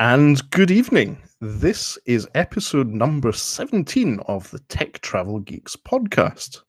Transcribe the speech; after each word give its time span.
And 0.00 0.50
good 0.50 0.70
evening. 0.70 1.22
This 1.40 1.98
is 2.06 2.26
episode 2.34 2.88
number 2.88 3.30
17 3.32 4.20
of 4.26 4.50
the 4.50 4.58
Tech 4.60 5.00
Travel 5.00 5.38
Geeks 5.40 5.76
podcast. 5.76 6.62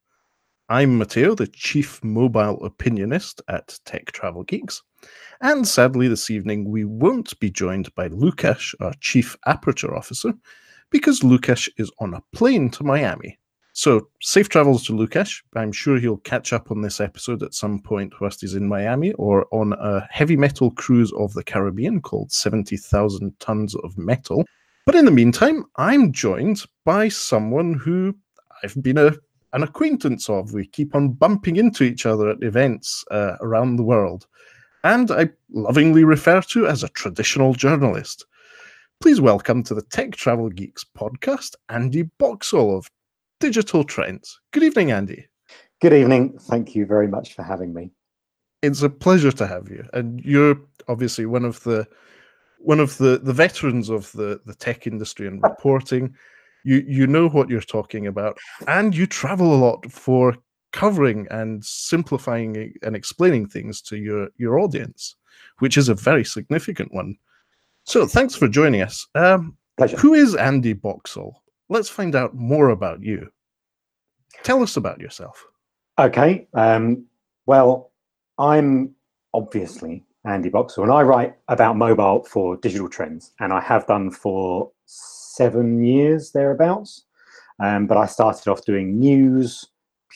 I'm 0.70 0.98
Matteo, 0.98 1.34
the 1.34 1.48
chief 1.48 2.04
mobile 2.04 2.60
opinionist 2.60 3.42
at 3.48 3.80
Tech 3.86 4.12
Travel 4.12 4.44
Geeks. 4.44 4.84
And 5.42 5.68
sadly, 5.68 6.08
this 6.08 6.30
evening 6.30 6.70
we 6.70 6.86
won't 6.86 7.40
be 7.40 7.50
joined 7.50 7.94
by 7.96 8.10
Lukasz, 8.10 8.76
our 8.80 8.94
chief 9.00 9.38
aperture 9.46 9.96
officer, 9.96 10.34
because 10.92 11.22
Lukasz 11.22 11.70
is 11.78 11.92
on 12.00 12.14
a 12.14 12.24
plane 12.34 12.70
to 12.72 12.84
Miami. 12.84 13.40
So, 13.76 14.08
safe 14.22 14.50
travels 14.50 14.86
to 14.86 14.94
Lukasz. 14.94 15.42
I'm 15.56 15.72
sure 15.72 15.98
he'll 15.98 16.18
catch 16.18 16.54
up 16.54 16.70
on 16.70 16.82
this 16.82 17.02
episode 17.02 17.42
at 17.42 17.56
some 17.56 17.82
point 17.82 18.14
whilst 18.22 18.42
he's 18.42 18.54
in 18.54 18.68
Miami 18.68 19.14
or 19.14 19.48
on 19.52 19.74
a 19.74 20.08
heavy 20.12 20.38
metal 20.38 20.70
cruise 20.70 21.12
of 21.14 21.34
the 21.34 21.44
Caribbean 21.44 22.00
called 22.00 22.32
70,000 22.32 23.40
Tons 23.40 23.74
of 23.78 23.98
Metal. 23.98 24.46
But 24.86 24.94
in 24.94 25.06
the 25.06 25.12
meantime, 25.12 25.66
I'm 25.78 26.12
joined 26.12 26.64
by 26.86 27.08
someone 27.08 27.74
who 27.74 28.16
I've 28.64 28.80
been 28.84 29.00
a, 29.00 29.14
an 29.54 29.64
acquaintance 29.64 30.30
of. 30.30 30.54
We 30.54 30.68
keep 30.68 30.94
on 30.94 31.14
bumping 31.14 31.56
into 31.56 31.84
each 31.84 32.06
other 32.06 32.30
at 32.30 32.44
events 32.44 33.04
uh, 33.10 33.38
around 33.42 33.78
the 33.78 33.84
world. 33.84 34.28
And 34.84 35.10
I 35.10 35.30
lovingly 35.52 36.04
refer 36.04 36.42
to 36.42 36.68
as 36.68 36.84
a 36.84 36.90
traditional 36.90 37.56
journalist. 37.56 38.28
Please 39.02 39.20
welcome 39.20 39.64
to 39.64 39.74
the 39.74 39.82
Tech 39.82 40.12
Travel 40.12 40.52
Geeks 40.52 40.86
podcast, 40.96 41.56
Andy 41.70 42.04
Boxall 42.04 42.78
of 42.78 42.88
Digital 43.44 43.84
Trends. 43.84 44.40
Good 44.52 44.64
evening, 44.64 44.92
Andy. 44.92 45.28
Good 45.82 45.92
evening. 45.92 46.38
Thank 46.40 46.76
you 46.76 46.86
very 46.86 47.10
much 47.10 47.34
for 47.34 47.44
having 47.44 47.74
me. 47.74 47.92
It's 48.62 48.84
a 48.84 48.90
pleasure 48.90 49.34
to 49.34 49.46
have 49.46 49.68
you. 49.68 49.86
And 49.92 50.22
you're 50.24 50.62
obviously 50.88 51.26
one 51.26 51.44
of 51.44 51.62
the 51.64 51.86
one 52.60 52.80
of 52.80 52.98
the, 53.00 53.20
the 53.22 53.34
veterans 53.34 53.90
of 53.90 54.10
the, 54.14 54.40
the 54.46 54.56
tech 54.56 54.88
industry 54.88 55.28
and 55.28 55.44
reporting. 55.44 56.16
You 56.64 56.86
you 56.88 57.06
know 57.06 57.28
what 57.28 57.50
you're 57.50 57.60
talking 57.60 58.08
about, 58.08 58.38
and 58.70 58.96
you 58.96 59.06
travel 59.06 59.54
a 59.54 59.60
lot 59.60 59.92
for 59.92 60.38
covering 60.72 61.28
and 61.30 61.66
simplifying 61.66 62.74
and 62.82 62.96
explaining 62.96 63.50
things 63.50 63.82
to 63.82 63.98
your 63.98 64.30
your 64.38 64.58
audience, 64.58 65.18
which 65.60 65.76
is 65.76 65.90
a 65.90 65.96
very 65.96 66.24
significant 66.24 66.94
one. 66.94 67.18
So 67.84 68.08
thanks 68.08 68.36
for 68.36 68.48
joining 68.48 68.84
us. 68.84 69.06
Um, 69.16 69.58
Pleasure. 69.76 69.98
Who 69.98 70.14
is 70.14 70.34
Andy 70.34 70.72
Boxall? 70.72 71.43
Let's 71.70 71.90
find 71.90 72.16
out 72.16 72.36
more 72.36 72.70
about 72.70 73.02
you. 73.02 73.30
Tell 74.44 74.62
us 74.62 74.78
about 74.78 75.00
yourself. 75.00 75.46
Okay. 76.00 76.48
Um, 76.54 77.06
well, 77.46 77.92
I'm 78.38 78.96
obviously 79.34 80.04
Andy 80.26 80.50
Boxall, 80.50 80.84
and 80.84 80.94
I 80.94 81.02
write 81.02 81.36
about 81.48 81.78
mobile 81.78 82.24
for 82.24 82.58
Digital 82.58 82.90
Trends, 82.90 83.32
and 83.40 83.54
I 83.54 83.62
have 83.62 83.86
done 83.88 84.12
for 84.12 84.72
seven 84.86 85.84
years 85.84 86.32
thereabouts. 86.32 87.06
Um, 87.60 87.88
but 87.88 87.98
I 87.98 88.06
started 88.06 88.48
off 88.50 88.66
doing 88.66 89.00
news 89.00 89.66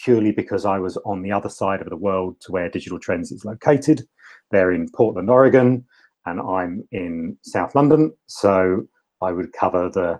purely 0.04 0.32
because 0.32 0.66
I 0.66 0.80
was 0.80 0.98
on 1.06 1.22
the 1.22 1.32
other 1.32 1.50
side 1.50 1.82
of 1.82 1.90
the 1.90 1.98
world 1.98 2.40
to 2.42 2.52
where 2.52 2.70
Digital 2.70 3.00
Trends 3.00 3.32
is 3.32 3.46
located. 3.46 4.08
They're 4.52 4.72
in 4.72 4.90
Portland, 4.90 5.30
Oregon, 5.30 5.86
and 6.26 6.40
I'm 6.40 6.88
in 6.92 7.38
South 7.42 7.76
London. 7.76 8.14
So 8.28 8.88
I 9.22 9.32
would 9.32 9.54
cover 9.54 9.90
the 9.90 10.20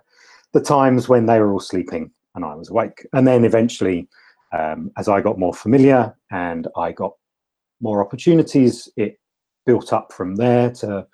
the 0.52 0.60
times 0.60 1.08
when 1.08 1.26
they 1.26 1.40
were 1.40 1.52
all 1.52 1.60
sleeping 1.60 2.10
and 2.34 2.44
I 2.44 2.54
was 2.54 2.70
awake. 2.70 3.06
And 3.12 3.26
then 3.26 3.44
eventually, 3.44 4.08
um, 4.56 4.90
as 4.96 5.08
I 5.08 5.20
got 5.20 5.38
more 5.38 5.54
familiar 5.54 6.16
and 6.30 6.68
I 6.76 6.92
got 6.92 7.12
more 7.80 8.04
opportunities, 8.04 8.88
it 8.96 9.18
built 9.66 9.92
up 9.92 10.12
from 10.12 10.36
there 10.36 10.70
to 10.70 11.06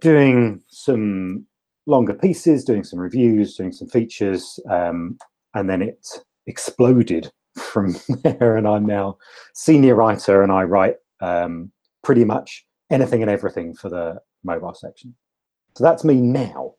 doing 0.00 0.62
some 0.68 1.46
longer 1.86 2.14
pieces, 2.14 2.64
doing 2.64 2.84
some 2.84 2.98
reviews, 2.98 3.56
doing 3.56 3.72
some 3.72 3.88
features, 3.88 4.58
um, 4.70 5.18
and 5.54 5.68
then 5.68 5.82
it 5.82 6.06
exploded 6.46 7.30
from 7.56 7.96
there. 8.22 8.56
And 8.56 8.66
I'm 8.66 8.86
now 8.86 9.18
senior 9.54 9.94
writer, 9.94 10.42
and 10.42 10.50
I 10.50 10.62
write 10.62 10.96
um, 11.20 11.70
pretty 12.02 12.24
much 12.24 12.64
anything 12.90 13.22
and 13.22 13.30
everything 13.30 13.74
for 13.74 13.88
the 13.88 14.20
mobile 14.44 14.74
section. 14.74 15.14
So 15.76 15.84
that's 15.84 16.04
me 16.04 16.14
now. 16.14 16.74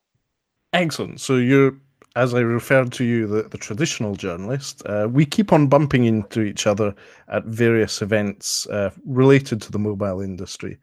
Excellent. 0.73 1.21
So 1.21 1.37
you're, 1.37 1.77
as 2.15 2.33
I 2.33 2.39
referred 2.39 2.91
to 2.93 3.03
you, 3.03 3.27
the, 3.27 3.43
the 3.43 3.57
traditional 3.57 4.15
journalist. 4.15 4.81
Uh, 4.85 5.07
we 5.09 5.25
keep 5.25 5.53
on 5.53 5.67
bumping 5.67 6.05
into 6.05 6.41
each 6.41 6.67
other 6.67 6.93
at 7.29 7.45
various 7.45 8.01
events 8.01 8.67
uh, 8.67 8.89
related 9.05 9.61
to 9.61 9.71
the 9.71 9.79
mobile 9.79 10.21
industry. 10.21 10.77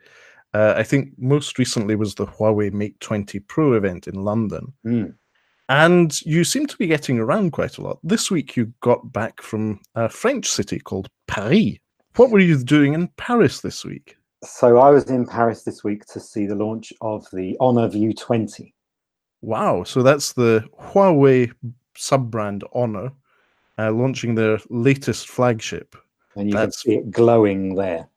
Uh, 0.55 0.75
I 0.77 0.83
think 0.83 1.11
most 1.19 1.59
recently 1.59 1.95
was 1.95 2.15
the 2.15 2.27
Huawei 2.27 2.73
Mate 2.73 2.99
20 3.01 3.39
Pro 3.41 3.75
event 3.75 4.09
in 4.09 4.15
London. 4.15 4.73
Mm. 4.87 5.15
And 5.69 6.21
you 6.23 6.43
seem 6.43 6.67
to 6.67 6.77
be 6.77 6.89
getting 6.89 7.21
around 7.21 7.53
quite 7.53 7.79
a 7.79 7.83
lot. 7.83 7.99
This 8.03 8.31
week 8.31 8.57
you 8.57 8.73
got 8.81 9.13
back 9.13 9.41
from 9.41 9.81
a 9.95 10.09
French 10.09 10.49
city 10.49 10.81
called 10.81 11.09
Paris. 11.29 11.77
What 12.17 12.31
were 12.31 12.41
you 12.41 12.63
doing 12.65 12.95
in 12.95 13.07
Paris 13.17 13.61
this 13.61 13.85
week? 13.85 14.17
So 14.43 14.79
I 14.79 14.91
was 14.91 15.09
in 15.11 15.27
Paris 15.27 15.63
this 15.63 15.85
week 15.85 16.05
to 16.07 16.19
see 16.19 16.47
the 16.47 16.57
launch 16.57 16.93
of 17.03 17.25
the 17.33 17.57
Honor 17.61 17.87
View 17.89 18.13
20. 18.13 18.75
Wow. 19.43 19.85
So 19.85 20.03
that's 20.03 20.33
the 20.33 20.65
Huawei 20.79 21.53
sub 21.97 22.31
brand 22.31 22.65
Honor 22.73 23.11
uh, 23.79 23.91
launching 23.93 24.35
their 24.35 24.59
latest 24.69 25.29
flagship. 25.29 25.97
And 26.37 26.49
you 26.49 26.55
That's- 26.55 26.83
can 26.83 26.93
see 26.93 26.97
it 26.99 27.11
glowing 27.11 27.75
there. 27.75 28.09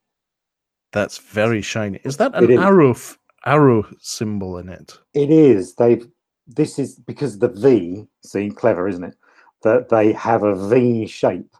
That's 0.91 1.17
very 1.17 1.61
shiny. 1.63 1.99
Is 2.03 2.17
that 2.17 2.35
an 2.35 2.51
arrow 2.51 2.91
f- 2.91 3.17
arrow 3.47 3.83
symbol 3.99 4.59
in 4.59 4.69
it? 4.69 4.97
It 5.15 5.31
is. 5.31 5.73
They've. 5.73 6.07
This 6.45 6.77
is 6.77 6.95
because 6.99 7.39
the 7.39 7.47
V. 7.47 8.05
See, 8.23 8.51
clever, 8.51 8.87
isn't 8.87 9.03
it? 9.03 9.15
That 9.63 9.89
they 9.89 10.11
have 10.13 10.43
a 10.43 10.53
V 10.69 11.07
shape 11.07 11.55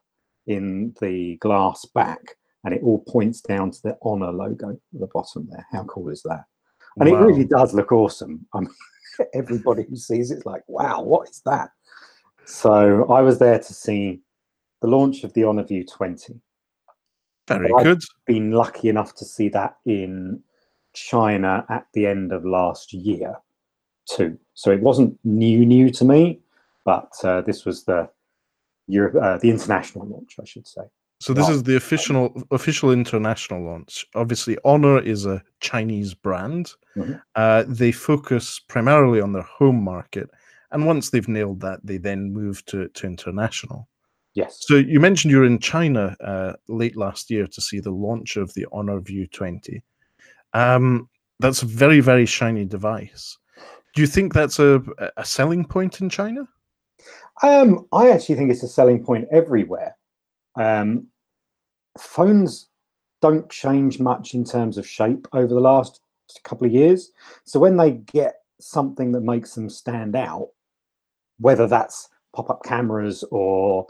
in 0.45 0.93
the 1.01 1.37
glass 1.37 1.83
back, 1.95 2.35
and 2.63 2.75
it 2.75 2.83
all 2.83 2.99
points 3.07 3.41
down 3.41 3.71
to 3.71 3.81
the 3.81 3.97
Honor 4.03 4.31
logo 4.31 4.69
at 4.71 4.77
the 4.93 5.07
bottom 5.07 5.47
there. 5.49 5.65
How 5.71 5.83
cool 5.85 6.09
is 6.09 6.21
that? 6.23 6.43
And 6.99 7.09
Wow. 7.09 7.23
it 7.23 7.25
really 7.25 7.45
does 7.45 7.73
look 7.73 7.91
awesome. 7.91 8.45
I 8.53 8.59
mean, 8.59 8.69
everybody 9.33 9.83
who 9.83 9.95
sees 9.95 10.31
it's 10.31 10.45
like, 10.45 10.63
wow, 10.67 11.01
what 11.01 11.29
is 11.29 11.41
that? 11.45 11.69
So 12.45 13.05
I 13.11 13.21
was 13.21 13.39
there 13.39 13.59
to 13.59 13.73
see 13.73 14.21
the 14.81 14.87
launch 14.87 15.23
of 15.23 15.33
the 15.33 15.43
Honor 15.45 15.63
View 15.63 15.85
20. 15.85 16.39
Very 17.47 17.71
Right. 17.71 17.83
good. 17.83 18.03
Been 18.25 18.51
lucky 18.51 18.89
enough 18.89 19.15
to 19.15 19.25
see 19.25 19.49
that 19.49 19.77
in 19.85 20.41
China 20.93 21.65
at 21.69 21.87
the 21.93 22.05
end 22.05 22.31
of 22.31 22.45
last 22.45 22.93
year 22.93 23.37
too. 24.05 24.37
So 24.53 24.71
it 24.71 24.81
wasn't 24.81 25.17
new 25.23 25.65
new 25.65 25.89
to 25.91 26.05
me, 26.05 26.41
but 26.85 27.11
uh, 27.23 27.41
this 27.41 27.65
was 27.65 27.83
the 27.85 28.09
Europe, 28.87 29.15
uh, 29.21 29.37
the 29.37 29.49
international 29.49 30.07
launch, 30.07 30.35
I 30.39 30.45
should 30.45 30.67
say. 30.67 30.83
So 31.23 31.33
this 31.33 31.47
Wow. 31.47 31.53
is 31.53 31.63
the 31.63 31.77
official 31.77 32.43
official 32.51 32.91
international 32.91 33.63
launch. 33.63 34.05
Obviously, 34.13 34.57
Honor 34.65 34.99
is 34.99 35.25
a 35.25 35.41
Chinese 35.61 36.13
brand. 36.13 36.73
Mhm. 36.97 37.21
Uh, 37.35 37.63
they 37.65 37.93
focus 37.93 38.59
primarily 38.59 39.21
on 39.21 39.31
their 39.31 39.47
home 39.59 39.81
market, 39.81 40.29
and 40.71 40.85
once 40.85 41.09
they've 41.09 41.29
nailed 41.29 41.61
that, 41.61 41.79
they 41.81 41.97
then 41.97 42.33
move 42.33 42.65
to 42.65 42.89
to 42.89 43.07
international. 43.07 43.87
Yes. 44.33 44.65
So 44.67 44.75
you 44.75 44.99
mentioned 44.99 45.31
you 45.31 45.37
were 45.39 45.45
in 45.45 45.59
China 45.59 46.17
uh, 46.19 46.53
late 46.67 46.97
last 46.97 47.31
year 47.31 47.47
to 47.47 47.61
see 47.61 47.79
the 47.79 47.91
launch 48.05 48.35
of 48.35 48.53
the 48.53 48.65
Honor 48.73 48.99
View 48.99 49.25
20. 49.27 49.81
Um, 50.53 51.07
that's 51.39 51.61
a 51.63 51.65
very 51.65 52.01
very 52.01 52.25
shiny 52.25 52.65
device. 52.65 53.37
Do 53.95 54.01
you 54.01 54.07
think 54.07 54.33
that's 54.33 54.59
a 54.59 54.83
a 55.15 55.23
selling 55.23 55.63
point 55.63 56.01
in 56.01 56.09
China? 56.09 56.49
Um, 57.41 57.87
I 57.93 58.11
actually 58.11 58.35
think 58.35 58.51
it's 58.51 58.63
a 58.63 58.67
selling 58.67 59.01
point 59.05 59.25
everywhere. 59.31 59.95
Um, 60.55 61.07
phones 61.97 62.69
don't 63.21 63.49
change 63.49 63.99
much 63.99 64.33
in 64.33 64.43
terms 64.43 64.77
of 64.77 64.87
shape 64.87 65.27
over 65.33 65.53
the 65.53 65.59
last 65.59 66.01
couple 66.43 66.67
of 66.67 66.73
years. 66.73 67.11
So 67.45 67.59
when 67.59 67.77
they 67.77 67.91
get 67.91 68.41
something 68.59 69.11
that 69.11 69.21
makes 69.21 69.55
them 69.55 69.69
stand 69.69 70.15
out, 70.15 70.49
whether 71.39 71.67
that's 71.67 72.09
pop-up 72.35 72.63
cameras 72.63 73.23
or 73.31 73.87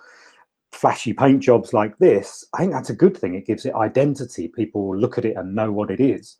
flashy 0.71 1.13
paint 1.13 1.41
jobs 1.41 1.73
like 1.73 1.97
this, 1.97 2.45
I 2.53 2.59
think 2.59 2.73
that's 2.73 2.89
a 2.89 2.95
good 2.95 3.17
thing. 3.17 3.35
It 3.35 3.45
gives 3.45 3.65
it 3.65 3.75
identity. 3.75 4.47
People 4.47 4.97
look 4.97 5.17
at 5.17 5.25
it 5.25 5.37
and 5.37 5.55
know 5.55 5.71
what 5.71 5.91
it 5.91 5.99
is. 5.99 6.37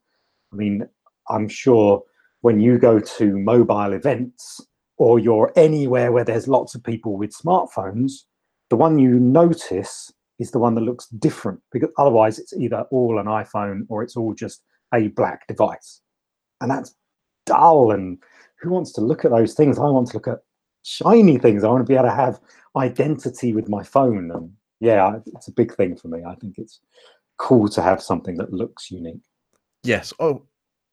I 0.51 0.55
mean, 0.55 0.88
I'm 1.29 1.47
sure 1.47 2.03
when 2.41 2.59
you 2.59 2.77
go 2.77 2.99
to 2.99 3.38
mobile 3.38 3.93
events 3.93 4.59
or 4.97 5.19
you're 5.19 5.53
anywhere 5.55 6.11
where 6.11 6.25
there's 6.25 6.47
lots 6.47 6.75
of 6.75 6.83
people 6.83 7.17
with 7.17 7.31
smartphones, 7.31 8.23
the 8.69 8.75
one 8.75 8.99
you 8.99 9.19
notice 9.19 10.11
is 10.43 10.51
the 10.51 10.59
one 10.59 10.75
that 10.75 10.81
looks 10.81 11.07
different 11.07 11.59
because 11.71 11.89
otherwise 11.97 12.37
it's 12.37 12.53
either 12.53 12.85
all 12.91 13.17
an 13.19 13.25
iPhone 13.25 13.85
or 13.89 14.03
it's 14.03 14.15
all 14.15 14.33
just 14.33 14.61
a 14.93 15.07
black 15.09 15.47
device. 15.47 16.01
And 16.61 16.69
that's 16.69 16.93
dull. 17.45 17.91
And 17.91 18.17
who 18.59 18.69
wants 18.69 18.91
to 18.93 19.01
look 19.01 19.25
at 19.25 19.31
those 19.31 19.53
things? 19.53 19.79
I 19.79 19.83
want 19.83 20.09
to 20.09 20.17
look 20.17 20.27
at 20.27 20.39
shiny 20.83 21.37
things. 21.37 21.63
I 21.63 21.69
want 21.69 21.85
to 21.85 21.89
be 21.89 21.95
able 21.95 22.09
to 22.09 22.15
have 22.15 22.39
identity 22.75 23.53
with 23.53 23.69
my 23.69 23.83
phone. 23.83 24.29
And 24.31 24.51
yeah, 24.79 25.19
it's 25.33 25.47
a 25.47 25.53
big 25.53 25.75
thing 25.75 25.95
for 25.95 26.09
me. 26.09 26.19
I 26.27 26.35
think 26.35 26.55
it's 26.57 26.79
cool 27.37 27.67
to 27.69 27.81
have 27.81 28.01
something 28.01 28.37
that 28.37 28.53
looks 28.53 28.91
unique. 28.91 29.23
Yes. 29.83 30.13
Oh, 30.19 30.43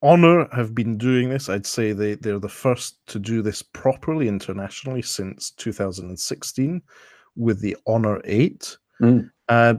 Honor 0.03 0.49
have 0.53 0.75
been 0.75 0.97
doing 0.97 1.29
this. 1.29 1.49
I'd 1.49 1.67
say 1.67 1.93
they, 1.93 2.15
they're 2.15 2.39
the 2.39 2.49
first 2.49 3.05
to 3.09 3.19
do 3.19 3.43
this 3.43 3.61
properly 3.63 4.29
internationally 4.29 5.03
since 5.03 5.51
2016 5.51 6.81
with 7.37 7.61
the 7.61 7.77
Honor 7.87 8.21
8. 8.25 8.77
Mm. 9.03 9.31
Uh, 9.51 9.75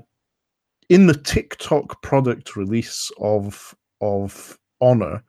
in 0.90 1.08
the 1.08 1.16
tick-tock 1.16 2.02
product 2.04 2.58
release 2.58 3.10
of 3.20 3.74
of 4.02 4.60
Honor, 4.82 5.24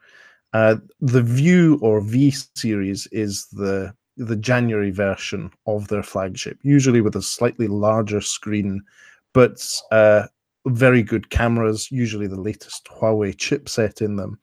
uh, 0.53 0.77
the 1.01 1.23
View 1.23 1.79
or 1.81 2.01
V 2.01 2.33
series 2.57 3.07
is 3.13 3.47
the 3.53 3.95
the 4.17 4.37
January 4.37 4.91
version 4.91 5.51
of 5.67 5.89
their 5.89 6.03
flagship, 6.03 6.59
usually 6.63 7.01
with 7.01 7.17
a 7.17 7.23
slightly 7.23 7.69
larger 7.69 8.21
screen, 8.21 8.83
but 9.33 9.65
uh, 9.93 10.27
very 10.67 11.03
good 11.03 11.31
cameras, 11.31 11.91
usually 11.91 12.27
the 12.27 12.41
latest 12.41 12.87
Huawei 12.87 13.35
chipset 13.35 14.03
in 14.03 14.17
them. 14.17 14.39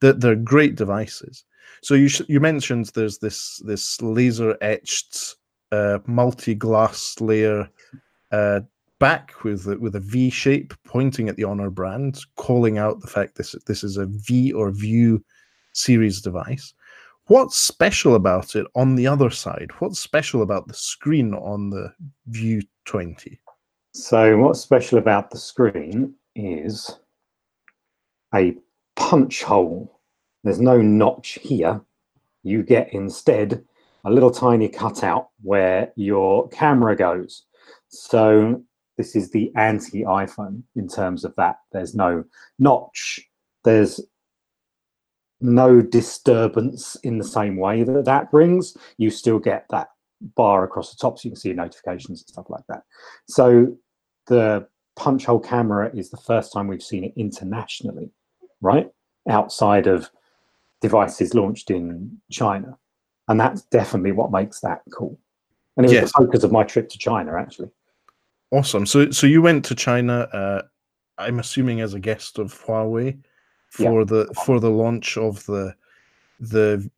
They're, 0.00 0.14
they're 0.14 0.36
great 0.36 0.76
devices. 0.76 1.44
So 1.82 1.94
you 1.94 2.08
sh- 2.08 2.28
you 2.28 2.40
mentioned 2.40 2.92
there's 2.94 3.18
this 3.18 3.60
this 3.66 4.00
laser 4.00 4.56
etched 4.60 5.34
uh, 5.72 5.98
multi 6.06 6.54
glass 6.54 7.20
layer 7.20 7.68
uh, 8.30 8.60
back 8.98 9.44
with 9.44 9.66
a, 9.66 9.78
with 9.78 9.96
a 9.96 10.00
V 10.00 10.30
shape 10.30 10.74
pointing 10.84 11.28
at 11.28 11.36
the 11.36 11.44
Honor 11.44 11.70
brand, 11.70 12.20
calling 12.36 12.78
out 12.78 13.00
the 13.00 13.06
fact 13.06 13.36
this 13.36 13.54
this 13.66 13.84
is 13.84 13.96
a 13.96 14.06
V 14.06 14.52
or 14.52 14.70
View 14.70 15.24
series 15.72 16.20
device. 16.20 16.74
What's 17.26 17.56
special 17.56 18.14
about 18.14 18.54
it 18.54 18.66
on 18.74 18.96
the 18.96 19.06
other 19.06 19.30
side? 19.30 19.70
What's 19.78 19.98
special 19.98 20.42
about 20.42 20.68
the 20.68 20.74
screen 20.74 21.32
on 21.34 21.70
the 21.70 21.92
View 22.26 22.60
20? 22.84 23.40
So, 23.92 24.36
what's 24.38 24.60
special 24.60 24.98
about 24.98 25.30
the 25.30 25.38
screen 25.38 26.14
is 26.34 26.98
a 28.34 28.56
punch 28.96 29.42
hole. 29.42 30.00
There's 30.42 30.60
no 30.60 30.82
notch 30.82 31.38
here. 31.40 31.80
You 32.42 32.62
get 32.62 32.92
instead 32.92 33.64
a 34.04 34.10
little 34.10 34.30
tiny 34.30 34.68
cutout 34.68 35.28
where 35.42 35.92
your 35.96 36.48
camera 36.48 36.94
goes. 36.94 37.44
So, 37.88 38.62
this 38.96 39.16
is 39.16 39.30
the 39.30 39.52
anti 39.56 40.02
iPhone 40.02 40.62
in 40.76 40.88
terms 40.88 41.24
of 41.24 41.34
that. 41.36 41.58
There's 41.72 41.94
no 41.94 42.24
notch. 42.58 43.20
There's 43.64 44.00
no 45.40 45.82
disturbance 45.82 46.96
in 46.96 47.18
the 47.18 47.24
same 47.24 47.56
way 47.56 47.82
that 47.82 48.04
that 48.04 48.30
brings. 48.30 48.76
You 48.96 49.10
still 49.10 49.38
get 49.38 49.66
that 49.70 49.88
bar 50.36 50.64
across 50.64 50.90
the 50.90 50.96
top 50.96 51.18
so 51.18 51.26
you 51.26 51.32
can 51.32 51.40
see 51.40 51.52
notifications 51.52 52.20
and 52.20 52.28
stuff 52.28 52.48
like 52.48 52.66
that. 52.68 52.84
So 53.28 53.76
the 54.26 54.66
punch 54.96 55.24
hole 55.24 55.40
camera 55.40 55.90
is 55.94 56.10
the 56.10 56.16
first 56.16 56.52
time 56.52 56.68
we've 56.68 56.82
seen 56.82 57.04
it 57.04 57.12
internationally, 57.16 58.10
right? 58.60 58.90
Outside 59.28 59.86
of 59.86 60.10
devices 60.80 61.34
launched 61.34 61.70
in 61.70 62.20
China. 62.30 62.78
And 63.28 63.40
that's 63.40 63.62
definitely 63.62 64.12
what 64.12 64.30
makes 64.30 64.60
that 64.60 64.82
cool. 64.92 65.18
And 65.76 65.84
it 65.84 65.88
was 65.88 65.92
Yes. 65.94 66.12
the 66.12 66.24
focus 66.24 66.44
of 66.44 66.52
my 66.52 66.62
trip 66.62 66.88
to 66.90 66.98
China, 66.98 67.36
actually. 67.36 67.70
Awesome. 68.54 68.86
So 68.86 69.10
so 69.10 69.26
you 69.26 69.42
went 69.42 69.64
to 69.64 69.74
China. 69.74 70.28
Uh, 70.32 70.62
I'm 71.18 71.40
assuming 71.40 71.80
as 71.80 71.94
a 71.94 71.98
guest 72.00 72.38
of 72.38 72.54
Huawei 72.64 73.18
Yeah. 73.78 73.88
for 73.90 74.04
the 74.04 74.26
for 74.44 74.60
the 74.60 74.70
launch 74.70 75.16
of 75.18 75.44
the 75.46 75.74
the 76.38 76.88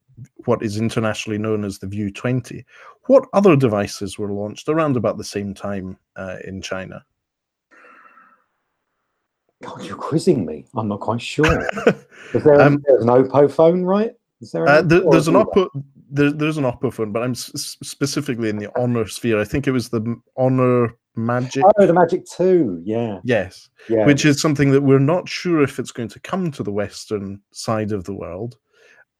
what 0.44 0.62
is 0.62 0.76
internationally 0.76 1.38
known 1.38 1.64
as 1.64 1.78
the 1.78 1.86
View 1.86 2.10
20. 2.10 2.64
What 3.06 3.24
other 3.32 3.56
devices 3.56 4.18
were 4.18 4.32
launched 4.32 4.68
around 4.68 4.96
about 4.96 5.16
the 5.16 5.24
same 5.24 5.54
time 5.54 5.96
uh, 6.16 6.36
in 6.44 6.60
China? 6.60 7.04
God, 9.62 9.82
you're 9.84 9.96
quizzing 9.96 10.44
me. 10.44 10.66
I'm 10.74 10.88
not 10.88 11.00
quite 11.00 11.22
sure. 11.22 11.46
Is 12.34 12.44
there 12.44 12.60
Um, 12.60 12.82
there's 12.86 13.02
an 13.02 13.08
Oppo 13.08 13.50
phone, 13.50 13.82
right? 13.82 14.12
Is 14.42 14.52
there? 14.52 14.68
Uh, 14.68 14.82
there, 14.82 15.02
there's 15.10 15.28
an 15.28 15.34
Oppo. 15.34 15.68
There, 16.10 16.30
there's 16.32 16.58
an 16.58 16.64
Oppo 16.64 16.92
phone, 16.92 17.12
but 17.12 17.22
I'm 17.22 17.30
s- 17.32 17.76
specifically 17.82 18.50
in 18.50 18.58
the 18.58 18.70
Honor 18.78 19.06
sphere. 19.06 19.40
I 19.40 19.44
think 19.44 19.66
it 19.66 19.72
was 19.72 19.88
the 19.88 20.02
Honor 20.36 20.94
Magic. 21.16 21.64
Oh, 21.78 21.86
the 21.86 21.92
Magic 21.92 22.26
Two. 22.26 22.80
Yeah, 22.84 23.20
Yes, 23.24 23.68
yeah. 23.88 24.04
which 24.06 24.24
is 24.24 24.40
something 24.40 24.70
that 24.70 24.82
we're 24.82 24.98
not 24.98 25.28
sure 25.28 25.62
if 25.62 25.78
it's 25.78 25.92
going 25.92 26.08
to 26.10 26.20
come 26.20 26.50
to 26.52 26.62
the 26.62 26.72
Western 26.72 27.40
side 27.52 27.92
of 27.92 28.04
the 28.04 28.14
world, 28.14 28.58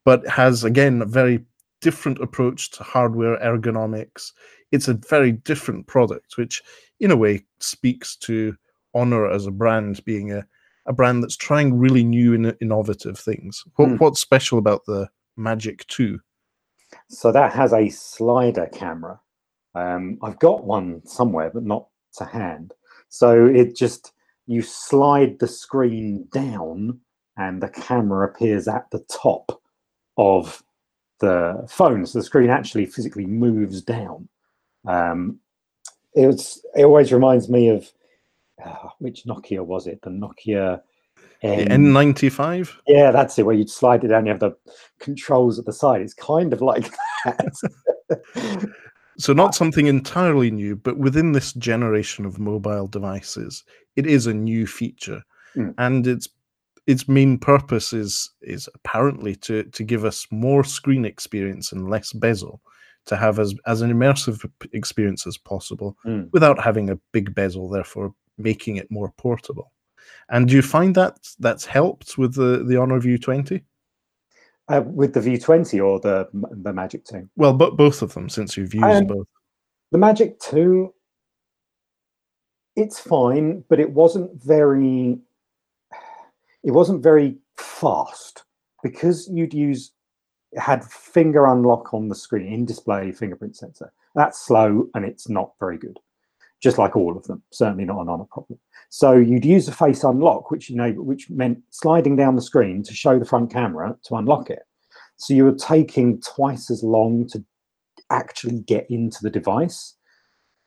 but 0.05 0.27
has 0.29 0.63
again 0.65 1.03
a 1.03 1.07
very 1.07 1.45
different 1.81 2.19
approach 2.21 2.71
to 2.73 2.83
hardware 2.83 3.39
ergonomics. 3.39 4.33
It's 4.73 4.89
a 4.89 4.95
very 5.09 5.33
different 5.33 5.87
product, 5.87 6.37
which 6.37 6.63
in 7.01 7.11
a 7.11 7.17
way 7.17 7.45
speaks 7.61 8.17
to 8.17 8.57
Honor 8.95 9.31
as 9.31 9.47
a 9.47 9.51
brand 9.51 10.05
being 10.05 10.33
a, 10.33 10.47
a 10.87 10.93
brand 10.93 11.23
that's 11.23 11.37
trying 11.37 11.79
really 11.79 12.03
new 12.05 12.35
and 12.35 12.57
innovative 12.61 13.19
things. 13.19 13.63
What, 13.77 13.89
Hmm. 13.91 13.97
What's 13.97 14.21
special 14.21 14.59
about 14.59 14.85
the 14.87 15.09
Magic 15.37 15.87
2? 15.89 16.19
So 17.09 17.31
that 17.33 17.53
has 17.53 17.73
a 17.73 17.89
slider 17.91 18.67
camera. 18.73 19.21
Um, 19.77 20.19
I've 20.23 20.39
got 20.39 20.65
one 20.65 21.07
somewhere, 21.07 21.51
but 21.53 21.63
not 21.63 21.87
to 22.15 22.25
hand. 22.25 22.73
So 23.11 23.47
it 23.47 23.77
just 23.77 24.13
you 24.47 24.63
slide 24.63 25.39
the 25.39 25.47
screen 25.47 26.27
down, 26.33 27.01
and 27.37 27.63
the 27.63 27.69
camera 27.69 28.27
appears 28.27 28.69
at 28.69 28.91
the 28.91 29.05
top 29.11 29.61
of 30.17 30.63
the 31.21 31.67
phone. 31.69 32.07
So 32.07 32.19
the 32.19 32.25
screen 32.25 32.49
actually 32.49 32.87
physically 32.87 33.27
moves 33.27 33.83
down. 33.83 34.29
Um, 34.87 35.41
it's 36.15 36.65
it 36.75 36.85
always 36.85 37.13
reminds 37.13 37.51
me 37.51 37.69
of 37.69 37.93
uh, 38.65 38.89
which 38.99 39.25
Nokia 39.25 39.65
was 39.65 39.87
it? 39.87 40.01
The 40.03 40.11
Nokia. 40.11 40.81
The 41.43 41.49
N- 41.49 41.93
N95? 41.93 42.79
yeah, 42.87 43.11
that's 43.11 43.39
it. 43.39 43.45
Where 43.45 43.55
you'd 43.55 43.69
slide 43.69 44.05
it 44.05 44.09
down, 44.09 44.25
you 44.25 44.33
have 44.33 44.41
the 44.41 44.57
controls 45.01 45.59
at 45.59 45.67
the 45.67 45.73
side. 45.73 46.01
It's 46.01 46.15
kind 46.15 46.55
of 46.55 46.63
like 46.63 46.91
that. 47.27 47.55
So 49.19 49.33
not 49.33 49.55
something 49.55 49.87
entirely 49.87 50.51
new, 50.51 50.77
but 50.77 50.99
within 50.99 51.33
this 51.33 51.53
generation 51.55 52.27
of 52.27 52.39
mobile 52.39 52.87
devices, 52.87 53.65
it 53.97 54.07
is 54.07 54.27
a 54.27 54.35
new 54.35 54.67
feature, 54.67 55.23
Mm. 55.57 55.75
and 55.79 56.07
its 56.07 56.29
its 56.87 57.09
main 57.09 57.39
purpose 57.39 57.93
is 57.93 58.31
is 58.43 58.69
apparently 58.75 59.35
to 59.37 59.65
to 59.65 59.83
give 59.85 60.05
us 60.05 60.27
more 60.31 60.63
screen 60.65 61.05
experience 61.05 61.73
and 61.73 61.89
less 61.91 62.13
bezel, 62.13 62.61
to 63.07 63.17
have 63.17 63.39
as 63.39 63.55
as 63.67 63.81
an 63.83 63.91
immersive 63.91 64.39
experience 64.73 65.27
as 65.27 65.39
possible 65.39 65.97
Mm. 66.05 66.29
without 66.33 66.59
having 66.63 66.91
a 66.91 66.99
big 67.13 67.35
bezel, 67.35 67.69
therefore 67.71 68.15
making 68.39 68.77
it 68.77 68.91
more 68.91 69.11
portable. 69.17 69.73
And 70.29 70.47
do 70.49 70.55
you 70.55 70.63
find 70.63 70.95
that 70.95 71.17
that's 71.41 71.65
helped 71.65 72.19
with 72.19 72.35
the 72.35 72.63
the 72.69 72.77
Honor 72.77 73.01
View 73.01 73.19
20? 73.19 73.65
Uh, 74.69 74.83
with 74.85 75.15
the 75.15 75.21
V20 75.21 75.85
or 75.85 76.01
the 76.01 76.29
the 76.63 76.73
Magic 76.73 77.05
2. 77.05 77.29
Well, 77.37 77.53
but 77.53 77.77
both 77.77 78.03
of 78.03 78.15
them, 78.15 78.29
since 78.29 78.57
you've 78.57 78.75
used 78.75 78.85
Um, 78.85 79.07
both. 79.07 79.27
The 79.93 79.99
Magic 79.99 80.39
2, 80.41 80.93
it's 82.75 82.99
fine, 82.99 83.65
but 83.69 83.81
it 83.81 83.91
wasn't 83.91 84.31
very. 84.43 85.19
It 86.65 86.73
wasn't 86.73 87.03
very 87.03 87.39
fast 87.57 88.45
because 88.83 89.29
you'd 89.29 89.55
use 89.55 89.93
it 90.53 90.61
had 90.61 90.85
finger 90.85 91.47
unlock 91.47 91.93
on 91.95 92.09
the 92.09 92.15
screen 92.15 92.53
in 92.53 92.65
display 92.65 93.13
fingerprint 93.13 93.57
sensor. 93.57 93.93
That's 94.15 94.45
slow 94.45 94.89
and 94.95 95.05
it's 95.05 95.29
not 95.29 95.53
very 95.61 95.79
good. 95.79 95.99
Just 96.63 96.79
like 96.79 96.97
all 96.97 97.17
of 97.17 97.25
them, 97.25 97.43
certainly 97.53 97.85
not 97.85 98.01
an 98.01 98.09
honor 98.09 98.25
problem. 98.31 98.59
So 98.89 99.13
you'd 99.13 99.45
use 99.45 99.69
a 99.69 99.73
face 99.73 100.05
unlock, 100.05 100.51
which 100.51 100.71
you 100.71 100.77
know, 100.77 100.91
which 100.93 101.29
meant 101.29 101.59
sliding 101.71 102.17
down 102.17 102.37
the 102.37 102.43
screen 102.43 102.83
to 102.85 102.95
show 102.95 103.19
the 103.19 103.25
front 103.25 103.53
camera 103.53 103.97
to 104.05 104.15
unlock 104.17 104.49
it. 104.49 104.63
So 105.17 105.35
you 105.35 105.45
were 105.45 105.55
taking 105.55 106.21
twice 106.21 106.71
as 106.71 106.83
long 106.83 107.27
to 107.29 107.45
actually 108.11 108.61
get 108.61 108.87
into 108.91 109.19
the 109.23 109.31
device 109.31 109.95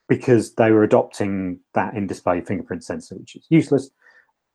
because 0.07 0.55
they 0.55 0.71
were 0.71 0.83
adopting 0.83 1.59
that 1.75 1.95
in-display 1.95 2.41
fingerprint 2.41 2.83
sensor, 2.83 3.15
which 3.15 3.35
is 3.35 3.45
useless, 3.49 3.91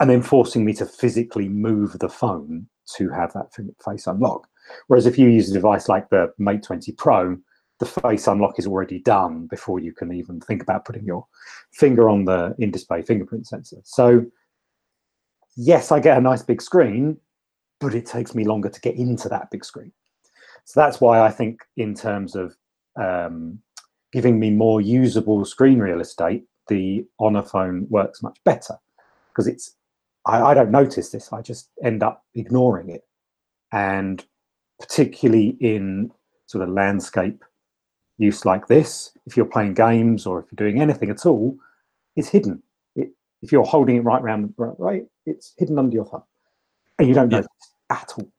and 0.00 0.10
then 0.10 0.20
forcing 0.20 0.64
me 0.64 0.72
to 0.74 0.84
physically 0.84 1.48
move 1.48 1.98
the 2.00 2.08
phone 2.08 2.66
to 2.96 3.08
have 3.08 3.32
that 3.32 3.52
face 3.84 4.06
unlock. 4.06 4.48
Whereas 4.88 5.06
if 5.06 5.18
you 5.18 5.28
use 5.28 5.50
a 5.50 5.54
device 5.54 5.88
like 5.88 6.10
the 6.10 6.32
Mate 6.38 6.62
20 6.62 6.92
Pro, 6.92 7.38
the 7.80 7.86
face 7.86 8.26
unlock 8.26 8.58
is 8.58 8.66
already 8.66 9.00
done 9.00 9.46
before 9.46 9.80
you 9.80 9.92
can 9.92 10.12
even 10.12 10.40
think 10.40 10.62
about 10.62 10.84
putting 10.84 11.04
your 11.04 11.26
finger 11.72 12.08
on 12.08 12.24
the 12.24 12.54
in-display 12.58 13.02
fingerprint 13.02 13.46
sensor. 13.46 13.78
So 13.84 14.24
yes, 15.56 15.90
I 15.90 16.00
get 16.00 16.18
a 16.18 16.20
nice 16.20 16.42
big 16.42 16.62
screen, 16.62 17.18
but 17.80 17.94
it 17.94 18.06
takes 18.06 18.34
me 18.34 18.44
longer 18.44 18.68
to 18.68 18.80
get 18.80 18.96
into 18.96 19.28
that 19.28 19.50
big 19.50 19.64
screen. 19.64 19.92
So 20.64 20.80
that's 20.80 21.00
why 21.00 21.20
I 21.20 21.30
think 21.30 21.60
in 21.76 21.94
terms 21.94 22.36
of 22.36 22.56
um, 22.96 23.58
giving 24.12 24.38
me 24.38 24.50
more 24.50 24.80
usable 24.80 25.44
screen 25.44 25.78
real 25.78 26.00
estate, 26.00 26.44
the 26.68 27.04
Honor 27.18 27.42
phone 27.42 27.86
works 27.90 28.22
much 28.22 28.38
better 28.44 28.78
because 29.28 29.46
it's 29.46 29.74
I, 30.26 30.40
I 30.40 30.54
don't 30.54 30.70
notice 30.70 31.10
this. 31.10 31.32
I 31.32 31.42
just 31.42 31.70
end 31.82 32.02
up 32.02 32.24
ignoring 32.34 32.88
it, 32.88 33.02
and 33.72 34.24
particularly 34.80 35.58
in 35.60 36.10
sort 36.46 36.66
of 36.66 36.70
landscape 36.70 37.44
use 38.18 38.44
like 38.44 38.66
this, 38.68 39.10
if 39.26 39.36
you're 39.36 39.46
playing 39.46 39.74
games 39.74 40.26
or 40.26 40.40
if 40.40 40.46
you're 40.50 40.68
doing 40.68 40.80
anything 40.80 41.10
at 41.10 41.26
all, 41.26 41.56
it's 42.16 42.28
hidden. 42.28 42.62
It, 42.96 43.10
if 43.42 43.52
you're 43.52 43.64
holding 43.64 43.96
it 43.96 44.00
right 44.04 44.22
around 44.22 44.54
the 44.56 44.74
right, 44.78 45.04
it's 45.26 45.54
hidden 45.58 45.78
under 45.78 45.94
your 45.94 46.04
thumb, 46.06 46.22
and 46.98 47.08
you 47.08 47.14
don't 47.14 47.30
Yeah. 47.30 47.42
at 47.90 48.12
all. 48.16 48.30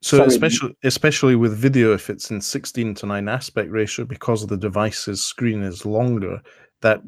So, 0.00 0.18
So 0.18 0.22
it- 0.22 0.28
especially 0.28 0.76
especially 0.84 1.34
with 1.36 1.56
video, 1.56 1.92
if 1.92 2.10
it's 2.10 2.30
in 2.30 2.40
sixteen 2.40 2.94
to 2.96 3.06
nine 3.06 3.28
aspect 3.28 3.70
ratio, 3.70 4.04
because 4.04 4.46
the 4.46 4.56
device's 4.56 5.24
screen 5.24 5.62
is 5.62 5.84
longer, 5.84 6.40
that 6.82 7.02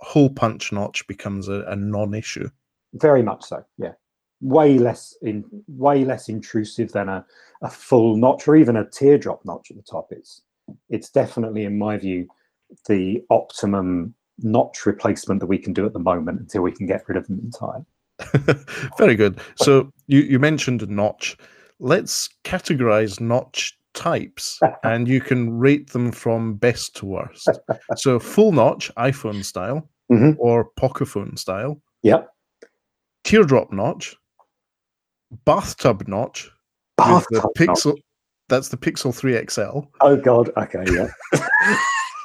hole 0.00 0.30
punch 0.30 0.72
notch 0.72 1.06
becomes 1.06 1.48
a, 1.48 1.62
a 1.66 1.76
non-issue. 1.76 2.48
Very 2.94 3.22
much 3.22 3.44
so. 3.44 3.64
Yeah, 3.78 3.92
way 4.40 4.78
less 4.78 5.16
in 5.22 5.44
way 5.66 6.04
less 6.04 6.28
intrusive 6.28 6.92
than 6.92 7.08
a, 7.08 7.24
a 7.62 7.70
full 7.70 8.16
notch 8.16 8.46
or 8.46 8.56
even 8.56 8.76
a 8.76 8.88
teardrop 8.88 9.44
notch 9.44 9.70
at 9.70 9.76
the 9.76 9.82
top. 9.82 10.12
It's 10.12 10.42
it's 10.88 11.10
definitely, 11.10 11.64
in 11.64 11.78
my 11.78 11.96
view, 11.96 12.26
the 12.86 13.22
optimum 13.30 14.14
notch 14.42 14.86
replacement 14.86 15.40
that 15.40 15.46
we 15.46 15.58
can 15.58 15.72
do 15.72 15.84
at 15.86 15.92
the 15.92 15.98
moment 15.98 16.40
until 16.40 16.62
we 16.62 16.72
can 16.72 16.86
get 16.86 17.04
rid 17.08 17.16
of 17.18 17.26
them 17.26 17.40
entirely. 17.40 17.84
Very 18.98 19.14
good. 19.16 19.40
So 19.56 19.92
you, 20.06 20.20
you 20.20 20.38
mentioned 20.38 20.82
a 20.82 20.86
notch. 20.86 21.36
Let's 21.78 22.28
categorize 22.44 23.20
notch 23.20 23.76
types 23.94 24.60
and 24.84 25.08
you 25.08 25.20
can 25.20 25.58
rate 25.58 25.90
them 25.90 26.12
from 26.12 26.54
best 26.54 26.94
to 26.96 27.06
worst. 27.06 27.48
So 27.96 28.18
full 28.18 28.52
notch, 28.52 28.90
iPhone 28.96 29.44
style, 29.44 29.88
Mhm. 30.10 30.36
or 30.38 30.70
Pocophone 30.78 31.38
style, 31.38 31.80
Yep. 32.02 32.28
teardrop 33.24 33.72
notch, 33.72 34.16
bathtub 35.44 36.08
notch, 36.08 36.44
with 36.98 37.06
Bathtub 37.06 37.28
the 37.30 37.64
notch. 37.66 37.78
Pixel. 37.78 37.96
That's 38.50 38.68
the 38.68 38.76
Pixel 38.76 39.14
3 39.14 39.46
XL 39.48 39.88
Oh 40.00 40.16
God. 40.16 40.50
Okay. 40.56 40.84
Yeah. 40.92 41.08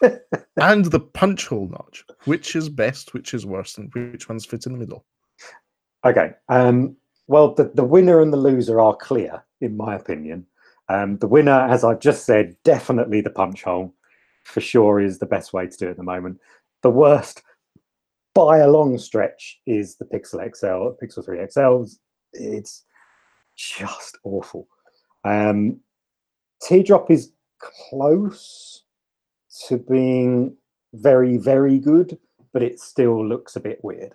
and 0.57 0.85
the 0.85 0.99
punch 0.99 1.47
hole 1.47 1.69
notch. 1.69 2.03
Which 2.25 2.55
is 2.55 2.67
best, 2.67 3.13
which 3.13 3.33
is 3.33 3.45
worst, 3.45 3.77
and 3.77 3.93
which 3.93 4.27
ones 4.27 4.43
fit 4.45 4.65
in 4.65 4.73
the 4.73 4.79
middle? 4.79 5.05
Okay. 6.03 6.31
Um, 6.49 6.97
well, 7.27 7.53
the, 7.53 7.71
the 7.75 7.83
winner 7.83 8.21
and 8.21 8.33
the 8.33 8.37
loser 8.37 8.81
are 8.81 8.95
clear, 8.95 9.43
in 9.61 9.77
my 9.77 9.95
opinion. 9.95 10.47
Um, 10.89 11.17
the 11.17 11.27
winner, 11.27 11.67
as 11.69 11.83
I've 11.83 11.99
just 11.99 12.25
said, 12.25 12.55
definitely 12.63 13.21
the 13.21 13.29
punch 13.29 13.63
hole 13.63 13.93
for 14.43 14.61
sure 14.61 14.99
is 14.99 15.19
the 15.19 15.25
best 15.25 15.53
way 15.53 15.67
to 15.67 15.77
do 15.77 15.87
it 15.87 15.91
at 15.91 15.97
the 15.97 16.03
moment. 16.03 16.39
The 16.81 16.91
worst, 16.91 17.43
by 18.33 18.57
a 18.57 18.69
long 18.69 18.97
stretch, 18.97 19.59
is 19.65 19.95
the 19.95 20.05
Pixel 20.05 20.43
XL, 20.55 21.03
Pixel 21.03 21.23
3 21.23 21.37
XLs. 21.37 21.97
It's 22.33 22.83
just 23.55 24.17
awful. 24.23 24.67
Um, 25.23 25.79
Teardrop 26.65 27.11
is 27.11 27.31
close 27.59 28.83
to 29.67 29.77
being 29.77 30.55
very, 30.93 31.37
very 31.37 31.77
good, 31.77 32.17
but 32.53 32.63
it 32.63 32.79
still 32.79 33.25
looks 33.25 33.55
a 33.55 33.59
bit 33.59 33.79
weird. 33.83 34.13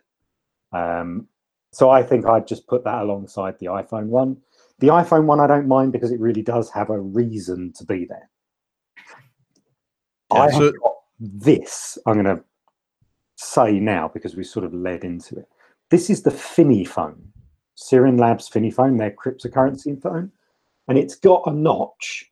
Um, 0.73 1.29
so 1.73 1.91
I 1.91 2.03
think 2.03 2.27
I'd 2.27 2.49
just 2.49 2.67
put 2.67 2.85
that 2.85 3.03
alongside 3.03 3.59
the 3.59 3.67
iPhone 3.67 4.07
one. 4.07 4.37
The 4.81 4.89
iPhone 4.89 5.27
one 5.27 5.41
I 5.41 5.47
don't 5.47 5.69
mind 5.69 5.93
because 5.93 6.11
it 6.11 6.21
really 6.21 6.43
does 6.43 6.71
have 6.71 6.91
a 6.91 7.01
reason 7.01 7.73
to 7.75 7.85
be 7.85 8.07
there. 8.07 8.29
Yeah, 10.33 10.43
I 10.43 10.51
so- 10.51 10.73
this. 11.21 11.99
I'm 12.07 12.23
going 12.23 12.37
to 12.37 12.43
say 13.37 13.79
now 13.79 14.09
because 14.09 14.35
we 14.35 14.43
sort 14.43 14.65
of 14.65 14.75
led 14.75 15.05
into 15.05 15.39
it. 15.39 15.49
This 15.91 16.11
is 16.11 16.23
the 16.23 16.31
Finney 16.31 16.85
phone, 16.85 17.33
Sirin 17.77 18.19
Labs 18.19 18.49
Finney 18.49 18.71
phone, 18.71 18.97
their 18.97 19.11
cryptocurrency 19.11 20.01
phone, 20.01 20.33
and 20.89 20.97
it's 20.97 21.17
got 21.17 21.43
a 21.47 21.53
notch 21.53 22.30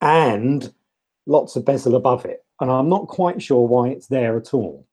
and 0.00 0.72
lots 1.26 1.56
of 1.56 1.64
bezel 1.64 1.96
above 1.96 2.24
it. 2.24 2.44
And 2.60 2.70
I'm 2.70 2.88
not 2.88 3.08
quite 3.08 3.40
sure 3.42 3.66
why 3.66 3.88
it's 3.88 4.08
there 4.08 4.36
at 4.36 4.52
all 4.52 4.86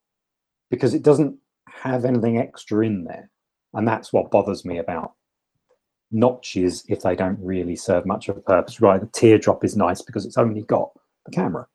because 0.69 0.93
it 0.93 1.03
doesn't 1.03 1.37
have 1.67 2.05
anything 2.05 2.37
extra 2.37 2.85
in 2.85 3.03
there. 3.03 3.29
And 3.73 3.87
that's 3.87 4.13
what 4.13 4.31
bothers 4.31 4.65
me 4.65 4.77
about 4.77 5.13
notches 6.11 6.83
if 6.87 7.01
they 7.01 7.15
don't 7.15 7.39
really 7.41 7.75
serve 7.75 8.05
much 8.05 8.29
of 8.29 8.37
a 8.37 8.41
purpose. 8.41 8.79
Right, 8.81 9.01
the 9.01 9.07
teardrop 9.07 9.63
is 9.63 9.75
nice 9.75 10.01
because 10.01 10.25
it's 10.25 10.37
only 10.37 10.61
got 10.61 10.91
the 11.25 11.31
camera, 11.31 11.67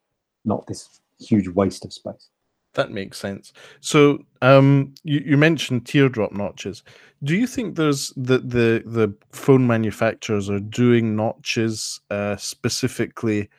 not 0.45 0.65
this 0.67 1.01
huge 1.19 1.47
waste 1.49 1.85
of 1.85 1.93
space. 1.93 2.29
That 2.73 2.91
makes 2.91 3.17
sense. 3.17 3.51
So, 3.81 4.19
um, 4.41 4.93
you, 5.03 5.21
you 5.25 5.37
mentioned 5.37 5.85
teardrop 5.85 6.31
notches. 6.31 6.83
Do 7.23 7.35
you 7.35 7.45
think 7.45 7.75
there's 7.75 8.13
the 8.15 8.39
the 8.39 8.83
the 8.85 9.13
phone 9.31 9.67
manufacturers 9.67 10.49
are 10.49 10.59
doing 10.59 11.15
notches 11.15 11.99
uh, 12.09 12.37
specifically 12.37 13.49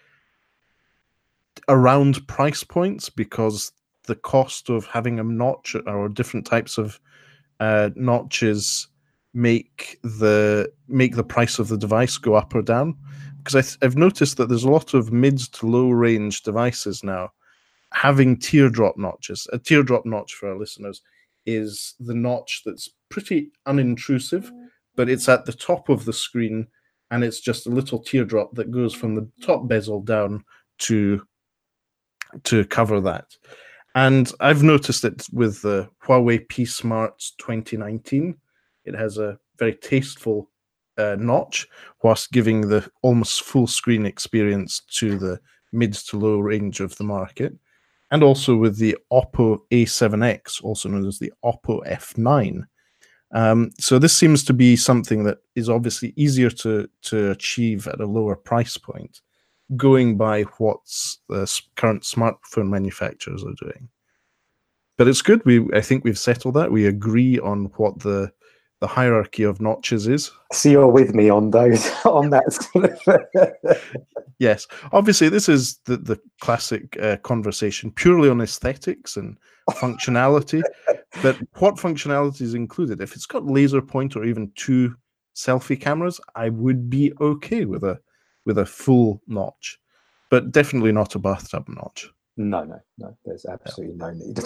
around 1.68 2.26
price 2.26 2.64
points 2.64 3.10
because 3.10 3.72
the 4.04 4.16
cost 4.16 4.68
of 4.68 4.86
having 4.86 5.20
a 5.20 5.24
notch 5.24 5.76
or 5.86 6.08
different 6.08 6.46
types 6.46 6.78
of 6.78 6.98
uh, 7.60 7.90
notches 7.94 8.88
make 9.34 9.98
the 10.02 10.72
make 10.88 11.16
the 11.16 11.24
price 11.24 11.58
of 11.58 11.68
the 11.68 11.78
device 11.78 12.16
go 12.16 12.34
up 12.34 12.54
or 12.54 12.62
down? 12.62 12.96
Because 13.38 13.66
th- 13.66 13.78
I've 13.82 13.96
noticed 13.96 14.38
that 14.38 14.48
there's 14.48 14.64
a 14.64 14.70
lot 14.70 14.94
of 14.94 15.12
mid 15.12 15.38
to 15.38 15.66
low 15.66 15.90
range 15.90 16.42
devices 16.42 17.04
now 17.04 17.30
having 17.92 18.36
teardrop 18.36 18.96
notches. 18.96 19.46
A 19.52 19.58
teardrop 19.58 20.04
notch 20.06 20.34
for 20.34 20.50
our 20.50 20.58
listeners 20.58 21.02
is 21.46 21.94
the 22.00 22.14
notch 22.14 22.62
that's 22.64 22.90
pretty 23.08 23.50
unintrusive, 23.66 24.50
but 24.96 25.08
it's 25.08 25.28
at 25.28 25.44
the 25.44 25.52
top 25.52 25.88
of 25.88 26.04
the 26.04 26.12
screen 26.12 26.66
and 27.10 27.22
it's 27.22 27.40
just 27.40 27.66
a 27.66 27.70
little 27.70 27.98
teardrop 27.98 28.54
that 28.54 28.70
goes 28.70 28.94
from 28.94 29.14
the 29.14 29.28
top 29.42 29.68
bezel 29.68 30.00
down 30.00 30.44
to 30.78 31.22
to 32.44 32.64
cover 32.64 33.00
that. 33.00 33.26
And 33.94 34.32
I've 34.40 34.62
noticed 34.62 35.04
it 35.04 35.26
with 35.32 35.60
the 35.60 35.90
Huawei 36.02 36.48
P 36.48 36.64
Smarts 36.64 37.34
2019. 37.38 38.34
It 38.86 38.94
has 38.94 39.18
a 39.18 39.38
very 39.58 39.74
tasteful 39.74 40.48
uh, 40.96 41.16
notch, 41.18 41.68
whilst 42.02 42.32
giving 42.32 42.62
the 42.62 42.90
almost 43.02 43.42
full 43.42 43.66
screen 43.66 44.06
experience 44.06 44.80
to 44.92 45.18
the 45.18 45.38
mid 45.72 45.92
to 45.92 46.18
low 46.18 46.38
range 46.38 46.80
of 46.80 46.96
the 46.96 47.04
market 47.04 47.54
and 48.12 48.22
also 48.22 48.54
with 48.54 48.76
the 48.76 48.96
Oppo 49.10 49.58
A7X, 49.72 50.62
also 50.62 50.88
known 50.88 51.08
as 51.08 51.18
the 51.18 51.32
Oppo 51.42 51.84
F9. 51.88 52.62
Um, 53.34 53.70
so 53.80 53.98
this 53.98 54.14
seems 54.14 54.44
to 54.44 54.52
be 54.52 54.76
something 54.76 55.24
that 55.24 55.38
is 55.56 55.70
obviously 55.70 56.12
easier 56.16 56.50
to 56.50 56.86
to 57.04 57.30
achieve 57.30 57.88
at 57.88 58.00
a 58.00 58.06
lower 58.06 58.36
price 58.36 58.76
point, 58.76 59.22
going 59.74 60.18
by 60.18 60.42
what 60.58 60.80
the 61.30 61.60
current 61.76 62.02
smartphone 62.02 62.68
manufacturers 62.68 63.42
are 63.42 63.54
doing. 63.58 63.88
But 64.98 65.08
it's 65.08 65.22
good. 65.22 65.42
We 65.46 65.66
I 65.72 65.80
think 65.80 66.04
we've 66.04 66.18
settled 66.18 66.54
that. 66.54 66.70
We 66.70 66.86
agree 66.86 67.38
on 67.38 67.72
what 67.76 67.98
the 68.00 68.30
the 68.82 68.88
hierarchy 68.88 69.44
of 69.44 69.60
notches 69.60 70.08
is. 70.08 70.32
So 70.52 70.68
you're 70.68 70.88
with 70.88 71.14
me 71.14 71.30
on 71.30 71.52
those 71.52 71.88
on 72.04 72.30
that 72.30 72.52
sort 72.52 72.90
of 72.90 73.78
Yes, 74.40 74.66
obviously 74.90 75.28
this 75.28 75.48
is 75.48 75.78
the 75.84 75.96
the 75.96 76.20
classic 76.40 76.98
uh, 77.00 77.16
conversation 77.18 77.92
purely 77.92 78.28
on 78.28 78.40
aesthetics 78.40 79.16
and 79.16 79.38
functionality. 79.70 80.62
but 81.22 81.36
what 81.60 81.76
functionality 81.76 82.40
is 82.40 82.54
included? 82.54 83.00
If 83.00 83.14
it's 83.14 83.24
got 83.24 83.46
laser 83.46 83.80
point 83.80 84.16
or 84.16 84.24
even 84.24 84.50
two 84.56 84.96
selfie 85.36 85.80
cameras, 85.80 86.20
I 86.34 86.48
would 86.48 86.90
be 86.90 87.12
okay 87.20 87.64
with 87.64 87.84
a 87.84 88.00
with 88.44 88.58
a 88.58 88.66
full 88.66 89.22
notch, 89.28 89.78
but 90.28 90.50
definitely 90.50 90.90
not 90.90 91.14
a 91.14 91.20
bathtub 91.20 91.68
notch. 91.68 92.10
No, 92.36 92.64
no, 92.64 92.80
no. 92.98 93.16
There's 93.24 93.46
absolutely 93.46 93.94
no 93.94 94.10
need. 94.10 94.40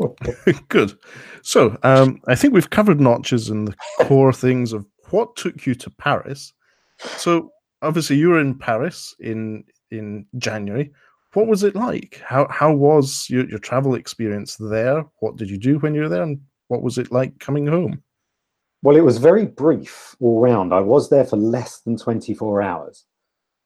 Good. 0.68 0.98
So 1.42 1.76
um, 1.82 2.20
I 2.28 2.34
think 2.34 2.54
we've 2.54 2.70
covered 2.70 3.00
notches 3.00 3.48
and 3.48 3.68
the 3.68 3.74
core 4.04 4.32
things 4.32 4.72
of 4.72 4.86
what 5.10 5.36
took 5.36 5.66
you 5.66 5.74
to 5.76 5.90
Paris. 5.90 6.52
So 6.98 7.50
obviously 7.82 8.16
you 8.16 8.28
were 8.30 8.40
in 8.40 8.58
Paris 8.58 9.14
in 9.20 9.64
in 9.90 10.26
January. 10.38 10.90
What 11.34 11.46
was 11.46 11.62
it 11.62 11.74
like? 11.74 12.20
How 12.24 12.46
how 12.50 12.72
was 12.72 13.28
your, 13.28 13.48
your 13.48 13.58
travel 13.58 13.94
experience 13.94 14.56
there? 14.56 15.04
What 15.20 15.36
did 15.36 15.50
you 15.50 15.58
do 15.58 15.78
when 15.78 15.94
you 15.94 16.02
were 16.02 16.08
there, 16.08 16.22
and 16.22 16.40
what 16.68 16.82
was 16.82 16.98
it 16.98 17.12
like 17.12 17.38
coming 17.38 17.66
home? 17.66 18.02
Well, 18.82 18.96
it 18.96 19.04
was 19.04 19.18
very 19.18 19.46
brief 19.46 20.16
all 20.20 20.40
round. 20.40 20.74
I 20.74 20.80
was 20.80 21.08
there 21.08 21.24
for 21.24 21.36
less 21.36 21.80
than 21.80 21.96
24 21.96 22.62
hours. 22.62 23.04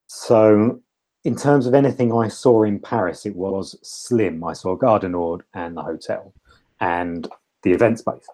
So, 0.08 0.80
in 1.26 1.34
terms 1.34 1.66
of 1.66 1.74
anything 1.74 2.12
I 2.12 2.28
saw 2.28 2.62
in 2.62 2.78
Paris, 2.78 3.26
it 3.26 3.34
was 3.34 3.76
slim. 3.82 4.44
I 4.44 4.52
saw 4.52 4.76
Gare 4.76 5.00
du 5.00 5.08
Nord 5.08 5.42
and 5.54 5.76
the 5.76 5.82
hotel 5.82 6.32
and 6.78 7.26
the 7.64 7.72
event 7.72 7.98
space. 7.98 8.28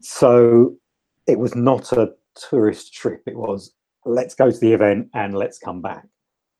So, 0.00 0.74
it 1.28 1.38
was 1.38 1.54
not 1.54 1.92
a 1.92 2.12
tourist 2.34 2.92
trip. 2.92 3.22
It 3.28 3.36
was 3.36 3.74
let's 4.04 4.34
go 4.34 4.50
to 4.50 4.58
the 4.58 4.72
event 4.72 5.08
and 5.14 5.36
let's 5.36 5.60
come 5.60 5.80
back. 5.80 6.04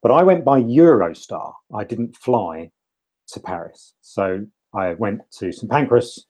But 0.02 0.12
I 0.12 0.23
went 0.23 0.45
by 0.45 0.62
Eurostar. 0.62 1.52
I 1.75 1.83
didn't 1.83 2.16
fly 2.16 2.71
to 3.33 3.40
Paris. 3.40 3.95
So, 4.02 4.47
I 4.73 4.92
went 4.95 5.23
to 5.40 5.50
St 5.50 5.69
Pancras 5.69 6.26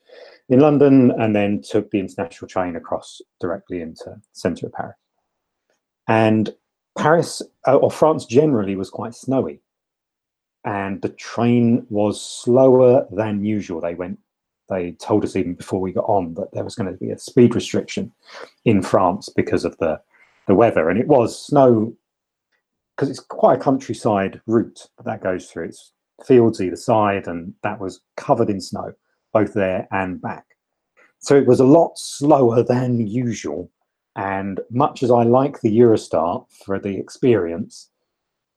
in 0.48 0.60
London 0.60 1.10
and 1.18 1.36
then 1.36 1.60
took 1.60 1.90
the 1.90 2.00
international 2.00 2.48
train 2.48 2.74
across 2.74 3.20
directly 3.38 3.82
into 3.82 4.16
centre 4.32 4.68
of 4.68 4.72
Paris. 4.72 4.96
And 6.08 6.54
Paris 6.98 7.42
uh, 7.66 7.76
or 7.76 7.90
France 7.90 8.24
generally 8.24 8.76
was 8.76 8.90
quite 8.90 9.14
snowy, 9.14 9.60
and 10.64 11.00
the 11.02 11.08
train 11.10 11.86
was 11.90 12.20
slower 12.20 13.06
than 13.10 13.44
usual. 13.44 13.80
They 13.80 13.94
went. 13.94 14.18
They 14.68 14.92
told 14.92 15.24
us 15.24 15.34
even 15.34 15.54
before 15.54 15.80
we 15.80 15.92
got 15.92 16.04
on 16.04 16.34
that 16.34 16.52
there 16.52 16.62
was 16.62 16.76
going 16.76 16.92
to 16.92 16.98
be 16.98 17.10
a 17.10 17.18
speed 17.18 17.56
restriction 17.56 18.12
in 18.64 18.82
France 18.82 19.28
because 19.28 19.64
of 19.64 19.76
the 19.78 20.00
the 20.46 20.54
weather, 20.54 20.90
and 20.90 20.98
it 20.98 21.08
was 21.08 21.46
snow 21.46 21.94
because 22.96 23.08
it's 23.08 23.20
quite 23.20 23.58
a 23.58 23.62
countryside 23.62 24.40
route 24.46 24.86
that, 24.98 25.06
that 25.06 25.22
goes 25.22 25.50
through. 25.50 25.64
It's 25.66 25.92
fields 26.26 26.60
either 26.60 26.76
side, 26.76 27.26
and 27.26 27.54
that 27.62 27.80
was 27.80 28.00
covered 28.16 28.50
in 28.50 28.60
snow, 28.60 28.92
both 29.32 29.54
there 29.54 29.88
and 29.90 30.20
back. 30.20 30.44
So 31.20 31.34
it 31.36 31.46
was 31.46 31.60
a 31.60 31.64
lot 31.64 31.98
slower 31.98 32.62
than 32.62 33.06
usual. 33.06 33.70
And 34.16 34.60
much 34.70 35.02
as 35.02 35.10
I 35.10 35.22
like 35.22 35.60
the 35.60 35.78
Eurostar 35.78 36.44
for 36.64 36.78
the 36.78 36.96
experience, 36.96 37.88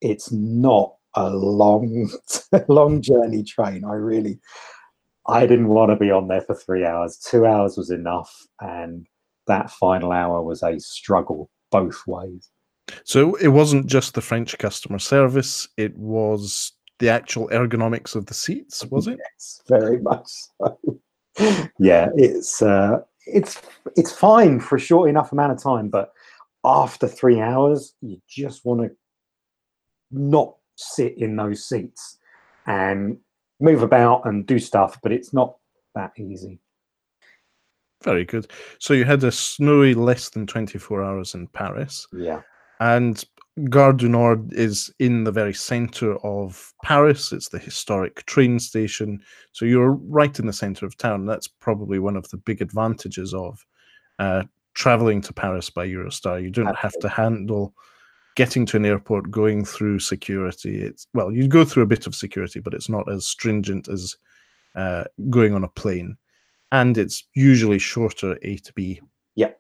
it's 0.02 0.32
not 0.32 0.96
a 1.16 1.30
long, 1.30 2.10
long 2.68 3.02
journey 3.02 3.44
train. 3.44 3.86
I 3.86 3.94
really, 3.94 4.40
I 5.28 5.46
didn't 5.46 5.70
want 5.70 5.92
to 5.92 5.96
be 5.96 6.12
on 6.12 6.28
there 6.28 6.42
for 6.42 6.56
three 6.56 6.86
hours. 6.86 7.18
Two 7.18 7.46
hours 7.46 7.78
was 7.78 7.92
enough, 7.92 8.36
and 8.60 9.06
that 9.48 9.70
final 9.70 10.12
hour 10.12 10.42
was 10.42 10.64
a 10.64 10.80
struggle 10.80 11.50
both 11.72 12.02
ways. 12.08 12.50
So 13.04 13.36
it 13.36 13.50
wasn't 13.50 13.88
just 13.88 14.14
the 14.14 14.22
French 14.22 14.58
customer 14.58 15.00
service; 15.00 15.68
it 15.78 15.96
was 15.98 16.74
the 17.00 17.10
actual 17.10 17.48
ergonomics 17.50 18.16
of 18.16 18.26
the 18.26 18.34
seats, 18.34 18.86
was 18.86 19.08
it? 19.08 19.20
Yes, 19.20 19.62
very 19.68 20.00
much 20.00 20.28
so. 20.58 20.80
yeah, 21.80 22.10
it's 22.16 22.62
uh, 22.62 23.00
it's 23.26 23.62
it's 23.96 24.12
fine 24.12 24.60
for 24.60 24.76
a 24.76 24.80
short 24.80 25.10
enough 25.10 25.32
amount 25.32 25.52
of 25.52 25.62
time, 25.62 25.90
but 25.90 26.12
after 26.64 27.08
three 27.08 27.40
hours, 27.42 27.94
you 28.02 28.22
just 28.28 28.66
want 28.66 28.82
to 28.82 28.92
not 30.12 30.56
sit 30.76 31.18
in 31.18 31.36
those 31.36 31.66
seats 31.66 32.18
and 32.66 33.18
move 33.60 33.84
about 33.84 34.26
and 34.26 34.46
do 34.46 34.60
stuff, 34.60 35.00
but 35.02 35.12
it's 35.12 35.34
not 35.34 35.56
that 35.96 36.12
easy. 36.18 36.60
Very 38.04 38.26
good. 38.26 38.52
So 38.80 38.94
you 38.94 39.06
had 39.06 39.24
a 39.24 39.32
snowy 39.32 39.94
less 39.94 40.30
than 40.30 40.46
24 40.46 41.04
hours 41.04 41.36
in 41.36 41.48
Paris. 41.48 42.06
Yeah. 42.12 42.42
And 42.80 43.24
Gare 43.70 43.94
du 43.94 44.10
Nord 44.10 44.52
is 44.54 44.92
in 44.98 45.24
the 45.24 45.32
very 45.32 45.54
center 45.54 46.16
of 46.26 46.74
Paris. 46.84 47.32
It's 47.32 47.50
the 47.50 47.60
historic 47.60 48.26
train 48.26 48.60
station. 48.60 49.22
So 49.52 49.66
you're 49.66 49.92
right 49.92 50.38
in 50.40 50.48
the 50.48 50.54
center 50.54 50.86
of 50.88 50.98
town. 50.98 51.26
That's 51.26 51.48
probably 51.48 52.00
one 52.00 52.16
of 52.16 52.28
the 52.30 52.38
big 52.38 52.62
advantages 52.62 53.34
of 53.34 53.64
uh, 54.18 54.44
traveling 54.74 55.22
to 55.22 55.34
Paris 55.34 55.70
by 55.70 55.88
Eurostar. 55.88 56.42
You 56.42 56.50
don't 56.50 56.76
have 56.76 56.98
to 57.02 57.10
handle 57.10 57.76
getting 58.36 58.66
to 58.66 58.78
an 58.78 58.86
airport, 58.86 59.30
going 59.30 59.64
through 59.64 60.00
security. 60.00 60.82
It's 60.82 61.08
well, 61.14 61.32
you 61.32 61.48
go 61.48 61.64
through 61.64 61.84
a 61.84 61.88
bit 61.88 62.08
of 62.08 62.16
security, 62.16 62.60
but 62.60 62.74
it's 62.74 62.90
not 62.90 63.12
as 63.12 63.28
stringent 63.28 63.88
as 63.88 64.18
uh, 64.76 65.04
going 65.30 65.54
on 65.54 65.64
a 65.64 65.70
plane. 65.70 66.18
And 66.72 66.98
it's 66.98 67.26
usually 67.36 67.78
shorter 67.78 68.36
A 68.42 68.58
to 68.58 68.74
B. 68.74 69.00
Yeah. 69.36 69.52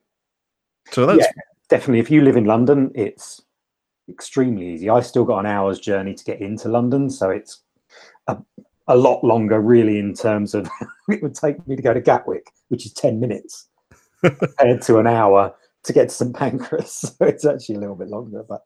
So 0.89 1.05
that's 1.05 1.19
yeah, 1.19 1.31
definitely 1.69 1.99
if 1.99 2.09
you 2.09 2.21
live 2.21 2.37
in 2.37 2.45
London, 2.45 2.91
it's 2.95 3.39
extremely 4.09 4.73
easy. 4.73 4.89
I 4.89 5.01
still 5.01 5.25
got 5.25 5.39
an 5.39 5.45
hour's 5.45 5.79
journey 5.79 6.13
to 6.13 6.23
get 6.23 6.41
into 6.41 6.69
London, 6.69 7.09
so 7.09 7.29
it's 7.29 7.61
a, 8.27 8.37
a 8.87 8.95
lot 8.95 9.23
longer, 9.23 9.59
really, 9.59 9.99
in 9.99 10.13
terms 10.13 10.53
of 10.53 10.69
it 11.09 11.21
would 11.21 11.35
take 11.35 11.65
me 11.67 11.75
to 11.75 11.81
go 11.81 11.93
to 11.93 12.01
Gatwick, 12.01 12.47
which 12.69 12.85
is 12.85 12.93
10 12.93 13.19
minutes, 13.19 13.67
compared 14.21 14.81
to 14.83 14.97
an 14.97 15.07
hour 15.07 15.53
to 15.83 15.93
get 15.93 16.09
to 16.09 16.15
St 16.15 16.35
Pancras. 16.35 17.15
So 17.17 17.25
it's 17.25 17.45
actually 17.45 17.75
a 17.75 17.79
little 17.79 17.95
bit 17.95 18.09
longer, 18.09 18.43
but 18.47 18.61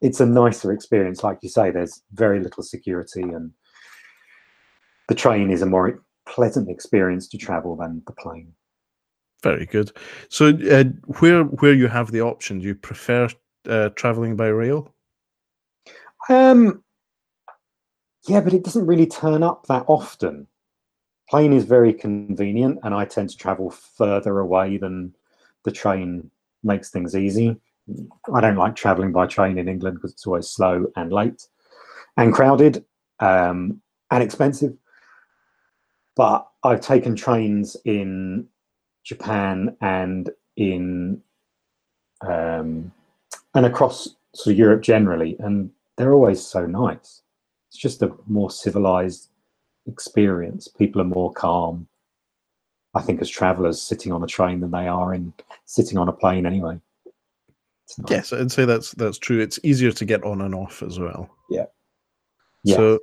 it's 0.00 0.20
a 0.20 0.26
nicer 0.26 0.72
experience. 0.72 1.22
Like 1.22 1.38
you 1.42 1.48
say, 1.48 1.70
there's 1.70 2.02
very 2.12 2.40
little 2.40 2.62
security, 2.62 3.22
and 3.22 3.52
the 5.08 5.14
train 5.14 5.50
is 5.50 5.62
a 5.62 5.66
more 5.66 6.02
pleasant 6.26 6.70
experience 6.70 7.28
to 7.28 7.38
travel 7.38 7.76
than 7.76 8.02
the 8.06 8.12
plane. 8.12 8.52
Very 9.42 9.66
good. 9.66 9.92
So, 10.30 10.58
uh, 10.70 10.84
where 11.20 11.44
where 11.44 11.74
you 11.74 11.88
have 11.88 12.10
the 12.10 12.22
option, 12.22 12.60
do 12.60 12.66
you 12.66 12.74
prefer 12.74 13.28
uh, 13.68 13.90
traveling 13.90 14.36
by 14.36 14.48
rail? 14.48 14.92
Um, 16.28 16.82
yeah, 18.26 18.40
but 18.40 18.54
it 18.54 18.64
doesn't 18.64 18.86
really 18.86 19.06
turn 19.06 19.42
up 19.42 19.66
that 19.66 19.84
often. 19.86 20.46
Plane 21.28 21.52
is 21.52 21.64
very 21.64 21.92
convenient, 21.92 22.78
and 22.82 22.94
I 22.94 23.04
tend 23.04 23.30
to 23.30 23.36
travel 23.36 23.70
further 23.70 24.38
away 24.38 24.76
than 24.76 25.14
the 25.64 25.72
train 25.72 26.30
makes 26.62 26.90
things 26.90 27.14
easy. 27.14 27.56
I 28.32 28.40
don't 28.40 28.56
like 28.56 28.76
traveling 28.76 29.12
by 29.12 29.26
train 29.26 29.58
in 29.58 29.68
England 29.68 29.96
because 29.96 30.12
it's 30.12 30.26
always 30.26 30.48
slow 30.48 30.86
and 30.96 31.12
late 31.12 31.46
and 32.16 32.32
crowded 32.32 32.84
um, 33.20 33.80
and 34.10 34.22
expensive. 34.22 34.74
But 36.16 36.46
I've 36.62 36.80
taken 36.80 37.16
trains 37.16 37.76
in 37.84 38.46
Japan 39.02 39.76
and 39.80 40.30
in 40.56 41.20
um, 42.26 42.92
and 43.54 43.66
across 43.66 44.08
sort 44.34 44.52
of 44.52 44.58
Europe 44.58 44.82
generally, 44.82 45.36
and 45.38 45.70
they're 45.96 46.12
always 46.12 46.44
so 46.44 46.66
nice. 46.66 47.22
It's 47.68 47.78
just 47.78 48.02
a 48.02 48.12
more 48.26 48.50
civilized 48.50 49.28
experience. 49.86 50.68
People 50.68 51.00
are 51.00 51.04
more 51.04 51.32
calm. 51.32 51.86
I 52.94 53.02
think 53.02 53.20
as 53.20 53.28
travelers 53.28 53.82
sitting 53.82 54.12
on 54.12 54.22
a 54.22 54.26
train 54.26 54.60
than 54.60 54.70
they 54.70 54.86
are 54.86 55.14
in 55.14 55.32
sitting 55.64 55.98
on 55.98 56.08
a 56.08 56.12
plane 56.12 56.46
anyway. 56.46 56.78
Nice. 57.98 58.10
Yes, 58.10 58.32
I'd 58.32 58.52
say 58.52 58.64
that's 58.64 58.92
that's 58.92 59.18
true. 59.18 59.40
It's 59.40 59.58
easier 59.62 59.92
to 59.92 60.04
get 60.04 60.24
on 60.24 60.40
and 60.40 60.54
off 60.54 60.82
as 60.82 60.98
well. 60.98 61.28
Yeah. 61.50 61.66
yeah. 62.62 62.76
So 62.76 62.98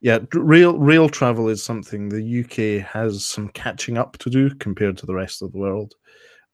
yeah, 0.00 0.18
rail 0.32 0.78
rail 0.78 1.08
travel 1.08 1.48
is 1.48 1.62
something 1.62 2.08
the 2.08 2.44
UK 2.44 2.86
has 2.86 3.24
some 3.24 3.48
catching 3.48 3.98
up 3.98 4.16
to 4.18 4.30
do 4.30 4.54
compared 4.56 4.96
to 4.98 5.06
the 5.06 5.14
rest 5.14 5.42
of 5.42 5.52
the 5.52 5.58
world. 5.58 5.94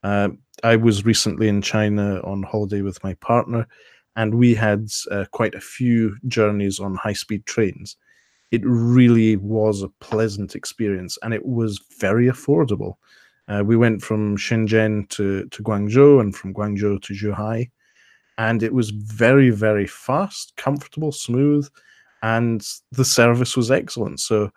Uh, 0.02 0.30
I 0.62 0.76
was 0.76 1.04
recently 1.04 1.48
in 1.48 1.62
China 1.62 2.20
on 2.20 2.42
holiday 2.42 2.82
with 2.82 3.02
my 3.02 3.14
partner, 3.14 3.66
and 4.16 4.34
we 4.34 4.54
had 4.54 4.88
uh, 5.10 5.24
quite 5.30 5.54
a 5.54 5.60
few 5.60 6.16
journeys 6.26 6.80
on 6.80 6.94
high 6.94 7.12
speed 7.12 7.46
trains. 7.46 7.96
It 8.50 8.62
really 8.64 9.36
was 9.36 9.82
a 9.82 9.88
pleasant 10.00 10.54
experience, 10.54 11.18
and 11.22 11.32
it 11.32 11.44
was 11.44 11.80
very 11.98 12.26
affordable. 12.26 12.94
Uh, 13.48 13.62
we 13.64 13.76
went 13.76 14.02
from 14.02 14.36
Shenzhen 14.36 15.08
to, 15.10 15.46
to 15.46 15.62
Guangzhou 15.62 16.20
and 16.20 16.34
from 16.34 16.54
Guangzhou 16.54 17.00
to 17.02 17.14
Zhuhai, 17.14 17.70
and 18.38 18.62
it 18.62 18.72
was 18.72 18.90
very, 18.90 19.50
very 19.50 19.86
fast, 19.86 20.54
comfortable, 20.56 21.12
smooth, 21.12 21.68
and 22.22 22.66
the 22.92 23.04
service 23.04 23.56
was 23.56 23.70
excellent. 23.70 24.20
So, 24.20 24.50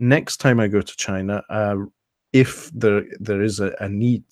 next 0.00 0.38
time 0.38 0.60
I 0.60 0.68
go 0.68 0.80
to 0.80 0.96
China, 0.96 1.42
uh, 1.48 1.76
if 2.32 2.70
there 2.72 3.04
there 3.18 3.42
is 3.42 3.60
a, 3.60 3.74
a 3.80 3.88
need 3.88 4.24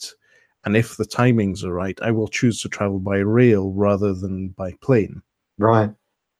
and 0.67 0.77
if 0.77 0.97
the 0.97 1.05
timings 1.05 1.63
are 1.63 1.73
right, 1.73 1.99
I 2.03 2.11
will 2.11 2.27
choose 2.27 2.61
to 2.63 2.69
travel 2.69 2.99
by 2.99 3.19
rail 3.19 3.71
rather 3.71 4.13
than 4.13 4.49
by 4.49 4.73
plane. 4.83 5.23
Right. 5.59 5.91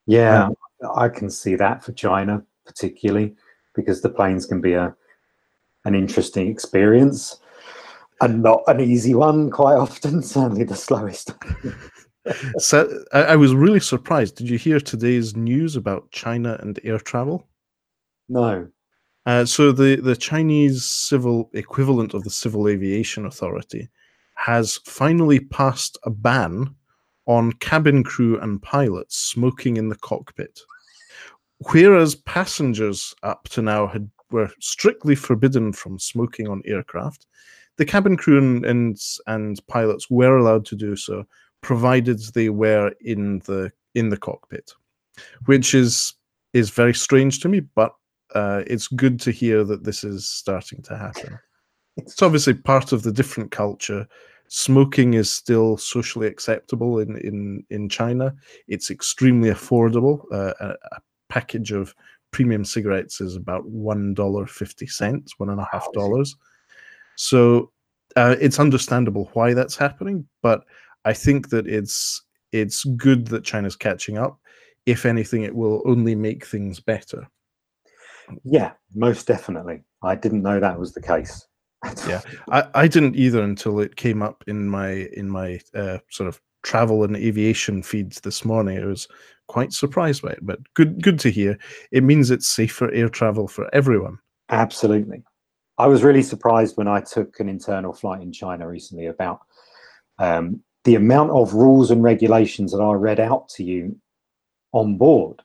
Yeah, 0.07 0.47
um, 0.47 0.55
I 0.97 1.09
can 1.09 1.31
see 1.31 1.55
that 1.55 1.85
for 1.85 1.93
China, 1.93 2.43
particularly 2.67 3.37
because 3.75 4.03
the 4.03 4.11
planes 4.11 4.45
can 4.45 4.61
be 4.61 4.75
a 4.75 4.95
an 5.85 5.95
interesting 5.95 6.49
experience 6.49 7.39
and 8.21 8.43
not 8.43 8.63
an 8.67 8.81
easy 8.81 9.15
one 9.15 9.51
quite 9.51 9.77
often, 9.77 10.21
certainly 10.35 10.65
the 10.65 10.75
slowest. 10.75 11.33
so 12.59 13.05
I, 13.13 13.23
I, 13.23 13.37
was 13.37 13.55
really 13.55 13.79
surprised. 13.79 14.35
Did 14.35 14.51
you 14.51 14.59
hear 14.59 14.81
today's 14.81 15.37
news 15.37 15.77
about 15.77 16.11
China 16.11 16.57
and 16.61 16.81
air 16.83 16.99
travel? 16.99 17.47
No. 18.29 18.67
Uh, 19.27 19.45
so 19.45 19.71
the, 19.71 19.97
the 19.97 20.17
Chinese 20.17 20.85
civil 20.85 21.51
equivalent 21.53 22.15
of 22.15 22.25
the 22.25 22.31
Civil 22.31 22.67
Aviation 22.67 23.27
Authority 23.27 23.89
has 24.37 24.79
finally 24.85 25.41
passed 25.41 25.99
a 26.05 26.11
ban 26.11 26.75
on 27.27 27.53
cabin 27.55 28.05
crew 28.05 28.39
and 28.41 28.63
pilots 28.63 29.17
smoking 29.17 29.77
in 29.77 29.89
the 29.89 29.97
cockpit. 29.97 30.61
Whereas 31.73 32.15
passengers 32.15 33.15
up 33.23 33.49
to 33.51 33.63
now 33.63 33.87
had 33.87 34.11
were 34.31 34.51
strictly 34.61 35.15
forbidden 35.15 35.73
from 35.73 35.99
smoking 35.99 36.49
on 36.49 36.63
aircraft, 36.65 37.27
the 37.77 37.85
cabin 37.85 38.17
crew 38.17 38.39
and, 38.39 38.65
and, 38.65 38.99
and 39.27 39.67
pilots 39.67 40.11
were 40.11 40.37
allowed 40.37 40.65
to 40.67 40.77
do 40.77 40.97
so, 40.97 41.25
provided 41.63 42.19
they 42.35 42.49
were 42.49 42.93
in 43.01 43.41
the 43.41 43.71
in 43.95 44.09
the 44.09 44.17
cockpit, 44.17 44.73
which 45.47 45.75
is 45.75 46.15
is 46.53 46.71
very 46.71 46.95
strange 46.95 47.41
to 47.41 47.49
me, 47.49 47.61
but 47.61 47.93
uh, 48.35 48.63
it's 48.67 48.89
good 48.89 49.21
to 49.21 49.31
hear 49.31 49.65
that 49.65 49.85
this 49.85 50.05
is 50.05 50.29
starting 50.29 50.83
to 50.83 50.97
happen. 50.97 51.39
It's 51.97 52.23
obviously 52.23 52.55
part 52.55 52.93
of 52.93 53.03
the 53.03 53.13
different 53.13 53.51
culture. 53.51 54.07
Smoking 54.49 55.15
is 55.15 55.31
still 55.31 55.77
socially 55.77 56.27
acceptable 56.27 56.99
in, 57.01 57.17
in, 57.19 57.65
in 57.71 57.89
China. 57.89 58.35
It's 58.69 58.91
extremely 58.91 59.51
affordable. 59.51 60.25
Uh, 60.33 60.53
a, 60.61 60.69
a, 60.69 61.01
package 61.29 61.73
of 61.73 61.93
premium 62.31 62.65
cigarettes 62.65 63.21
is 63.21 63.35
about 63.35 63.67
one 63.67 64.15
dollar 64.15 64.47
fifty 64.47 64.87
cents, 64.87 65.41
one 65.41 65.51
and 65.51 65.59
a 65.59 65.67
half 65.73 65.85
dollars. 65.93 66.37
So 67.17 67.73
uh, 68.15 68.37
it's 68.41 68.61
understandable 68.61 69.29
why 69.33 69.53
that's 69.53 69.77
happening, 69.77 70.29
but 70.41 70.65
I 71.05 71.15
think 71.15 71.49
that 71.49 71.67
it's 71.67 72.23
it's 72.53 72.85
good 72.85 73.27
that 73.29 73.45
China's 73.45 73.75
catching 73.75 74.19
up. 74.19 74.39
If 74.87 75.05
anything, 75.05 75.43
it 75.43 75.55
will 75.55 75.83
only 75.85 76.15
make 76.15 76.47
things 76.47 76.79
better. 76.79 77.29
Yeah, 78.45 78.73
most 78.95 79.27
definitely. 79.27 79.83
I 80.03 80.15
didn't 80.15 80.43
know 80.43 80.61
that 80.61 80.79
was 80.79 80.93
the 80.93 81.03
case 81.03 81.47
yeah, 82.07 82.23
I, 82.51 82.69
I 82.75 82.89
didn't 82.89 83.17
either 83.17 83.43
until 83.43 83.81
it 83.81 83.97
came 83.97 84.23
up 84.23 84.45
in 84.47 84.69
my 84.69 85.09
in 85.13 85.29
my 85.29 85.61
uh, 85.75 85.99
sort 86.11 86.29
of 86.29 86.41
travel 86.63 87.05
and 87.05 87.17
aviation 87.17 87.83
feeds 87.83 88.21
this 88.21 88.45
morning. 88.45 88.79
I 88.79 88.87
was 88.87 89.09
quite 89.49 89.73
surprised 89.73 90.23
by 90.23 90.31
it, 90.31 90.41
but 90.43 90.59
good 90.75 91.03
good 91.03 91.19
to 91.21 91.31
hear. 91.31 91.59
It 91.93 92.03
means 92.03 92.31
it's 92.31 92.49
safer 92.49 92.91
air 92.93 93.09
travel 93.09 93.49
for 93.49 93.73
everyone. 93.75 94.19
Absolutely. 94.51 95.23
I 95.79 95.87
was 95.87 96.03
really 96.03 96.23
surprised 96.23 96.77
when 96.77 96.89
I 96.89 97.01
took 97.01 97.39
an 97.39 97.49
internal 97.49 97.93
flight 97.93 98.23
in 98.23 98.33
China 98.33 98.67
recently 98.67 99.07
about 99.07 99.41
um, 100.19 100.63
the 100.85 100.95
amount 100.95 101.33
of 101.33 101.53
rules 101.53 101.91
and 101.91 102.03
regulations 102.03 102.73
that 102.73 102.81
I 102.81 102.93
read 102.93 103.21
out 103.21 103.49
to 103.51 103.65
you 103.65 103.99
on 104.73 104.97
board. 104.97 105.43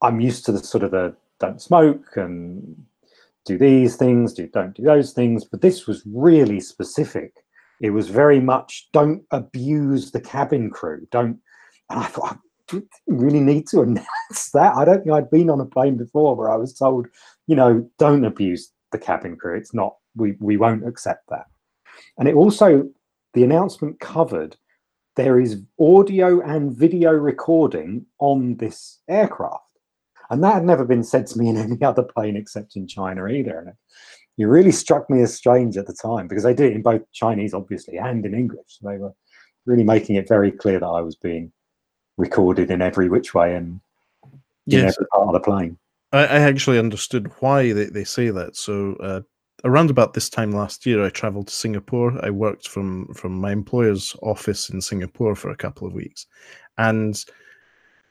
I'm 0.00 0.20
used 0.20 0.46
to 0.46 0.52
the 0.52 0.60
sort 0.60 0.84
of 0.84 0.92
the 0.92 1.14
don't 1.40 1.60
smoke 1.60 2.16
and 2.16 2.86
do 3.44 3.58
these 3.58 3.96
things, 3.96 4.32
do 4.32 4.46
don't 4.48 4.74
do 4.74 4.82
those 4.82 5.12
things, 5.12 5.44
but 5.44 5.60
this 5.60 5.86
was 5.86 6.02
really 6.06 6.60
specific. 6.60 7.44
It 7.80 7.90
was 7.90 8.08
very 8.08 8.40
much 8.40 8.88
don't 8.92 9.22
abuse 9.30 10.10
the 10.10 10.20
cabin 10.20 10.70
crew. 10.70 11.06
Don't. 11.10 11.38
And 11.90 12.00
I 12.00 12.04
thought 12.06 12.38
I 12.72 12.80
really 13.06 13.40
need 13.40 13.66
to 13.68 13.80
announce 13.82 14.50
that. 14.52 14.74
I 14.74 14.84
don't 14.84 15.04
think 15.04 15.14
I'd 15.14 15.30
been 15.30 15.50
on 15.50 15.60
a 15.60 15.66
plane 15.66 15.96
before 15.96 16.34
where 16.34 16.50
I 16.50 16.56
was 16.56 16.72
told, 16.72 17.06
you 17.46 17.56
know, 17.56 17.88
don't 17.98 18.24
abuse 18.24 18.72
the 18.92 18.98
cabin 18.98 19.36
crew. 19.36 19.56
It's 19.56 19.74
not. 19.74 19.96
We 20.16 20.36
we 20.40 20.56
won't 20.56 20.86
accept 20.86 21.28
that. 21.30 21.46
And 22.18 22.28
it 22.28 22.34
also 22.34 22.88
the 23.34 23.44
announcement 23.44 24.00
covered 24.00 24.56
there 25.16 25.38
is 25.38 25.62
audio 25.78 26.40
and 26.40 26.72
video 26.72 27.12
recording 27.12 28.06
on 28.18 28.56
this 28.56 29.00
aircraft. 29.08 29.63
And 30.30 30.42
that 30.42 30.54
had 30.54 30.64
never 30.64 30.84
been 30.84 31.04
said 31.04 31.26
to 31.28 31.38
me 31.38 31.48
in 31.48 31.56
any 31.58 31.82
other 31.82 32.02
plane 32.02 32.36
except 32.36 32.76
in 32.76 32.86
China 32.86 33.26
either. 33.26 33.58
And 33.58 33.72
it 34.38 34.44
really 34.44 34.72
struck 34.72 35.08
me 35.08 35.22
as 35.22 35.34
strange 35.34 35.76
at 35.76 35.86
the 35.86 35.92
time 35.94 36.26
because 36.26 36.44
they 36.44 36.54
did 36.54 36.72
it 36.72 36.76
in 36.76 36.82
both 36.82 37.02
Chinese, 37.12 37.54
obviously, 37.54 37.98
and 37.98 38.24
in 38.24 38.34
English. 38.34 38.78
They 38.82 38.96
were 38.96 39.14
really 39.66 39.84
making 39.84 40.16
it 40.16 40.28
very 40.28 40.50
clear 40.50 40.80
that 40.80 40.86
I 40.86 41.00
was 41.00 41.16
being 41.16 41.52
recorded 42.16 42.70
in 42.70 42.82
every 42.82 43.08
which 43.08 43.34
way 43.34 43.54
and 43.54 43.80
in 44.66 44.80
yes. 44.80 44.94
every 44.96 45.06
part 45.12 45.28
of 45.28 45.32
the 45.32 45.40
plane. 45.40 45.78
I, 46.12 46.20
I 46.20 46.40
actually 46.40 46.78
understood 46.78 47.30
why 47.40 47.72
they, 47.72 47.86
they 47.86 48.04
say 48.04 48.30
that. 48.30 48.56
So 48.56 48.94
uh, 48.96 49.20
around 49.64 49.90
about 49.90 50.14
this 50.14 50.28
time 50.28 50.52
last 50.52 50.86
year, 50.86 51.04
I 51.04 51.10
traveled 51.10 51.48
to 51.48 51.54
Singapore. 51.54 52.12
I 52.24 52.30
worked 52.30 52.68
from 52.68 53.12
from 53.14 53.32
my 53.32 53.52
employer's 53.52 54.16
office 54.22 54.70
in 54.70 54.80
Singapore 54.80 55.34
for 55.34 55.50
a 55.50 55.56
couple 55.56 55.86
of 55.86 55.94
weeks, 55.94 56.26
and 56.78 57.22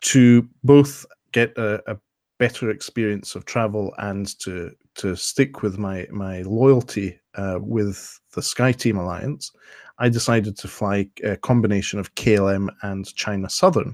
to 0.02 0.48
both 0.64 1.06
get 1.34 1.58
a, 1.58 1.92
a 1.92 1.98
better 2.40 2.70
experience 2.70 3.36
of 3.36 3.46
travel 3.46 3.94
and 3.98 4.40
to 4.40 4.72
to 4.96 5.16
stick 5.16 5.62
with 5.62 5.78
my 5.78 6.08
my 6.12 6.42
loyalty 6.44 7.20
uh, 7.36 7.60
with 7.62 8.20
the 8.34 8.42
SkyTeam 8.42 8.98
Alliance, 8.98 9.52
I 9.98 10.10
decided 10.10 10.58
to 10.58 10.68
fly 10.68 11.10
a 11.24 11.38
combination 11.38 12.00
of 12.00 12.14
KLM 12.16 12.70
and 12.82 13.14
China 13.16 13.50
Southern. 13.50 13.94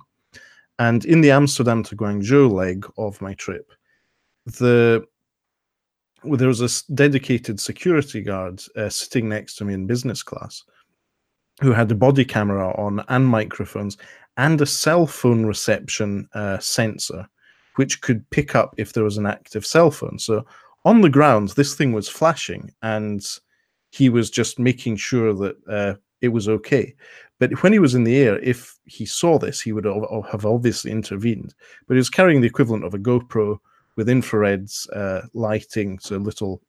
And 0.77 1.03
in 1.05 1.21
the 1.21 1.31
Amsterdam 1.31 1.83
to 1.83 1.95
Guangzhou 1.95 2.51
leg 2.51 2.85
of 2.97 3.21
my 3.21 3.33
trip, 3.33 3.71
the 4.45 5.05
well, 6.23 6.37
there 6.37 6.47
was 6.49 6.61
a 6.61 6.93
dedicated 6.93 7.59
security 7.59 8.21
guard 8.21 8.61
uh, 8.75 8.89
sitting 8.89 9.29
next 9.29 9.55
to 9.55 9.65
me 9.65 9.73
in 9.73 9.87
business 9.87 10.21
class 10.21 10.63
who 11.61 11.71
had 11.71 11.91
a 11.91 11.95
body 11.95 12.25
camera 12.25 12.73
on 12.75 13.03
and 13.09 13.27
microphones 13.27 13.97
and 14.39 14.61
a 14.61 14.65
cell 14.65 15.05
phone 15.05 15.45
reception 15.45 16.27
uh, 16.33 16.57
sensor 16.59 17.27
which 17.75 18.01
could 18.01 18.27
pick 18.29 18.55
up 18.55 18.73
if 18.77 18.93
there 18.93 19.03
was 19.03 19.17
an 19.17 19.25
active 19.25 19.65
cell 19.65 19.91
phone. 19.91 20.17
So 20.17 20.45
on 20.85 21.01
the 21.01 21.09
ground 21.09 21.49
this 21.49 21.75
thing 21.75 21.91
was 21.91 22.07
flashing 22.07 22.73
and 22.81 23.21
he 23.91 24.07
was 24.09 24.29
just 24.29 24.57
making 24.57 24.95
sure 24.95 25.33
that 25.33 25.55
uh, 25.67 25.95
it 26.21 26.29
was 26.29 26.47
okay. 26.47 26.95
But 27.39 27.61
when 27.63 27.73
he 27.73 27.79
was 27.79 27.95
in 27.95 28.05
the 28.05 28.17
air 28.17 28.39
if 28.39 28.79
he 28.85 29.05
saw 29.05 29.37
this 29.37 29.59
he 29.59 29.73
would 29.73 29.85
have 29.85 30.45
obviously 30.45 30.91
intervened. 30.91 31.53
But 31.87 31.95
he 31.95 31.99
was 31.99 32.09
carrying 32.09 32.39
the 32.39 32.47
equivalent 32.47 32.85
of 32.85 32.93
a 32.93 32.99
gopro 32.99 33.59
with 33.97 34.07
infrared 34.07 34.69
uh, 34.93 35.21
lighting, 35.33 35.99
so 35.99 36.15
little 36.15 36.61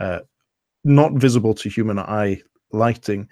uh, 0.00 0.20
not 0.84 1.14
visible 1.14 1.54
to 1.54 1.70
human 1.70 1.98
eye 1.98 2.42
lighting, 2.72 3.26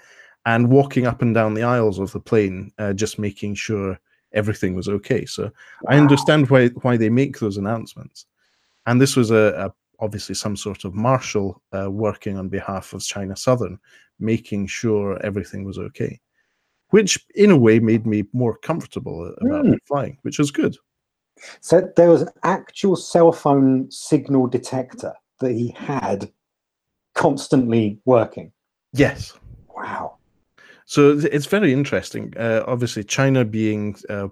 and 0.47 0.71
walking 0.71 1.07
up 1.07 1.23
and 1.23 1.35
down 1.35 1.55
the 1.55 1.63
aisles 1.63 1.99
of 1.99 2.13
the 2.13 2.21
plane, 2.21 2.73
uh, 2.79 2.93
just 2.93 3.19
making 3.19 3.55
sure 3.55 3.99
everything 4.33 4.75
was 4.75 4.89
okay. 4.89 5.25
So 5.25 5.45
wow. 5.45 5.51
I 5.89 5.97
understand 5.97 6.51
why 6.51 6.69
why 6.83 6.97
they 6.97 7.11
make 7.11 7.39
those 7.39 7.57
announcements, 7.57 8.27
and 8.87 9.01
this 9.01 9.17
was 9.17 9.31
a, 9.31 9.55
a 9.67 9.75
obviously 10.01 10.35
some 10.35 10.57
sort 10.57 10.85
of 10.85 10.95
marshal 10.95 11.63
uh, 11.73 11.91
working 11.91 12.37
on 12.37 12.49
behalf 12.49 12.93
of 12.93 13.03
China 13.03 13.37
Southern, 13.37 13.79
making 14.19 14.67
sure 14.67 15.25
everything 15.25 15.65
was 15.65 15.79
okay, 15.79 16.21
which 16.91 17.25
in 17.35 17.51
a 17.51 17.57
way 17.57 17.79
made 17.79 18.07
me 18.07 18.25
more 18.33 18.57
comfortable 18.59 19.33
about 19.41 19.65
mm. 19.65 19.79
flying, 19.87 20.19
which 20.23 20.39
was 20.39 20.51
good. 20.51 20.77
So 21.61 21.91
there 21.97 22.11
was 22.11 22.23
an 22.23 22.29
actual 22.43 22.97
cell 22.97 23.33
phone 23.33 23.91
signal 23.91 24.47
detector 24.47 25.13
that 25.41 25.53
he 25.53 25.69
had 25.71 26.31
constantly 27.15 27.99
working. 28.05 28.53
Yes. 28.93 29.33
Wow. 29.75 30.19
So 30.87 31.19
it's 31.19 31.47
very 31.47 31.73
interesting. 31.73 32.33
Uh, 32.37 32.63
obviously, 32.67 33.05
China 33.05 33.45
being 33.45 33.97
uh, 34.11 34.29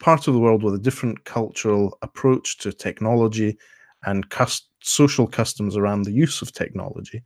part 0.00 0.26
of 0.26 0.34
the 0.34 0.40
world 0.40 0.62
with 0.62 0.74
a 0.74 0.78
different 0.78 1.24
cultural 1.24 1.96
approach 2.02 2.58
to 2.58 2.72
technology 2.72 3.56
and 4.04 4.28
cust- 4.30 4.68
social 4.80 5.26
customs 5.26 5.76
around 5.76 6.02
the 6.02 6.12
use 6.12 6.42
of 6.42 6.52
technology. 6.52 7.22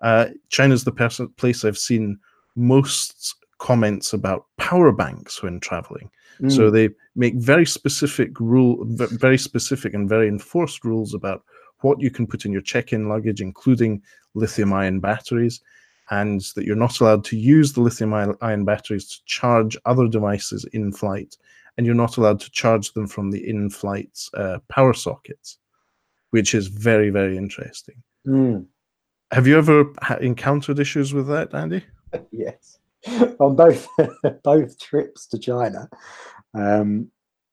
Uh, 0.00 0.26
China's 0.48 0.84
the 0.84 0.92
pers- 0.92 1.20
place 1.36 1.64
I've 1.64 1.78
seen 1.78 2.18
most 2.54 3.34
comments 3.58 4.12
about 4.12 4.46
power 4.56 4.92
banks 4.92 5.42
when 5.42 5.58
traveling. 5.60 6.10
Mm. 6.40 6.52
So 6.52 6.70
they 6.70 6.90
make 7.16 7.34
very 7.34 7.66
specific 7.66 8.38
rule, 8.38 8.78
very 8.84 9.38
specific 9.38 9.94
and 9.94 10.08
very 10.08 10.28
enforced 10.28 10.84
rules 10.84 11.14
about 11.14 11.42
what 11.80 12.00
you 12.00 12.10
can 12.10 12.26
put 12.26 12.44
in 12.44 12.52
your 12.52 12.62
check-in 12.62 13.08
luggage, 13.08 13.40
including 13.40 14.02
lithium-ion 14.34 15.00
batteries, 15.00 15.60
and 16.10 16.40
that 16.54 16.64
you're 16.64 16.76
not 16.76 17.00
allowed 17.00 17.24
to 17.24 17.36
use 17.36 17.72
the 17.72 17.80
lithium-ion 17.80 18.64
batteries 18.64 19.08
to 19.08 19.24
charge 19.26 19.76
other 19.84 20.08
devices 20.08 20.64
in 20.72 20.92
flight, 20.92 21.36
and 21.76 21.86
you're 21.86 21.94
not 21.94 22.16
allowed 22.16 22.40
to 22.40 22.50
charge 22.50 22.92
them 22.92 23.06
from 23.06 23.30
the 23.30 23.48
in-flight 23.48 24.18
uh, 24.34 24.58
power 24.68 24.94
sockets, 24.94 25.58
which 26.30 26.54
is 26.54 26.68
very, 26.68 27.10
very 27.10 27.36
interesting. 27.36 28.02
Mm. 28.26 28.66
Have 29.30 29.46
you 29.46 29.58
ever 29.58 29.92
encountered 30.20 30.78
issues 30.78 31.12
with 31.12 31.28
that, 31.28 31.54
Andy? 31.54 31.84
yes. 32.32 32.78
on 33.38 33.54
both 33.54 33.86
both 34.42 34.78
trips 34.80 35.26
to 35.26 35.38
China. 35.38 35.88
Um, 36.54 37.10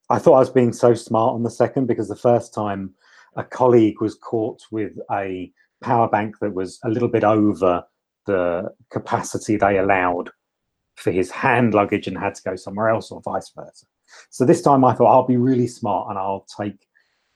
I 0.09 0.19
thought 0.19 0.35
I 0.35 0.39
was 0.39 0.49
being 0.49 0.73
so 0.73 0.93
smart 0.93 1.33
on 1.33 1.43
the 1.43 1.49
second 1.49 1.87
because 1.87 2.07
the 2.07 2.15
first 2.15 2.53
time 2.53 2.93
a 3.35 3.43
colleague 3.43 4.01
was 4.01 4.15
caught 4.15 4.61
with 4.71 4.93
a 5.11 5.51
power 5.81 6.07
bank 6.07 6.37
that 6.39 6.53
was 6.53 6.79
a 6.83 6.89
little 6.89 7.07
bit 7.07 7.23
over 7.23 7.83
the 8.25 8.69
capacity 8.91 9.57
they 9.57 9.77
allowed 9.77 10.29
for 10.95 11.11
his 11.11 11.29
hand 11.31 11.73
luggage 11.73 12.07
and 12.07 12.17
had 12.17 12.35
to 12.35 12.43
go 12.43 12.55
somewhere 12.55 12.89
else 12.89 13.11
or 13.11 13.21
vice 13.21 13.51
versa. 13.55 13.85
So 14.29 14.45
this 14.45 14.61
time 14.61 14.85
I 14.85 14.93
thought 14.93 15.11
I'll 15.11 15.27
be 15.27 15.37
really 15.37 15.67
smart 15.67 16.09
and 16.09 16.17
I'll 16.17 16.45
take 16.59 16.87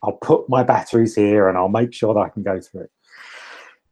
I'll 0.02 0.14
put 0.14 0.50
my 0.50 0.64
batteries 0.64 1.16
here 1.16 1.50
and 1.50 1.58
I'll 1.58 1.68
make 1.68 1.94
sure 1.94 2.14
that 2.14 2.20
I 2.22 2.30
can 2.30 2.44
go 2.44 2.60
through 2.62 2.84
it. 2.84 2.92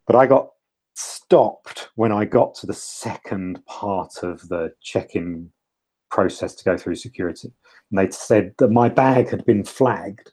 But 0.05 0.15
I 0.15 0.25
got 0.25 0.49
stopped 0.95 1.89
when 1.95 2.11
I 2.11 2.23
got 2.25 2.55
to 2.55 2.67
the 2.67 2.73
second 2.73 3.63
part 3.65 4.23
of 4.23 4.47
the 4.47 4.71
check-in 4.81 5.51
process 6.09 6.55
to 6.55 6.63
go 6.63 6.77
through 6.77 6.95
security. 6.95 7.51
And 7.91 7.99
they 7.99 8.09
said 8.09 8.53
that 8.59 8.71
my 8.71 8.87
bag 8.87 9.29
had 9.29 9.45
been 9.45 9.65
flagged 9.65 10.31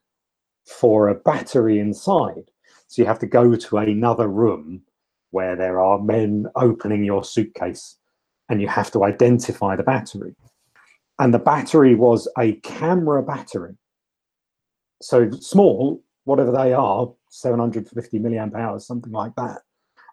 for 0.64 1.08
a 1.08 1.14
battery 1.14 1.80
inside. 1.80 2.50
So 2.86 3.02
you 3.02 3.06
have 3.06 3.18
to 3.18 3.26
go 3.26 3.56
to 3.56 3.78
another 3.78 4.28
room 4.28 4.82
where 5.34 5.56
there 5.56 5.80
are 5.80 5.98
men 6.00 6.46
opening 6.56 7.04
your 7.04 7.24
suitcase 7.24 7.98
and 8.48 8.60
you 8.60 8.68
have 8.68 8.90
to 8.92 9.04
identify 9.04 9.76
the 9.76 9.82
battery. 9.82 10.34
And 11.18 11.32
the 11.34 11.38
battery 11.38 11.94
was 11.94 12.28
a 12.38 12.52
camera 12.62 13.22
battery. 13.22 13.76
So 15.02 15.30
small, 15.30 16.02
whatever 16.24 16.52
they 16.52 16.72
are, 16.72 17.12
750 17.30 18.18
milliamp 18.18 18.54
hours, 18.54 18.86
something 18.86 19.12
like 19.12 19.34
that 19.36 19.62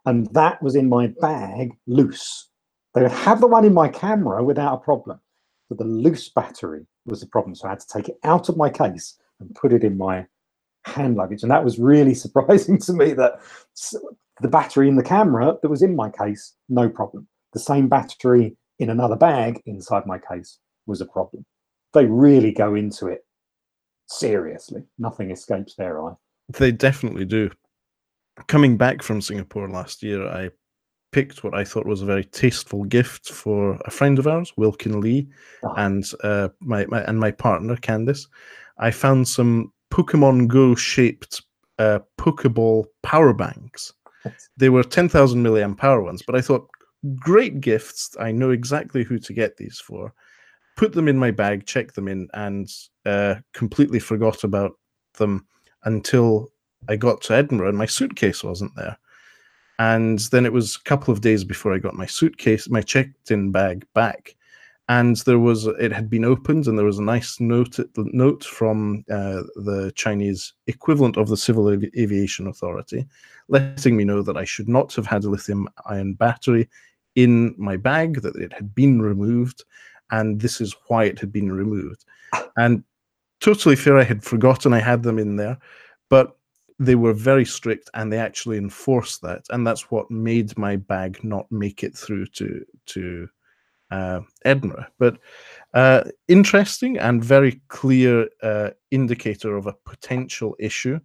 and 0.05 0.27
that 0.33 0.61
was 0.61 0.75
in 0.75 0.89
my 0.89 1.07
bag 1.19 1.77
loose. 1.87 2.49
They 2.93 3.01
would 3.03 3.11
have 3.11 3.39
the 3.39 3.47
one 3.47 3.65
in 3.65 3.73
my 3.73 3.87
camera 3.87 4.43
without 4.43 4.75
a 4.75 4.77
problem, 4.77 5.19
but 5.69 5.77
the 5.77 5.85
loose 5.85 6.29
battery 6.29 6.85
was 7.05 7.21
the 7.21 7.27
problem. 7.27 7.55
So 7.55 7.67
I 7.67 7.71
had 7.71 7.79
to 7.79 7.87
take 7.87 8.09
it 8.09 8.17
out 8.23 8.49
of 8.49 8.57
my 8.57 8.69
case 8.69 9.17
and 9.39 9.53
put 9.55 9.73
it 9.73 9.83
in 9.83 9.97
my 9.97 10.25
hand 10.85 11.15
luggage. 11.15 11.43
And 11.43 11.51
that 11.51 11.63
was 11.63 11.79
really 11.79 12.13
surprising 12.25 12.79
to 12.79 12.93
me 12.93 13.13
that 13.13 13.39
the 14.41 14.47
battery 14.47 14.87
in 14.87 14.95
the 14.95 15.03
camera 15.03 15.55
that 15.61 15.69
was 15.69 15.81
in 15.81 15.95
my 15.95 16.09
case, 16.09 16.53
no 16.69 16.89
problem. 16.89 17.27
The 17.53 17.59
same 17.59 17.87
battery 17.87 18.55
in 18.79 18.89
another 18.89 19.15
bag 19.15 19.61
inside 19.65 20.05
my 20.05 20.17
case 20.17 20.59
was 20.87 21.01
a 21.01 21.05
problem. 21.05 21.45
They 21.93 22.05
really 22.05 22.51
go 22.51 22.75
into 22.75 23.07
it 23.07 23.25
seriously. 24.07 24.83
Nothing 24.97 25.31
escapes 25.31 25.75
their 25.75 26.03
eye. 26.03 26.13
They 26.49 26.71
definitely 26.71 27.25
do 27.25 27.51
coming 28.47 28.77
back 28.77 29.03
from 29.03 29.21
Singapore 29.21 29.69
last 29.69 30.03
year, 30.03 30.27
I 30.27 30.49
picked 31.11 31.43
what 31.43 31.53
I 31.53 31.63
thought 31.63 31.85
was 31.85 32.01
a 32.01 32.05
very 32.05 32.23
tasteful 32.23 32.85
gift 32.85 33.29
for 33.29 33.77
a 33.85 33.91
friend 33.91 34.17
of 34.17 34.27
ours, 34.27 34.53
Wilkin 34.57 35.01
Lee, 35.01 35.27
Oh. 35.63 35.73
and 35.77 36.03
uh, 36.23 36.49
my, 36.61 36.85
my 36.87 37.01
and 37.03 37.19
my 37.19 37.31
partner 37.31 37.75
Candice. 37.75 38.27
I 38.77 38.91
found 38.91 39.27
some 39.27 39.73
Pokemon 39.91 40.47
Go 40.47 40.73
shaped 40.75 41.43
uh, 41.79 41.99
Pokeball 42.17 42.85
power 43.03 43.33
banks. 43.33 43.93
They 44.57 44.69
were 44.69 44.83
ten 44.83 45.09
thousand 45.09 45.43
milliamp 45.43 45.83
hour 45.83 46.01
ones, 46.01 46.21
but 46.25 46.35
I 46.35 46.41
thought 46.41 46.69
great 47.15 47.61
gifts. 47.61 48.15
I 48.19 48.31
know 48.31 48.51
exactly 48.51 49.03
who 49.03 49.17
to 49.19 49.33
get 49.33 49.57
these 49.57 49.79
for. 49.79 50.13
Put 50.77 50.93
them 50.93 51.07
in 51.07 51.17
my 51.17 51.31
bag, 51.31 51.65
checked 51.65 51.95
them 51.95 52.07
in, 52.07 52.27
and 52.33 52.69
uh, 53.05 53.35
completely 53.53 53.99
forgot 53.99 54.43
about 54.43 54.73
them 55.13 55.45
until 55.83 56.51
I 56.87 56.95
got 56.95 57.21
to 57.23 57.33
Edinburgh 57.33 57.69
and 57.69 57.77
my 57.77 57.85
suitcase 57.85 58.43
wasn't 58.43 58.75
there. 58.75 58.97
And 59.79 60.19
then 60.31 60.45
it 60.45 60.53
was 60.53 60.75
a 60.75 60.83
couple 60.87 61.11
of 61.11 61.21
days 61.21 61.43
before 61.43 61.73
I 61.73 61.79
got 61.79 61.95
my 61.95 62.05
suitcase, 62.05 62.69
my 62.69 62.81
checked-in 62.81 63.51
bag 63.51 63.85
back, 63.93 64.35
and 64.91 65.15
there 65.25 65.39
was 65.39 65.67
it 65.67 65.93
had 65.93 66.09
been 66.09 66.25
opened, 66.25 66.67
and 66.67 66.77
there 66.77 66.91
was 66.91 66.99
a 66.99 67.13
nice 67.15 67.39
note 67.39 67.79
note 67.95 68.43
from 68.43 69.05
uh, 69.09 69.43
the 69.55 69.89
Chinese 69.95 70.53
equivalent 70.67 71.15
of 71.15 71.29
the 71.29 71.37
Civil 71.37 71.69
Aviation 71.69 72.47
Authority, 72.47 73.07
letting 73.47 73.95
me 73.95 74.03
know 74.03 74.21
that 74.21 74.35
I 74.35 74.43
should 74.43 74.67
not 74.67 74.93
have 74.95 75.05
had 75.05 75.23
a 75.23 75.29
lithium-ion 75.29 76.15
battery 76.15 76.67
in 77.15 77.55
my 77.57 77.77
bag, 77.77 78.21
that 78.21 78.35
it 78.35 78.51
had 78.51 78.75
been 78.75 79.01
removed, 79.01 79.63
and 80.11 80.41
this 80.41 80.59
is 80.59 80.75
why 80.87 81.05
it 81.05 81.19
had 81.19 81.31
been 81.31 81.53
removed. 81.53 82.03
And 82.57 82.83
totally 83.39 83.77
fair, 83.77 83.97
I 83.97 84.03
had 84.03 84.25
forgotten 84.25 84.73
I 84.73 84.81
had 84.81 85.03
them 85.03 85.19
in 85.19 85.37
there, 85.37 85.57
but 86.09 86.35
they 86.79 86.95
were 86.95 87.13
very 87.13 87.45
strict 87.45 87.89
and 87.93 88.11
they 88.11 88.17
actually 88.17 88.57
enforced 88.57 89.21
that 89.21 89.43
and 89.51 89.65
that's 89.65 89.91
what 89.91 90.09
made 90.09 90.57
my 90.57 90.75
bag 90.75 91.23
not 91.23 91.45
make 91.51 91.83
it 91.83 91.95
through 91.95 92.25
to 92.25 92.65
to 92.87 93.29
edinburgh 94.45 94.85
but 94.99 95.17
uh, 95.73 96.03
interesting 96.27 96.97
and 96.97 97.23
very 97.23 97.61
clear 97.69 98.27
uh, 98.43 98.69
indicator 98.91 99.55
of 99.57 99.67
a 99.67 99.75
potential 99.85 100.55
issue 100.59 100.99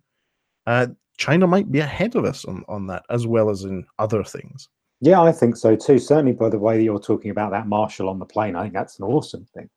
uh, 0.66 0.86
china 1.18 1.46
might 1.46 1.70
be 1.70 1.80
ahead 1.80 2.14
of 2.16 2.24
us 2.24 2.44
on, 2.44 2.64
on 2.68 2.86
that 2.86 3.04
as 3.10 3.26
well 3.26 3.50
as 3.50 3.64
in 3.64 3.84
other 3.98 4.24
things 4.24 4.68
Yeah, 5.00 5.20
I 5.20 5.32
think 5.32 5.56
so 5.56 5.76
too. 5.76 5.98
Certainly 5.98 6.32
by 6.32 6.48
the 6.48 6.58
way 6.58 6.82
you're 6.82 6.98
talking 6.98 7.30
about 7.30 7.50
that 7.50 7.66
marshal 7.66 8.08
on 8.08 8.18
the 8.18 8.24
plane, 8.24 8.56
I 8.56 8.62
think 8.62 8.74
that's 8.74 8.98
an 8.98 9.04
awesome 9.04 9.46
thing. 9.54 9.68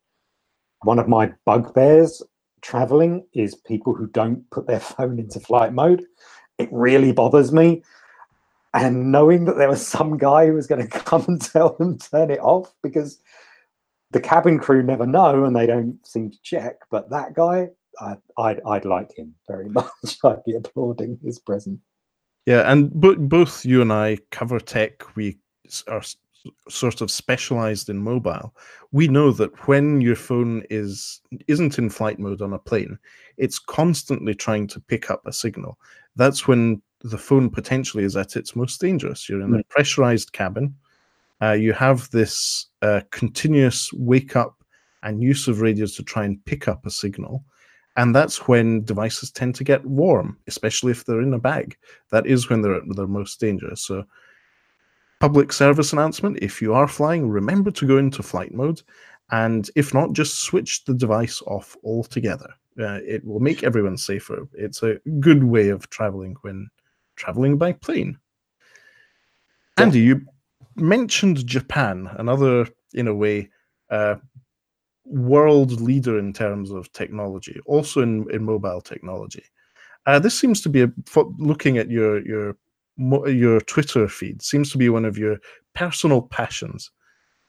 One 0.82 0.98
of 0.98 1.08
my 1.08 1.32
bugbears 1.44 2.22
traveling 2.62 3.26
is 3.34 3.54
people 3.54 3.94
who 3.94 4.06
don't 4.08 4.48
put 4.50 4.66
their 4.66 4.80
phone 4.94 5.18
into 5.18 5.40
flight 5.40 5.72
mode. 5.72 6.04
It 6.58 6.68
really 6.72 7.12
bothers 7.12 7.52
me. 7.52 7.82
And 8.72 9.10
knowing 9.10 9.46
that 9.46 9.56
there 9.56 9.68
was 9.68 9.84
some 9.84 10.16
guy 10.16 10.46
who 10.46 10.54
was 10.54 10.66
going 10.66 10.82
to 10.88 10.88
come 10.88 11.24
and 11.28 11.40
tell 11.40 11.76
them 11.76 11.98
turn 11.98 12.30
it 12.30 12.40
off 12.40 12.72
because 12.82 13.20
the 14.12 14.20
cabin 14.20 14.58
crew 14.58 14.82
never 14.82 15.06
know 15.06 15.44
and 15.44 15.54
they 15.54 15.66
don't 15.66 15.98
seem 16.06 16.30
to 16.30 16.38
check. 16.42 16.76
But 16.90 17.10
that 17.10 17.34
guy, 17.34 17.68
I, 18.00 18.16
I'd, 18.38 18.60
I'd 18.66 18.84
like 18.84 19.16
him 19.16 19.34
very 19.48 19.68
much. 19.68 20.18
I'd 20.24 20.44
be 20.44 20.54
applauding 20.54 21.18
his 21.22 21.38
presence. 21.38 21.80
Yeah, 22.46 22.70
and 22.70 22.90
bo- 22.92 23.16
both 23.16 23.64
you 23.64 23.82
and 23.82 23.92
I 23.92 24.18
cover 24.30 24.58
tech. 24.58 25.14
We 25.14 25.38
are 25.86 26.02
sort 26.68 27.00
of 27.00 27.10
specialized 27.10 27.88
in 27.88 27.98
mobile. 27.98 28.54
We 28.92 29.08
know 29.08 29.30
that 29.32 29.68
when 29.68 30.00
your 30.00 30.16
phone 30.16 30.64
is 30.70 31.20
isn't 31.48 31.78
in 31.78 31.90
flight 31.90 32.18
mode 32.18 32.42
on 32.42 32.52
a 32.52 32.58
plane, 32.58 32.98
it's 33.36 33.58
constantly 33.58 34.34
trying 34.34 34.66
to 34.68 34.80
pick 34.80 35.10
up 35.10 35.26
a 35.26 35.32
signal. 35.32 35.78
That's 36.16 36.48
when 36.48 36.82
the 37.02 37.18
phone 37.18 37.50
potentially 37.50 38.04
is 38.04 38.16
at 38.16 38.36
its 38.36 38.54
most 38.54 38.80
dangerous. 38.80 39.28
You're 39.28 39.40
in 39.40 39.54
a 39.54 39.64
pressurized 39.64 40.32
cabin. 40.32 40.74
Uh, 41.42 41.52
you 41.52 41.72
have 41.72 42.10
this 42.10 42.66
uh, 42.82 43.00
continuous 43.10 43.92
wake 43.94 44.36
up 44.36 44.56
and 45.02 45.22
use 45.22 45.48
of 45.48 45.60
radios 45.60 45.94
to 45.96 46.02
try 46.02 46.24
and 46.24 46.44
pick 46.44 46.68
up 46.68 46.84
a 46.84 46.90
signal. 46.90 47.44
And 47.96 48.14
that's 48.14 48.46
when 48.46 48.84
devices 48.84 49.30
tend 49.30 49.54
to 49.56 49.64
get 49.64 49.84
warm, 49.84 50.38
especially 50.46 50.92
if 50.92 51.04
they're 51.04 51.22
in 51.22 51.34
a 51.34 51.38
bag. 51.38 51.76
That 52.10 52.26
is 52.26 52.48
when 52.48 52.62
they're 52.62 52.76
at 52.76 52.82
their 52.94 53.06
most 53.06 53.40
dangerous. 53.40 53.82
So, 53.82 54.04
public 55.18 55.52
service 55.52 55.92
announcement 55.92 56.38
if 56.40 56.62
you 56.62 56.72
are 56.72 56.88
flying, 56.88 57.28
remember 57.28 57.70
to 57.72 57.86
go 57.86 57.98
into 57.98 58.22
flight 58.22 58.54
mode. 58.54 58.82
And 59.32 59.68
if 59.76 59.92
not, 59.94 60.12
just 60.12 60.42
switch 60.42 60.84
the 60.84 60.94
device 60.94 61.42
off 61.46 61.76
altogether. 61.84 62.52
Uh, 62.78 63.00
it 63.06 63.24
will 63.24 63.40
make 63.40 63.62
everyone 63.62 63.96
safer. 63.96 64.48
It's 64.54 64.82
a 64.82 64.98
good 65.18 65.44
way 65.44 65.68
of 65.68 65.88
traveling 65.90 66.36
when 66.42 66.68
traveling 67.20 67.58
by 67.58 67.72
plane. 67.72 68.18
Andy, 69.76 70.00
you 70.00 70.22
mentioned 70.76 71.46
Japan, 71.46 72.08
another, 72.18 72.66
in 72.94 73.08
a 73.08 73.14
way, 73.14 73.50
uh, 73.90 74.16
world 75.04 75.80
leader 75.80 76.18
in 76.18 76.32
terms 76.32 76.70
of 76.70 76.90
technology, 76.92 77.60
also 77.66 78.00
in, 78.00 78.26
in 78.30 78.42
mobile 78.44 78.80
technology. 78.80 79.44
Uh, 80.06 80.18
this 80.18 80.38
seems 80.38 80.60
to 80.62 80.68
be 80.68 80.82
a, 80.82 80.90
looking 81.38 81.78
at 81.78 81.90
your 81.90 82.26
your 82.26 82.56
your 83.28 83.60
Twitter 83.60 84.08
feed 84.08 84.42
seems 84.42 84.70
to 84.72 84.78
be 84.78 84.88
one 84.88 85.04
of 85.04 85.16
your 85.16 85.38
personal 85.74 86.22
passions. 86.22 86.90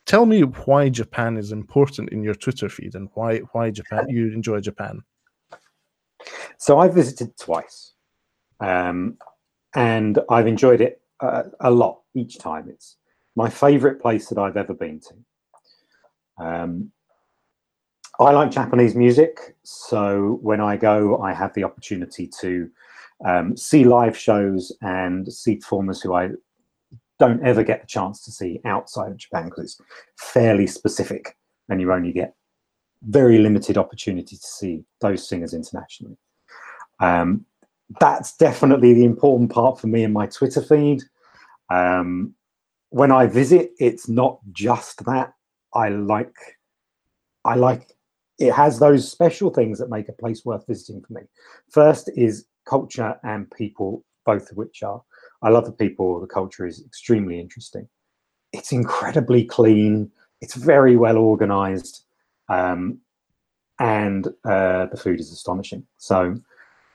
Tell 0.06 0.26
me 0.26 0.42
why 0.42 0.90
Japan 0.90 1.38
is 1.38 1.52
important 1.52 2.10
in 2.10 2.24
your 2.24 2.36
Twitter 2.36 2.70
feed 2.70 2.96
and 2.96 3.10
why 3.14 3.40
why 3.54 3.72
Japan 3.72 4.06
you 4.10 4.34
enjoy 4.34 4.60
Japan. 4.60 5.02
So 6.58 6.78
I 6.78 6.88
visited 6.90 7.38
twice, 7.38 7.94
um, 8.60 9.18
and 9.76 10.20
I've 10.30 10.48
enjoyed 10.48 10.82
it 10.82 11.02
uh, 11.20 11.44
a 11.60 11.72
lot 11.72 12.02
each 12.14 12.38
time. 12.38 12.68
It's 12.70 12.98
my 13.36 13.50
favourite 13.50 14.00
place 14.02 14.28
that 14.28 14.38
I've 14.38 14.58
ever 14.58 14.74
been 14.74 15.00
to. 15.00 16.44
Um, 16.44 16.92
I 18.20 18.32
like 18.32 18.52
Japanese 18.52 18.96
music, 18.96 19.56
so 19.64 20.40
when 20.42 20.62
I 20.62 20.78
go, 20.78 21.22
I 21.22 21.34
have 21.34 21.54
the 21.54 21.64
opportunity 21.64 22.30
to 22.42 22.70
um, 23.26 23.56
see 23.56 23.84
live 23.84 24.18
shows 24.18 24.72
and 24.82 25.32
see 25.32 25.56
performers 25.56 26.02
who 26.02 26.14
I 26.14 26.32
don't 27.20 27.44
ever 27.44 27.64
get 27.64 27.82
the 27.82 27.88
chance 27.88 28.24
to 28.24 28.32
see 28.32 28.60
outside 28.66 29.12
of 29.12 29.18
Japan 29.18 29.46
because 29.46 29.64
it's 29.64 29.82
fairly 30.18 30.68
specific, 30.68 31.38
and 31.70 31.80
you 31.80 31.92
only 31.94 32.12
get 32.12 32.36
very 33.04 33.40
limited 33.40 33.78
opportunity 33.78 34.36
to 34.36 34.48
see 34.48 34.84
those 35.00 35.28
singers 35.28 35.54
internationally. 35.54 36.18
Um, 37.00 37.46
that's 38.00 38.36
definitely 38.38 38.94
the 38.94 39.06
important 39.06 39.52
part 39.52 39.80
for 39.80 39.88
me 39.88 40.04
in 40.04 40.14
my 40.14 40.28
Twitter 40.28 40.62
feed. 40.62 41.04
Um, 41.70 42.36
when 42.90 43.12
I 43.12 43.26
visit, 43.26 43.72
it's 43.80 44.08
not 44.08 44.40
just 44.52 45.06
that. 45.06 45.34
I 45.74 45.90
like, 45.90 46.36
I 47.46 47.56
like. 47.56 47.94
It 48.38 48.54
has 48.54 48.80
those 48.80 49.10
special 49.10 49.50
things 49.50 49.80
that 49.80 49.90
make 49.90 50.10
a 50.10 50.14
place 50.14 50.44
worth 50.44 50.66
visiting 50.68 51.02
for 51.02 51.14
me. 51.14 51.22
First 51.70 52.10
is 52.16 52.46
culture 52.68 53.16
and 53.24 53.50
people, 53.52 54.04
both 54.26 54.52
of 54.52 54.58
which 54.58 54.84
are. 54.84 55.02
I 55.42 55.50
love 55.50 55.66
the 55.66 55.72
people. 55.72 56.20
The 56.20 56.28
culture 56.28 56.66
is 56.66 56.84
extremely 56.86 57.40
interesting. 57.40 57.88
It's 58.52 58.72
incredibly 58.72 59.46
clean. 59.46 60.12
It's 60.42 60.56
very 60.56 60.98
well 60.98 61.18
organized 61.18 62.04
um, 62.50 63.00
and 63.80 64.28
uh, 64.46 64.88
the 64.88 65.00
food 65.02 65.20
is 65.20 65.32
astonishing. 65.32 65.86
So 65.98 66.36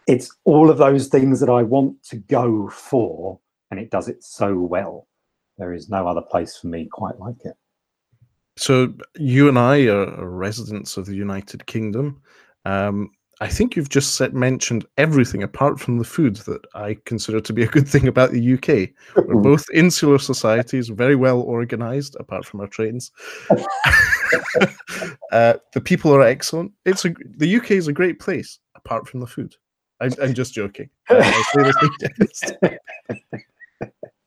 it's 0.06 0.34
all 0.44 0.70
of 0.70 0.78
those 0.78 1.08
things 1.08 1.40
that 1.40 1.50
I 1.50 1.62
want 1.62 2.02
to 2.04 2.16
go 2.16 2.68
for, 2.68 3.40
and 3.70 3.80
it 3.80 3.90
does 3.90 4.08
it 4.08 4.22
so 4.22 4.58
well. 4.58 5.08
There 5.58 5.72
is 5.72 5.88
no 5.88 6.06
other 6.06 6.20
place 6.20 6.56
for 6.56 6.68
me 6.68 6.86
quite 6.86 7.18
like 7.18 7.44
it. 7.44 7.54
So 8.56 8.94
you 9.16 9.48
and 9.48 9.58
I 9.58 9.86
are 9.86 10.28
residents 10.28 10.96
of 10.96 11.06
the 11.06 11.14
United 11.14 11.66
Kingdom. 11.66 12.22
Um, 12.64 13.10
I 13.40 13.48
think 13.48 13.76
you've 13.76 13.90
just 13.90 14.14
said, 14.14 14.32
mentioned 14.32 14.86
everything 14.96 15.42
apart 15.42 15.78
from 15.78 15.98
the 15.98 16.04
food 16.04 16.36
that 16.36 16.64
I 16.74 16.96
consider 17.04 17.38
to 17.38 17.52
be 17.52 17.64
a 17.64 17.68
good 17.68 17.86
thing 17.86 18.08
about 18.08 18.30
the 18.30 18.54
UK. 18.54 18.90
We're 19.26 19.34
both 19.42 19.66
insular 19.74 20.18
societies, 20.18 20.88
very 20.88 21.16
well 21.16 21.40
organized, 21.40 22.16
apart 22.18 22.46
from 22.46 22.60
our 22.60 22.66
trains. 22.66 23.12
uh, 25.32 25.54
the 25.74 25.82
people 25.82 26.14
are 26.14 26.22
excellent. 26.22 26.72
It's 26.86 27.04
a 27.04 27.14
the 27.36 27.56
UK 27.56 27.72
is 27.72 27.88
a 27.88 27.92
great 27.92 28.20
place, 28.20 28.58
apart 28.74 29.06
from 29.06 29.20
the 29.20 29.26
food. 29.26 29.54
I'm, 30.00 30.12
I'm 30.22 30.34
just 30.34 30.52
joking. 30.54 30.90
Uh. 31.08 31.32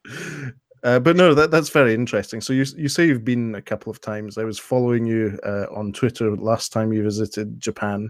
Uh, 0.84 1.00
but 1.00 1.16
no, 1.16 1.34
that 1.34 1.52
that's 1.52 1.70
very 1.70 1.94
interesting. 1.94 2.40
So 2.40 2.54
you 2.54 2.66
you 2.78 2.88
say 2.88 3.06
you've 3.06 3.26
been 3.26 3.56
a 3.56 3.62
couple 3.62 3.92
of 3.92 4.00
times. 4.00 4.38
I 4.38 4.44
was 4.44 4.58
following 4.58 5.06
you 5.06 5.38
uh, 5.46 5.66
on 5.76 5.92
Twitter 5.92 6.36
last 6.36 6.72
time 6.72 6.94
you 6.94 7.04
visited 7.04 7.60
Japan. 7.60 8.10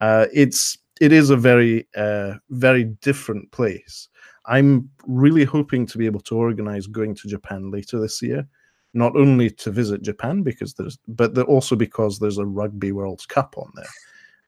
Uh, 0.00 0.26
it's 0.32 0.78
it 1.00 1.12
is 1.12 1.30
a 1.30 1.36
very 1.36 1.86
uh, 1.96 2.34
very 2.50 2.84
different 2.84 3.50
place. 3.50 4.08
I'm 4.46 4.88
really 5.06 5.44
hoping 5.44 5.86
to 5.86 5.98
be 5.98 6.06
able 6.06 6.20
to 6.20 6.36
organize 6.36 6.86
going 6.86 7.16
to 7.16 7.28
Japan 7.28 7.72
later 7.72 7.98
this 7.98 8.22
year, 8.22 8.46
not 8.94 9.16
only 9.16 9.50
to 9.50 9.72
visit 9.72 10.02
Japan 10.02 10.42
because 10.44 10.74
there's, 10.74 10.98
but 11.08 11.36
also 11.40 11.74
because 11.74 12.20
there's 12.20 12.38
a 12.38 12.46
Rugby 12.46 12.92
World 12.92 13.26
Cup 13.28 13.56
on 13.58 13.72
there, 13.74 13.84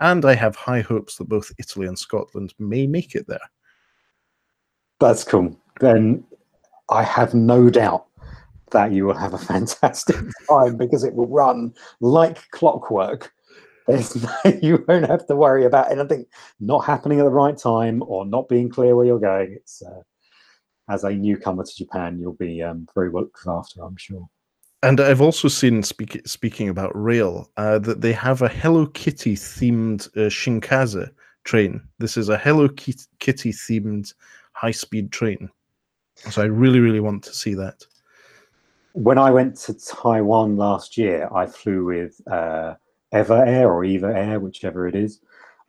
and 0.01 0.25
I 0.25 0.35
have 0.35 0.57
high 0.57 0.81
hopes 0.81 1.17
that 1.17 1.29
both 1.29 1.53
Italy 1.59 1.87
and 1.87 1.99
Scotland 1.99 2.55
may 2.59 2.87
make 2.87 3.15
it 3.15 3.27
there. 3.27 3.39
That's 5.01 5.25
cool. 5.25 5.57
Then 5.81 6.25
I 6.91 7.03
have 7.03 7.35
no 7.35 7.71
doubt 7.71 8.07
that 8.71 8.93
you 8.93 9.07
will 9.07 9.17
have 9.17 9.35
a 9.35 9.39
fantastic 9.53 10.17
time 10.49 10.77
because 10.77 11.05
it 11.05 11.15
will 11.15 11.29
run 11.29 11.75
like 12.01 12.51
clockwork. 12.51 13.33
You 14.61 14.85
won't 14.87 15.09
have 15.09 15.27
to 15.29 15.37
worry 15.37 15.65
about 15.65 15.91
anything 15.91 16.27
not 16.61 16.85
happening 16.85 17.21
at 17.21 17.23
the 17.23 17.31
right 17.31 17.57
time 17.57 18.03
or 18.07 18.27
not 18.27 18.47
being 18.47 18.69
clear 18.69 18.95
where 18.95 19.07
you're 19.07 19.19
going. 19.19 19.55
It's 19.55 19.81
uh, 19.81 20.03
as 20.91 21.05
a 21.05 21.11
newcomer 21.11 21.65
to 21.65 21.77
Japan, 21.77 22.19
you'll 22.19 22.35
be 22.35 22.63
um, 22.63 22.87
very 22.95 23.09
well 23.09 23.23
looked 23.25 23.47
after, 23.47 23.83
I'm 23.83 23.97
sure. 23.97 24.29
And 24.83 25.01
I've 25.01 25.21
also 25.21 25.49
seen, 25.49 25.83
speak, 25.83 26.21
speaking 26.25 26.69
about 26.69 26.93
rail, 26.95 27.51
uh, 27.57 27.81
that 27.81 28.01
they 28.01 28.13
have 28.13 28.43
a 28.43 28.49
Hello 28.49 28.87
Kitty 28.87 29.35
themed 29.35 30.09
uh, 30.17 31.11
train. 31.43 31.81
This 31.99 32.17
is 32.17 32.29
a 32.29 32.39
Hello 32.39 32.69
Kitty 32.69 33.53
themed 33.53 34.15
high 34.53 34.71
speed 34.71 35.11
train. 35.11 35.49
So 36.31 36.43
I 36.43 36.45
really, 36.45 36.79
really 36.79 37.01
want 37.01 37.25
to 37.25 37.35
see 37.35 37.55
that. 37.55 37.85
When 38.93 39.19
I 39.19 39.31
went 39.31 39.57
to 39.63 39.75
Taiwan 39.75 40.57
last 40.57 40.97
year, 40.97 41.29
I 41.35 41.47
flew 41.47 41.85
with 41.85 42.21
uh, 42.31 42.75
Eva 43.13 43.45
Air 43.47 43.73
or 43.73 43.85
Eva 43.85 44.13
Air, 44.17 44.39
whichever 44.39 44.87
it 44.87 44.95
is. 44.95 45.21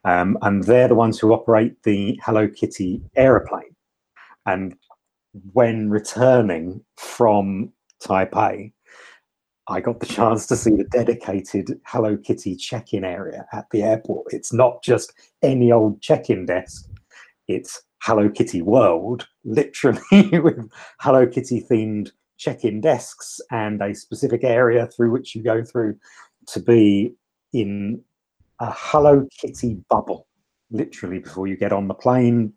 Um, 0.05 0.37
and 0.43 0.63
they're 0.63 0.87
the 0.87 0.95
ones 0.95 1.19
who 1.19 1.33
operate 1.33 1.81
the 1.83 2.19
Hello 2.23 2.47
Kitty 2.47 3.01
aeroplane. 3.15 3.75
And 4.45 4.75
when 5.53 5.89
returning 5.89 6.83
from 6.95 7.71
Taipei, 8.03 8.71
I 9.69 9.81
got 9.81 9.99
the 9.99 10.07
chance 10.07 10.47
to 10.47 10.55
see 10.55 10.71
the 10.71 10.83
dedicated 10.85 11.79
Hello 11.85 12.17
Kitty 12.17 12.55
check-in 12.55 13.03
area 13.03 13.45
at 13.53 13.69
the 13.69 13.83
airport. 13.83 14.33
It's 14.33 14.51
not 14.51 14.81
just 14.81 15.13
any 15.43 15.71
old 15.71 16.01
check-in 16.01 16.47
desk. 16.47 16.89
It's 17.47 17.83
Hello 18.01 18.29
Kitty 18.29 18.63
World, 18.63 19.27
literally 19.43 20.39
with 20.39 20.67
Hello 20.99 21.27
Kitty 21.27 21.63
themed 21.69 22.09
check-in 22.37 22.81
desks 22.81 23.39
and 23.51 23.79
a 23.83 23.93
specific 23.93 24.43
area 24.43 24.87
through 24.87 25.11
which 25.11 25.35
you 25.35 25.43
go 25.43 25.63
through 25.63 25.95
to 26.47 26.59
be 26.59 27.13
in 27.53 28.01
a 28.59 28.71
Hello 28.71 29.27
Kitty 29.39 29.77
bubble, 29.87 30.25
literally 30.71 31.19
before 31.19 31.45
you 31.45 31.55
get 31.55 31.71
on 31.71 31.87
the 31.87 31.93
plane. 31.93 32.53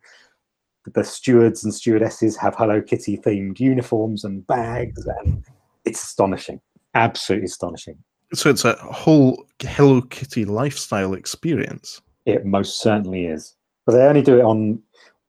The 0.95 1.05
stewards 1.05 1.63
and 1.63 1.75
stewardesses 1.75 2.39
have 2.39 2.55
Hello 2.55 2.81
Kitty 2.81 3.19
themed 3.19 3.61
uniforms 3.61 4.25
and 4.25 4.47
bags, 4.47 5.07
and 5.07 5.45
it's 5.85 6.03
astonishing 6.03 6.59
absolutely 6.95 7.47
astonishing. 7.47 7.97
So 8.35 8.49
it's 8.49 8.65
a 8.65 8.75
whole 8.77 9.45
Hello 9.61 10.01
Kitty 10.03 10.45
lifestyle 10.45 11.15
experience. 11.15 12.01
It 12.25 12.47
most 12.47 12.81
certainly 12.81 13.27
is. 13.27 13.55
But 13.85 13.93
they 13.93 14.03
only 14.05 14.23
do 14.23 14.39
it 14.39 14.45
on, 14.45 14.81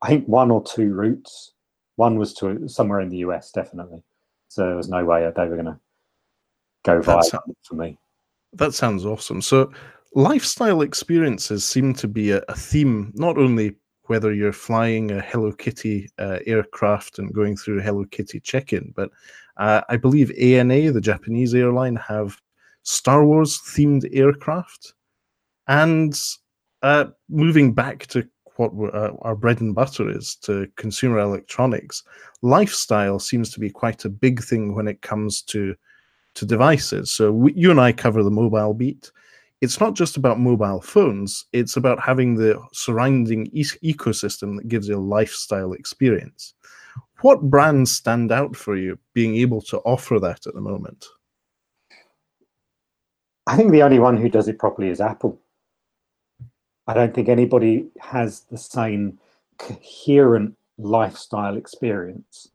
I 0.02 0.08
think, 0.08 0.28
one 0.28 0.52
or 0.52 0.64
two 0.64 0.94
routes. 0.94 1.54
One 1.96 2.18
was 2.18 2.34
to 2.36 2.68
somewhere 2.68 3.02
in 3.02 3.10
the 3.10 3.18
US, 3.18 3.52
definitely. 3.52 4.04
So 4.48 4.68
there 4.68 4.76
was 4.76 4.90
no 4.90 5.04
way 5.04 5.30
they 5.36 5.48
were 5.48 5.56
going 5.56 5.66
to 5.66 5.80
go 6.84 7.02
via 7.02 7.22
for 7.64 7.76
me. 7.76 7.98
That 8.54 8.74
sounds 8.74 9.06
awesome. 9.06 9.42
So 9.42 9.72
lifestyle 10.14 10.82
experiences 10.82 11.66
seem 11.66 11.94
to 11.96 12.08
be 12.08 12.32
a, 12.32 12.44
a 12.48 12.56
theme, 12.56 13.12
not 13.16 13.38
only 13.38 13.76
whether 14.08 14.34
you're 14.34 14.54
flying 14.54 15.12
a 15.12 15.22
Hello 15.22 15.52
Kitty 15.52 16.10
uh, 16.20 16.40
aircraft 16.46 17.20
and 17.20 17.34
going 17.34 17.58
through 17.58 17.80
Hello 17.80 18.06
Kitty 18.12 18.40
check-in, 18.40 18.94
but 18.96 19.10
uh, 19.58 19.82
I 19.90 19.98
believe 19.98 20.32
ANA, 20.32 20.92
the 20.92 21.02
Japanese 21.02 21.54
airline, 21.54 21.96
have 21.96 22.38
Star 22.84 23.26
Wars 23.26 23.60
themed 23.60 24.08
aircraft. 24.16 24.94
And 25.68 26.20
uh, 26.82 27.06
moving 27.30 27.74
back 27.74 28.08
to 28.08 28.28
what 28.58 28.72
uh, 28.94 29.14
our 29.22 29.36
bread 29.36 29.62
and 29.62 29.74
butter 29.74 30.10
is 30.10 30.36
to 30.44 30.68
consumer 30.76 31.20
electronics, 31.20 32.04
lifestyle 32.42 33.20
seems 33.20 33.52
to 33.52 33.60
be 33.60 33.70
quite 33.70 34.06
a 34.06 34.10
big 34.10 34.44
thing 34.44 34.76
when 34.76 34.88
it 34.88 35.02
comes 35.02 35.42
to 35.44 35.76
to 36.36 36.46
devices. 36.46 37.12
So 37.12 37.32
we, 37.32 37.54
you 37.54 37.70
and 37.70 37.80
I 37.80 37.92
cover 37.92 38.24
the 38.24 38.32
mobile 38.32 38.74
beat. 38.74 39.12
It's 39.62 39.80
not 39.80 39.94
just 39.94 40.18
about 40.18 40.40
mobile 40.40 40.82
phones; 40.82 41.46
it's 41.54 41.78
about 41.78 42.00
having 42.00 42.36
the 42.36 42.60
surrounding 42.74 43.48
e- 43.54 43.64
ecosystem 43.84 44.58
that 44.58 44.68
gives 44.68 44.88
you 44.88 44.98
a 44.98 45.00
lifestyle 45.00 45.74
experience. 45.74 46.54
What 47.24 47.50
brands 47.50 47.90
stand 47.90 48.34
out 48.34 48.54
for 48.54 48.76
you 48.76 49.00
being 49.14 49.38
able 49.38 49.62
to 49.62 49.78
offer 49.86 50.20
that 50.20 50.46
at 50.46 50.54
the 50.54 50.60
moment? 50.60 51.06
I 53.48 53.56
think 53.56 53.72
the 53.72 53.82
only 53.82 53.98
one 53.98 54.18
who 54.18 54.28
does 54.28 54.50
it 54.50 54.60
properly 54.60 54.90
is 54.90 55.00
Apple. 55.00 55.40
I 56.86 56.94
don't 56.94 57.14
think 57.14 57.30
anybody 57.30 57.88
has 58.02 58.42
the 58.52 58.58
same 58.58 59.20
coherent 59.58 60.58
lifestyle 60.78 61.56
experience 61.56 62.50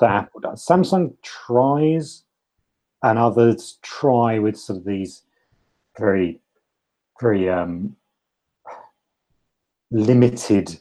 that 0.00 0.08
Apple 0.08 0.40
does. 0.40 0.64
Samsung 0.64 1.12
tries, 1.20 2.24
and 3.02 3.18
others 3.18 3.78
try 3.82 4.38
with 4.38 4.58
some 4.58 4.76
of 4.76 4.86
these 4.86 5.20
very, 5.98 6.40
very 7.20 7.50
um, 7.50 7.94
limited 9.90 10.80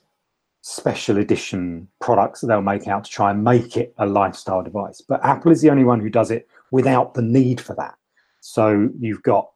special 0.63 1.17
edition 1.17 1.85
products 1.99 2.39
that 2.39 2.47
they'll 2.47 2.61
make 2.61 2.87
out 2.87 3.03
to 3.03 3.11
try 3.11 3.29
and 3.29 3.43
make 3.43 3.75
it 3.75 3.93
a 3.97 4.05
lifestyle 4.05 4.63
device. 4.63 5.01
But 5.01 5.23
Apple 5.23 5.51
is 5.51 5.61
the 5.61 5.69
only 5.69 5.83
one 5.83 5.99
who 5.99 6.09
does 6.09 6.31
it 6.31 6.47
without 6.71 7.13
the 7.13 7.21
need 7.21 7.59
for 7.59 7.75
that. 7.75 7.95
So 8.39 8.89
you've 8.97 9.23
got 9.23 9.51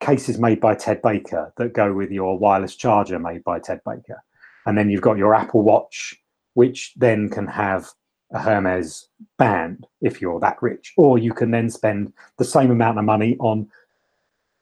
cases 0.00 0.38
made 0.38 0.60
by 0.60 0.74
Ted 0.74 1.00
Baker 1.00 1.54
that 1.56 1.72
go 1.72 1.94
with 1.94 2.10
your 2.10 2.38
wireless 2.38 2.76
charger 2.76 3.18
made 3.18 3.42
by 3.44 3.60
Ted 3.60 3.80
Baker. 3.86 4.22
And 4.66 4.76
then 4.76 4.90
you've 4.90 5.00
got 5.00 5.16
your 5.16 5.34
Apple 5.34 5.62
Watch, 5.62 6.14
which 6.52 6.92
then 6.96 7.30
can 7.30 7.46
have 7.46 7.88
a 8.30 8.38
Hermes 8.38 9.08
band 9.38 9.86
if 10.02 10.20
you're 10.20 10.40
that 10.40 10.60
rich. 10.60 10.92
Or 10.98 11.16
you 11.16 11.32
can 11.32 11.50
then 11.50 11.70
spend 11.70 12.12
the 12.36 12.44
same 12.44 12.70
amount 12.70 12.98
of 12.98 13.06
money 13.06 13.38
on 13.40 13.70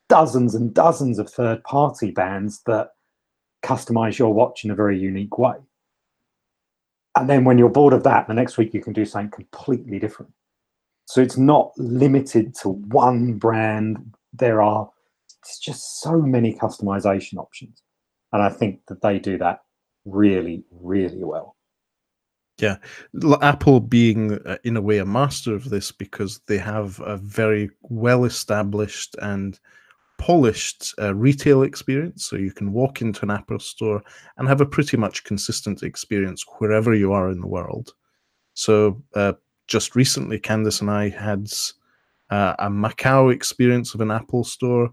dozens 0.08 0.54
and 0.54 0.72
dozens 0.72 1.18
of 1.18 1.28
third 1.28 1.64
party 1.64 2.12
bands 2.12 2.62
that 2.66 2.90
customize 3.64 4.18
your 4.18 4.32
watch 4.32 4.64
in 4.64 4.70
a 4.70 4.74
very 4.76 4.96
unique 4.96 5.36
way 5.36 5.56
and 7.20 7.28
then 7.28 7.44
when 7.44 7.58
you're 7.58 7.68
bored 7.68 7.92
of 7.92 8.02
that 8.04 8.26
the 8.26 8.34
next 8.34 8.56
week 8.56 8.72
you 8.72 8.80
can 8.80 8.94
do 8.94 9.04
something 9.04 9.30
completely 9.30 9.98
different. 9.98 10.32
So 11.04 11.20
it's 11.20 11.36
not 11.36 11.72
limited 11.76 12.54
to 12.62 12.70
one 12.70 13.34
brand. 13.34 14.14
There 14.32 14.62
are 14.62 14.88
it's 15.42 15.58
just 15.58 16.00
so 16.00 16.20
many 16.20 16.54
customization 16.54 17.36
options. 17.36 17.82
And 18.32 18.42
i 18.42 18.48
think 18.48 18.80
that 18.86 19.02
they 19.02 19.18
do 19.18 19.36
that 19.38 19.60
really 20.04 20.64
really 20.70 21.22
well. 21.22 21.56
Yeah. 22.58 22.76
Apple 23.40 23.80
being 23.80 24.38
uh, 24.46 24.58
in 24.64 24.76
a 24.76 24.82
way 24.82 24.98
a 24.98 25.06
master 25.06 25.54
of 25.54 25.70
this 25.70 25.92
because 25.92 26.40
they 26.46 26.58
have 26.58 27.00
a 27.00 27.16
very 27.16 27.70
well 27.82 28.24
established 28.24 29.14
and 29.20 29.58
polished 30.20 30.94
uh, 31.00 31.14
retail 31.14 31.62
experience. 31.62 32.26
So 32.26 32.36
you 32.36 32.52
can 32.52 32.72
walk 32.72 33.00
into 33.00 33.22
an 33.22 33.30
Apple 33.30 33.58
store 33.58 34.02
and 34.36 34.46
have 34.46 34.60
a 34.60 34.66
pretty 34.66 34.98
much 34.98 35.24
consistent 35.24 35.82
experience 35.82 36.44
wherever 36.58 36.94
you 36.94 37.12
are 37.12 37.30
in 37.30 37.40
the 37.40 37.48
world. 37.48 37.94
So 38.54 39.02
uh, 39.14 39.32
just 39.66 39.96
recently, 39.96 40.38
Candice 40.38 40.82
and 40.82 40.90
I 40.90 41.08
had 41.08 41.48
uh, 42.28 42.54
a 42.58 42.68
Macau 42.68 43.32
experience 43.32 43.94
of 43.94 44.02
an 44.02 44.10
Apple 44.10 44.44
store 44.44 44.92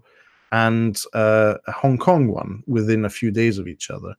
and 0.50 0.98
uh, 1.12 1.54
a 1.66 1.72
Hong 1.72 1.98
Kong 1.98 2.28
one 2.28 2.62
within 2.66 3.04
a 3.04 3.10
few 3.10 3.30
days 3.30 3.58
of 3.58 3.68
each 3.68 3.90
other. 3.90 4.14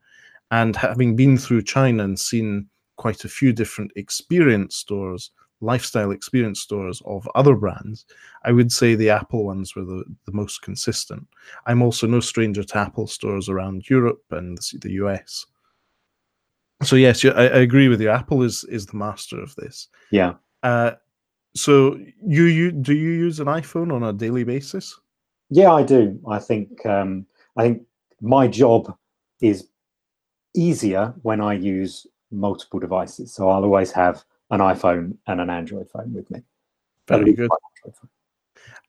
And 0.52 0.76
having 0.76 1.16
been 1.16 1.38
through 1.38 1.64
China 1.64 2.04
and 2.04 2.20
seen 2.20 2.68
quite 2.98 3.26
a 3.26 3.30
few 3.30 3.52
different 3.52 3.92
experience 3.96 4.76
stores, 4.76 5.32
lifestyle 5.62 6.12
experience 6.12 6.62
stores 6.62 7.02
of 7.06 7.30
other 7.36 7.56
brands, 7.56 8.06
I 8.46 8.52
would 8.52 8.72
say 8.72 8.96
the 8.96 9.10
Apple 9.10 9.46
ones 9.46 9.76
were 9.76 9.84
the, 9.84 10.04
the 10.26 10.32
most 10.32 10.62
consistent. 10.62 11.28
I'm 11.66 11.82
also 11.82 12.08
no 12.08 12.20
stranger 12.20 12.64
to 12.64 12.78
Apple 12.78 13.08
stores 13.08 13.50
around 13.50 13.90
Europe 13.90 14.24
and 14.32 14.58
the 14.82 14.92
US. 14.94 15.46
So 16.84 16.96
yes, 16.96 17.26
I, 17.26 17.30
I 17.30 17.60
agree 17.60 17.90
with 17.90 18.02
you. 18.02 18.10
Apple 18.10 18.42
is 18.44 18.64
is 18.66 18.86
the 18.86 18.98
master 18.98 19.42
of 19.42 19.54
this. 19.56 19.90
Yeah. 20.12 20.36
Uh, 20.64 20.92
so 21.56 22.00
you 22.26 22.46
you 22.46 22.72
do 22.72 22.94
you 22.94 23.10
use 23.12 23.40
an 23.40 23.48
iPhone 23.48 23.94
on 23.94 24.04
a 24.04 24.14
daily 24.14 24.46
basis? 24.46 24.98
Yeah, 25.50 25.74
I 25.74 25.84
do. 25.84 26.20
I 26.28 26.40
think 26.40 26.86
um, 26.86 27.26
I 27.58 27.64
think 27.64 27.82
my 28.22 28.48
job 28.48 28.96
is 29.42 29.68
easier 30.56 31.14
when 31.24 31.42
I 31.42 31.54
use 31.54 32.08
multiple 32.32 32.80
devices. 32.80 33.34
So 33.34 33.50
I'll 33.50 33.64
always 33.64 33.92
have 33.92 34.24
an 34.50 34.60
iPhone 34.60 35.18
and 35.28 35.42
an 35.42 35.50
Android 35.50 35.90
phone 35.90 36.14
with 36.14 36.30
me. 36.32 36.42
Very 37.08 37.34
good. 37.34 37.50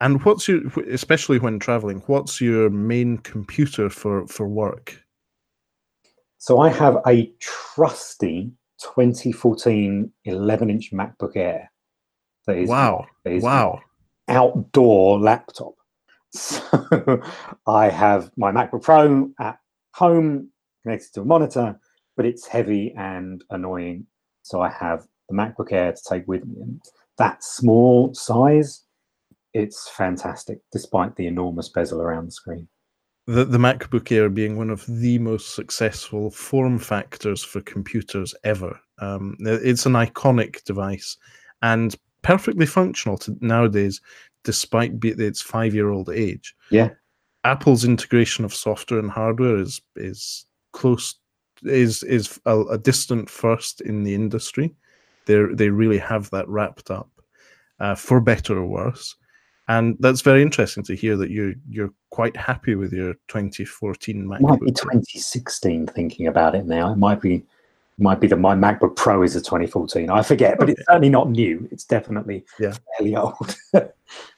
And 0.00 0.22
what's 0.24 0.48
your, 0.48 0.62
especially 0.90 1.38
when 1.38 1.58
traveling, 1.58 2.02
what's 2.06 2.40
your 2.40 2.70
main 2.70 3.18
computer 3.18 3.90
for 3.90 4.26
for 4.26 4.48
work? 4.48 5.02
So 6.38 6.60
I 6.60 6.70
have 6.70 6.98
a 7.06 7.30
trusty 7.38 8.50
2014 8.80 10.10
11 10.24 10.70
inch 10.70 10.92
MacBook 10.92 11.36
Air. 11.36 11.70
That 12.46 12.56
is 12.56 12.68
wow, 12.68 13.06
that 13.24 13.32
is 13.34 13.42
wow, 13.42 13.80
outdoor 14.28 15.20
laptop. 15.20 15.74
So 16.32 17.20
I 17.66 17.90
have 17.90 18.30
my 18.36 18.52
MacBook 18.52 18.82
Pro 18.82 19.30
at 19.38 19.58
home 19.94 20.50
connected 20.82 21.12
to 21.14 21.22
a 21.22 21.24
monitor, 21.24 21.78
but 22.16 22.24
it's 22.24 22.46
heavy 22.46 22.94
and 22.96 23.44
annoying. 23.50 24.06
So 24.42 24.62
I 24.62 24.70
have 24.70 25.06
the 25.30 25.36
MacBook 25.36 25.72
Air 25.72 25.92
to 25.92 26.02
take 26.08 26.26
with 26.26 26.44
me. 26.44 26.60
And 26.60 26.80
that 27.18 27.42
small 27.42 28.12
size, 28.14 28.84
it's 29.54 29.88
fantastic, 29.90 30.58
despite 30.72 31.16
the 31.16 31.26
enormous 31.26 31.68
bezel 31.68 32.02
around 32.02 32.26
the 32.26 32.32
screen. 32.32 32.68
The, 33.26 33.44
the 33.44 33.58
MacBook 33.58 34.10
Air 34.10 34.28
being 34.28 34.56
one 34.56 34.70
of 34.70 34.84
the 34.86 35.18
most 35.18 35.54
successful 35.54 36.30
form 36.30 36.78
factors 36.78 37.44
for 37.44 37.60
computers 37.60 38.34
ever. 38.44 38.78
Um, 38.98 39.36
it's 39.40 39.86
an 39.86 39.92
iconic 39.92 40.64
device 40.64 41.16
and 41.62 41.94
perfectly 42.22 42.66
functional 42.66 43.16
to 43.18 43.36
nowadays, 43.40 44.00
despite 44.44 45.02
its 45.02 45.40
five 45.40 45.74
year 45.74 45.90
old 45.90 46.10
age. 46.10 46.54
Yeah. 46.70 46.90
Apple's 47.44 47.84
integration 47.84 48.44
of 48.44 48.54
software 48.54 49.00
and 49.00 49.10
hardware 49.10 49.56
is 49.56 49.80
is 49.96 50.44
close 50.72 51.14
is 51.62 52.02
is 52.02 52.40
a, 52.46 52.60
a 52.62 52.78
distant 52.78 53.30
first 53.30 53.80
in 53.80 54.02
the 54.02 54.14
industry. 54.14 54.74
They 55.26 55.44
they 55.52 55.70
really 55.70 55.98
have 55.98 56.30
that 56.30 56.48
wrapped 56.48 56.90
up, 56.90 57.10
uh, 57.78 57.94
for 57.94 58.20
better 58.20 58.58
or 58.58 58.66
worse, 58.66 59.16
and 59.68 59.96
that's 60.00 60.20
very 60.20 60.42
interesting 60.42 60.82
to 60.84 60.96
hear 60.96 61.16
that 61.16 61.30
you 61.30 61.54
you're 61.68 61.92
quite 62.10 62.36
happy 62.36 62.74
with 62.74 62.92
your 62.92 63.14
2014 63.28 64.26
MacBook. 64.26 64.40
Might 64.40 64.60
be 64.60 64.72
2016. 64.72 65.86
Thinking 65.88 66.26
about 66.26 66.54
it 66.54 66.66
now, 66.66 66.92
it 66.92 66.96
might 66.96 67.20
be 67.20 67.44
might 68.00 68.18
be 68.18 68.26
that 68.26 68.36
my 68.36 68.54
MacBook 68.54 68.96
Pro 68.96 69.22
is 69.22 69.36
a 69.36 69.40
2014. 69.40 70.10
I 70.10 70.22
forget, 70.22 70.58
but 70.58 70.70
it's 70.70 70.82
certainly 70.88 71.10
not 71.10 71.30
new. 71.30 71.68
It's 71.70 71.84
definitely 71.84 72.44
yeah. 72.58 72.74
fairly 72.96 73.14
old. 73.14 73.56
but 73.72 73.92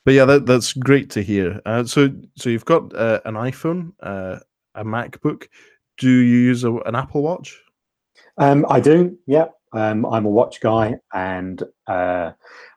yeah, 0.06 0.24
that, 0.24 0.46
that's 0.46 0.72
great 0.72 1.10
to 1.10 1.22
hear. 1.22 1.60
Uh, 1.64 1.84
so 1.84 2.10
so 2.36 2.50
you've 2.50 2.64
got 2.64 2.94
uh, 2.94 3.20
an 3.24 3.34
iPhone, 3.34 3.92
uh, 4.02 4.40
a 4.74 4.84
MacBook. 4.84 5.46
Do 5.98 6.10
you 6.10 6.38
use 6.38 6.64
a, 6.64 6.74
an 6.80 6.94
Apple 6.94 7.22
Watch? 7.22 7.58
Um, 8.38 8.66
I 8.68 8.80
do. 8.80 9.18
Yeah, 9.26 9.46
um, 9.72 10.06
I'm 10.06 10.26
a 10.26 10.30
watch 10.30 10.60
guy, 10.60 10.96
and 11.12 11.62
uh, 11.86 12.32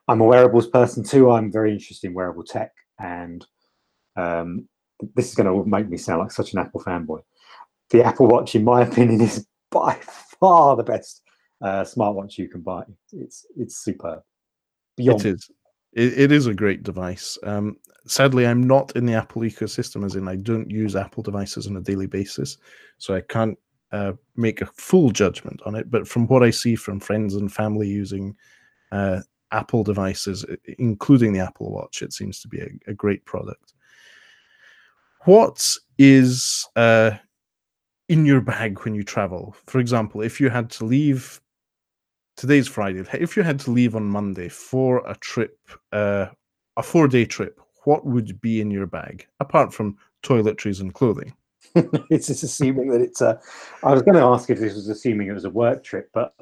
I'm 0.08 0.20
a 0.20 0.24
wearables 0.24 0.68
person 0.68 1.02
too. 1.02 1.30
I'm 1.30 1.52
very 1.52 1.72
interested 1.72 2.08
in 2.08 2.14
wearable 2.14 2.44
tech, 2.44 2.72
and 2.98 3.44
um, 4.16 4.68
this 5.14 5.28
is 5.28 5.34
going 5.34 5.46
to 5.46 5.68
make 5.68 5.88
me 5.88 5.96
sound 5.96 6.20
like 6.20 6.32
such 6.32 6.52
an 6.52 6.58
Apple 6.58 6.82
fanboy. 6.82 7.20
The 7.90 8.02
Apple 8.02 8.26
Watch, 8.26 8.54
in 8.54 8.64
my 8.64 8.82
opinion, 8.82 9.20
is 9.20 9.46
by 9.70 9.98
far 10.40 10.76
the 10.76 10.82
best 10.82 11.22
uh, 11.62 11.82
smartwatch 11.82 12.38
you 12.38 12.48
can 12.48 12.62
buy. 12.62 12.84
It's 13.12 13.46
it's 13.56 13.78
superb. 13.78 14.22
Beyond. 14.96 15.24
It 15.24 15.34
is. 15.34 15.50
It, 15.92 16.30
is 16.30 16.46
a 16.46 16.52
great 16.52 16.82
device. 16.82 17.38
Um, 17.42 17.78
sadly, 18.06 18.46
I'm 18.46 18.62
not 18.62 18.94
in 18.96 19.06
the 19.06 19.14
Apple 19.14 19.40
ecosystem, 19.42 20.04
as 20.04 20.14
in 20.14 20.28
I 20.28 20.36
don't 20.36 20.70
use 20.70 20.94
Apple 20.94 21.22
devices 21.22 21.66
on 21.66 21.76
a 21.76 21.80
daily 21.80 22.06
basis, 22.06 22.58
so 22.98 23.14
I 23.14 23.22
can't 23.22 23.58
uh, 23.92 24.12
make 24.36 24.60
a 24.60 24.66
full 24.66 25.10
judgment 25.10 25.60
on 25.64 25.74
it. 25.74 25.90
But 25.90 26.08
from 26.08 26.26
what 26.26 26.42
I 26.42 26.50
see 26.50 26.74
from 26.74 27.00
friends 27.00 27.34
and 27.34 27.52
family 27.52 27.88
using 27.88 28.36
uh, 28.92 29.20
Apple 29.52 29.84
devices, 29.84 30.44
including 30.78 31.32
the 31.32 31.40
Apple 31.40 31.70
Watch, 31.70 32.02
it 32.02 32.12
seems 32.12 32.40
to 32.40 32.48
be 32.48 32.60
a, 32.60 32.68
a 32.88 32.94
great 32.94 33.24
product. 33.24 33.74
What 35.24 35.74
is 35.98 36.68
uh, 36.76 37.12
in 38.08 38.26
your 38.26 38.40
bag 38.40 38.80
when 38.80 38.94
you 38.94 39.02
travel? 39.02 39.56
For 39.66 39.80
example, 39.80 40.20
if 40.20 40.40
you 40.40 40.50
had 40.50 40.70
to 40.70 40.84
leave 40.84 41.40
today's 42.36 42.68
Friday, 42.68 43.04
if 43.12 43.36
you 43.36 43.42
had 43.42 43.58
to 43.60 43.70
leave 43.70 43.96
on 43.96 44.04
Monday 44.04 44.48
for 44.48 45.06
a 45.08 45.16
trip, 45.16 45.58
uh, 45.92 46.26
a 46.76 46.82
four 46.82 47.08
day 47.08 47.24
trip, 47.24 47.60
what 47.84 48.04
would 48.04 48.40
be 48.40 48.60
in 48.60 48.70
your 48.70 48.86
bag 48.86 49.26
apart 49.40 49.72
from 49.72 49.96
toiletries 50.22 50.80
and 50.80 50.92
clothing? 50.92 51.32
it's 52.10 52.28
just 52.28 52.42
assuming 52.42 52.88
that 52.90 53.00
it's 53.00 53.20
a. 53.20 53.40
I 53.82 53.92
was 53.92 54.02
going 54.02 54.16
to 54.16 54.22
ask 54.22 54.50
if 54.50 54.58
this 54.58 54.74
was 54.74 54.88
assuming 54.88 55.28
it 55.28 55.34
was 55.34 55.44
a 55.44 55.50
work 55.50 55.84
trip, 55.84 56.10
but 56.12 56.34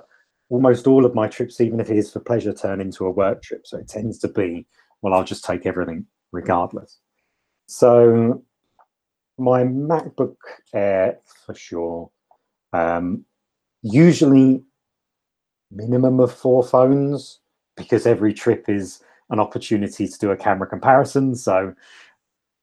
almost 0.51 0.87
all 0.87 1.05
of 1.05 1.15
my 1.15 1.29
trips, 1.29 1.61
even 1.61 1.81
if 1.81 1.91
it 1.91 1.97
is 1.97 2.13
for 2.13 2.21
pleasure, 2.21 2.53
turn 2.53 2.81
into 2.81 3.07
a 3.07 3.11
work 3.11 3.43
trip. 3.43 3.67
So 3.67 3.79
it 3.79 3.89
tends 3.89 4.19
to 4.21 4.29
be, 4.29 4.67
well, 5.03 5.15
I'll 5.15 5.25
just 5.25 5.45
take 5.45 5.67
everything 5.67 6.07
regardless. 6.33 6.99
So 7.67 8.43
my 9.39 9.63
MacBook 9.63 10.37
Air 10.75 11.19
for 11.47 11.55
sure. 11.55 12.11
Um, 12.73 13.25
usually 13.83 14.63
minimum 15.71 16.21
of 16.21 16.33
four 16.33 16.63
phones 16.63 17.41
because 17.77 18.07
every 18.07 18.33
trip 18.33 18.69
is 18.69 19.03
an 19.31 19.41
opportunity 19.41 20.07
to 20.07 20.19
do 20.19 20.31
a 20.31 20.37
camera 20.37 20.67
comparison. 20.67 21.35
So 21.35 21.75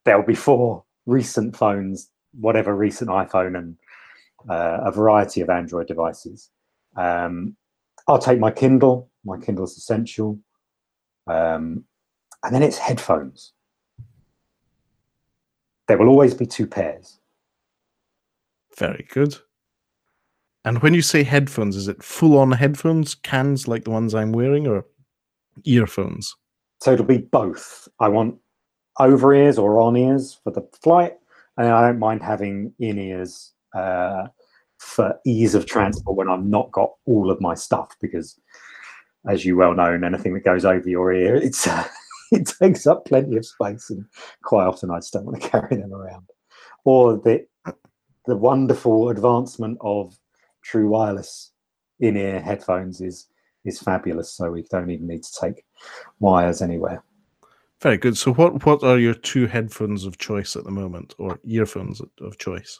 there'll 0.05 0.23
be 0.23 0.35
four 0.35 0.83
recent 1.05 1.55
phones, 1.55 2.09
whatever 2.39 2.75
recent 2.75 3.09
iPhone 3.09 3.57
and 3.57 3.75
uh, 4.49 4.79
a 4.83 4.91
variety 4.91 5.41
of 5.41 5.49
Android 5.49 5.87
devices. 5.87 6.49
Um, 6.95 7.55
I'll 8.07 8.19
take 8.19 8.39
my 8.39 8.51
Kindle. 8.51 9.09
My 9.23 9.37
Kindle's 9.37 9.77
essential. 9.77 10.39
Um, 11.27 11.85
and 12.43 12.55
then 12.55 12.63
it's 12.63 12.77
headphones. 12.77 13.53
There 15.87 15.97
will 15.97 16.09
always 16.09 16.33
be 16.33 16.45
two 16.45 16.65
pairs. 16.65 17.19
Very 18.77 19.05
good. 19.11 19.37
And 20.63 20.81
when 20.81 20.93
you 20.93 21.01
say 21.01 21.23
headphones, 21.23 21.75
is 21.75 21.87
it 21.87 22.03
full 22.03 22.37
on 22.37 22.51
headphones, 22.51 23.15
cans 23.15 23.67
like 23.67 23.83
the 23.83 23.89
ones 23.89 24.13
I'm 24.13 24.31
wearing, 24.31 24.67
or 24.67 24.85
earphones? 25.65 26.35
So 26.79 26.93
it'll 26.93 27.05
be 27.05 27.17
both. 27.17 27.87
I 27.99 28.07
want 28.07 28.37
over 28.99 29.33
ears 29.33 29.57
or 29.57 29.81
on 29.81 29.95
ears 29.95 30.39
for 30.43 30.51
the 30.51 30.67
flight, 30.81 31.17
and 31.57 31.67
I 31.67 31.87
don't 31.87 31.99
mind 31.99 32.21
having 32.21 32.73
in 32.79 32.97
ears 32.97 33.53
uh, 33.75 34.27
for 34.77 35.19
ease 35.25 35.55
of 35.55 35.65
transport 35.65 36.17
when 36.17 36.29
I've 36.29 36.45
not 36.45 36.71
got 36.71 36.91
all 37.05 37.29
of 37.29 37.41
my 37.41 37.53
stuff 37.53 37.95
because, 38.01 38.39
as 39.29 39.45
you 39.45 39.55
well 39.55 39.73
know, 39.73 39.91
anything 39.91 40.33
that 40.33 40.45
goes 40.45 40.65
over 40.65 40.87
your 40.87 41.13
ear, 41.13 41.35
it's 41.35 41.67
uh, 41.67 41.87
it 42.31 42.51
takes 42.61 42.87
up 42.87 43.05
plenty 43.05 43.37
of 43.37 43.45
space, 43.45 43.89
and 43.89 44.05
quite 44.43 44.65
often 44.65 44.91
I 44.91 44.97
just 44.97 45.13
don't 45.13 45.25
want 45.25 45.41
to 45.41 45.49
carry 45.51 45.75
them 45.77 45.93
around. 45.93 46.29
Or 46.83 47.17
the 47.17 47.45
the 48.25 48.35
wonderful 48.35 49.09
advancement 49.09 49.77
of 49.81 50.17
true 50.63 50.89
wireless 50.89 51.51
in-ear 51.99 52.39
headphones 52.39 53.01
is 53.01 53.27
is 53.65 53.79
fabulous. 53.79 54.33
So 54.33 54.51
we 54.51 54.63
don't 54.69 54.89
even 54.89 55.07
need 55.07 55.23
to 55.23 55.39
take 55.39 55.63
wires 56.19 56.61
anywhere. 56.61 57.03
Very 57.81 57.97
good. 57.97 58.15
So 58.17 58.33
what 58.33 58.65
what 58.65 58.83
are 58.83 58.99
your 58.99 59.15
two 59.15 59.47
headphones 59.47 60.05
of 60.05 60.17
choice 60.17 60.55
at 60.55 60.63
the 60.63 60.71
moment, 60.71 61.15
or 61.17 61.39
earphones 61.43 62.01
of 62.21 62.37
choice? 62.37 62.79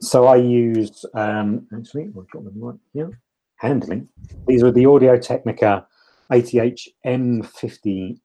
So 0.00 0.26
I 0.26 0.36
use 0.36 1.04
um, 1.14 1.66
actually 1.76 2.04
I've 2.04 2.30
got 2.30 2.44
them 2.44 2.54
right 2.56 2.78
here. 2.92 3.20
Handling. 3.56 4.08
These 4.46 4.62
are 4.62 4.70
the 4.70 4.86
Audio 4.86 5.18
Technica 5.18 5.86
ATH 6.30 6.88
M50X, 7.04 8.18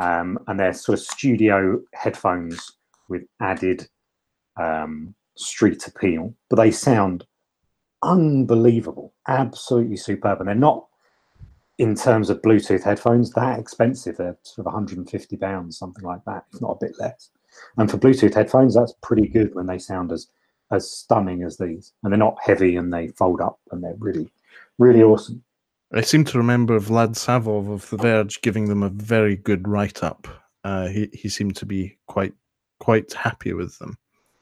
um, 0.00 0.38
and 0.48 0.58
they're 0.58 0.72
sort 0.72 0.98
of 0.98 1.04
studio 1.04 1.80
headphones 1.92 2.60
with 3.08 3.22
added 3.40 3.86
um, 4.60 5.14
street 5.36 5.86
appeal, 5.86 6.34
but 6.50 6.56
they 6.56 6.70
sound 6.70 7.24
unbelievable, 8.02 9.14
absolutely 9.28 9.96
superb. 9.96 10.40
And 10.40 10.48
they're 10.48 10.54
not, 10.54 10.86
in 11.78 11.94
terms 11.94 12.30
of 12.30 12.42
Bluetooth 12.42 12.84
headphones, 12.84 13.30
that 13.32 13.58
expensive. 13.58 14.16
They're 14.16 14.36
sort 14.42 14.66
of 14.66 14.72
150 14.72 15.36
pounds, 15.36 15.78
something 15.78 16.04
like 16.04 16.24
that, 16.26 16.44
if 16.52 16.60
not 16.60 16.78
a 16.80 16.86
bit 16.86 16.94
less. 16.98 17.30
And 17.76 17.90
for 17.90 17.98
Bluetooth 17.98 18.34
headphones, 18.34 18.74
that's 18.74 18.94
pretty 19.02 19.28
good 19.28 19.54
when 19.54 19.66
they 19.66 19.78
sound 19.78 20.12
as 20.12 20.28
as 20.70 20.90
stunning 20.90 21.42
as 21.42 21.58
these. 21.58 21.92
And 22.02 22.12
they're 22.12 22.18
not 22.18 22.38
heavy 22.42 22.76
and 22.76 22.92
they 22.92 23.08
fold 23.08 23.40
up 23.40 23.60
and 23.70 23.82
they're 23.82 23.96
really, 23.98 24.30
really 24.78 25.02
awesome. 25.02 25.42
I 25.92 26.00
seem 26.00 26.24
to 26.24 26.38
remember 26.38 26.80
Vlad 26.80 27.10
Savov 27.10 27.72
of 27.72 27.88
The 27.90 27.98
Verge 27.98 28.40
giving 28.40 28.68
them 28.68 28.82
a 28.82 28.88
very 28.88 29.36
good 29.36 29.68
write 29.68 30.02
up. 30.02 30.26
Uh, 30.64 30.88
he 30.88 31.10
he 31.12 31.28
seemed 31.28 31.56
to 31.56 31.66
be 31.66 31.98
quite 32.06 32.34
quite 32.80 33.12
happy 33.12 33.52
with 33.52 33.78
them. 33.78 33.98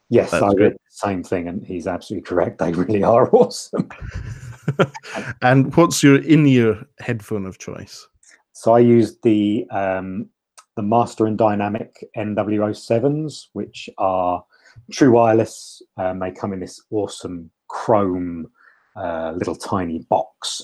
Yes, 0.09 0.31
That's 0.31 0.43
I 0.43 0.49
read 0.49 0.73
the 0.73 0.79
same 0.89 1.23
thing, 1.23 1.49
and 1.49 1.65
he's 1.65 1.87
absolutely 1.87 2.27
correct. 2.27 2.59
They 2.59 2.73
really 2.73 3.03
are 3.03 3.31
awesome. 3.35 3.89
and 5.43 5.75
what's 5.77 6.03
your 6.03 6.23
in-ear 6.23 6.87
headphone 7.01 7.47
of 7.47 7.59
choice? 7.59 8.07
So 8.53 8.75
I 8.75 8.81
used 8.81 9.23
the 9.23 9.67
um, 9.71 10.29
the 10.77 10.83
Master 10.83 11.27
and 11.27 11.37
Dynamic 11.37 12.05
MW07s, 12.17 13.49
which 13.53 13.89
are 13.99 14.45
true 14.91 15.13
wireless. 15.13 15.83
Um, 15.97 16.19
they 16.19 16.31
come 16.31 16.53
in 16.53 16.61
this 16.61 16.81
awesome 16.91 17.51
chrome 17.69 18.51
uh, 18.97 19.33
little 19.37 19.57
tiny 19.57 20.01
box 20.11 20.63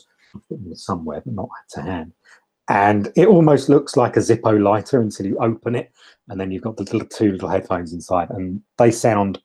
somewhere, 0.74 1.22
but 1.24 1.34
not 1.34 1.48
to 1.70 1.82
hand. 1.82 2.12
And 2.68 3.10
it 3.16 3.26
almost 3.26 3.70
looks 3.70 3.96
like 3.96 4.16
a 4.16 4.20
Zippo 4.20 4.62
lighter 4.62 5.00
until 5.00 5.26
you 5.26 5.38
open 5.38 5.74
it, 5.74 5.90
and 6.28 6.38
then 6.38 6.50
you've 6.50 6.62
got 6.62 6.76
the 6.76 6.82
little 6.84 7.06
two 7.06 7.32
little 7.32 7.48
headphones 7.48 7.94
inside, 7.94 8.28
and 8.30 8.60
they 8.76 8.90
sound 8.90 9.40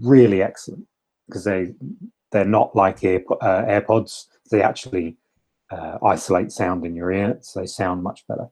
really 0.00 0.42
excellent 0.42 0.86
because 1.26 1.44
they 1.44 1.74
they're 2.30 2.44
not 2.44 2.74
like 2.74 3.02
Air, 3.04 3.22
uh, 3.40 3.64
AirPods. 3.64 4.26
They 4.50 4.62
actually 4.62 5.16
uh, 5.70 5.98
isolate 6.04 6.52
sound 6.52 6.84
in 6.84 6.94
your 6.94 7.12
ear, 7.12 7.38
so 7.40 7.60
they 7.60 7.66
sound 7.66 8.02
much 8.02 8.26
better. 8.26 8.48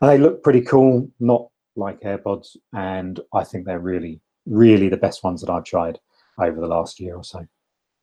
And 0.00 0.10
they 0.10 0.18
look 0.18 0.42
pretty 0.42 0.60
cool, 0.60 1.10
not 1.20 1.48
like 1.76 2.00
AirPods, 2.00 2.56
and 2.72 3.20
I 3.32 3.44
think 3.44 3.64
they're 3.64 3.78
really, 3.78 4.20
really 4.46 4.88
the 4.88 4.96
best 4.96 5.24
ones 5.24 5.40
that 5.40 5.50
I've 5.50 5.64
tried 5.64 5.98
over 6.40 6.60
the 6.60 6.66
last 6.66 7.00
year 7.00 7.16
or 7.16 7.24
so. 7.24 7.46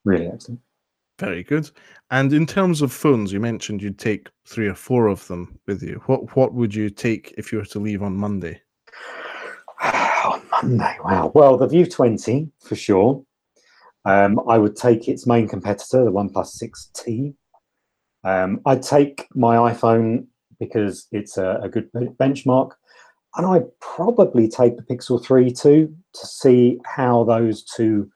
Really 0.03 0.27
excellent. 0.27 0.61
Very 1.19 1.43
good. 1.43 1.69
And 2.11 2.33
in 2.33 2.45
terms 2.45 2.81
of 2.81 2.91
phones, 2.91 3.31
you 3.31 3.39
mentioned 3.39 3.81
you'd 3.81 3.97
take 3.97 4.29
three 4.45 4.67
or 4.67 4.75
four 4.75 5.07
of 5.07 5.25
them 5.27 5.57
with 5.65 5.81
you. 5.81 6.01
What 6.07 6.35
what 6.35 6.53
would 6.53 6.75
you 6.75 6.89
take 6.89 7.33
if 7.37 7.51
you 7.51 7.59
were 7.59 7.65
to 7.65 7.79
leave 7.79 8.03
on 8.03 8.17
Monday? 8.17 8.61
on 9.81 10.41
Monday, 10.51 10.97
wow. 11.03 11.31
Well, 11.33 11.57
the 11.57 11.67
View 11.67 11.85
20 11.85 12.51
for 12.59 12.75
sure. 12.75 13.23
Um, 14.05 14.39
I 14.47 14.57
would 14.57 14.75
take 14.75 15.07
its 15.07 15.25
main 15.25 15.47
competitor, 15.47 16.05
the 16.05 16.11
OnePlus 16.11 16.61
6T. 16.61 17.33
Um, 18.23 18.61
I'd 18.65 18.83
take 18.83 19.27
my 19.33 19.55
iPhone 19.71 20.27
because 20.59 21.07
it's 21.11 21.37
a, 21.37 21.59
a 21.61 21.69
good 21.69 21.91
benchmark. 21.93 22.71
And 23.37 23.45
I'd 23.45 23.79
probably 23.81 24.47
take 24.47 24.77
the 24.77 24.83
Pixel 24.83 25.23
3 25.23 25.51
too 25.51 25.93
to 26.13 26.25
see 26.25 26.79
how 26.85 27.23
those 27.25 27.63
two 27.63 28.09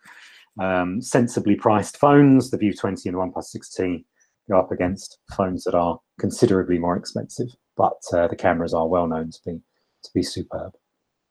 um, 0.59 1.01
sensibly 1.01 1.55
priced 1.55 1.97
phones, 1.97 2.51
the 2.51 2.57
View 2.57 2.73
20 2.73 3.09
and 3.09 3.17
the 3.17 3.21
OnePlus 3.21 3.55
6T, 3.55 4.05
go 4.49 4.59
up 4.59 4.71
against 4.71 5.19
phones 5.35 5.63
that 5.63 5.75
are 5.75 5.99
considerably 6.19 6.77
more 6.77 6.97
expensive, 6.97 7.49
but 7.77 7.99
uh, 8.13 8.27
the 8.27 8.35
cameras 8.35 8.73
are 8.73 8.87
well 8.87 9.07
known 9.07 9.31
to 9.31 9.39
be 9.45 9.61
to 10.03 10.09
be 10.13 10.23
superb. 10.23 10.73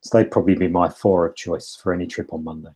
So 0.03 0.19
they'd 0.19 0.31
probably 0.31 0.55
be 0.55 0.69
my 0.69 0.89
four 0.89 1.27
of 1.27 1.35
choice 1.35 1.79
for 1.83 1.93
any 1.93 2.07
trip 2.07 2.33
on 2.33 2.45
Monday. 2.45 2.71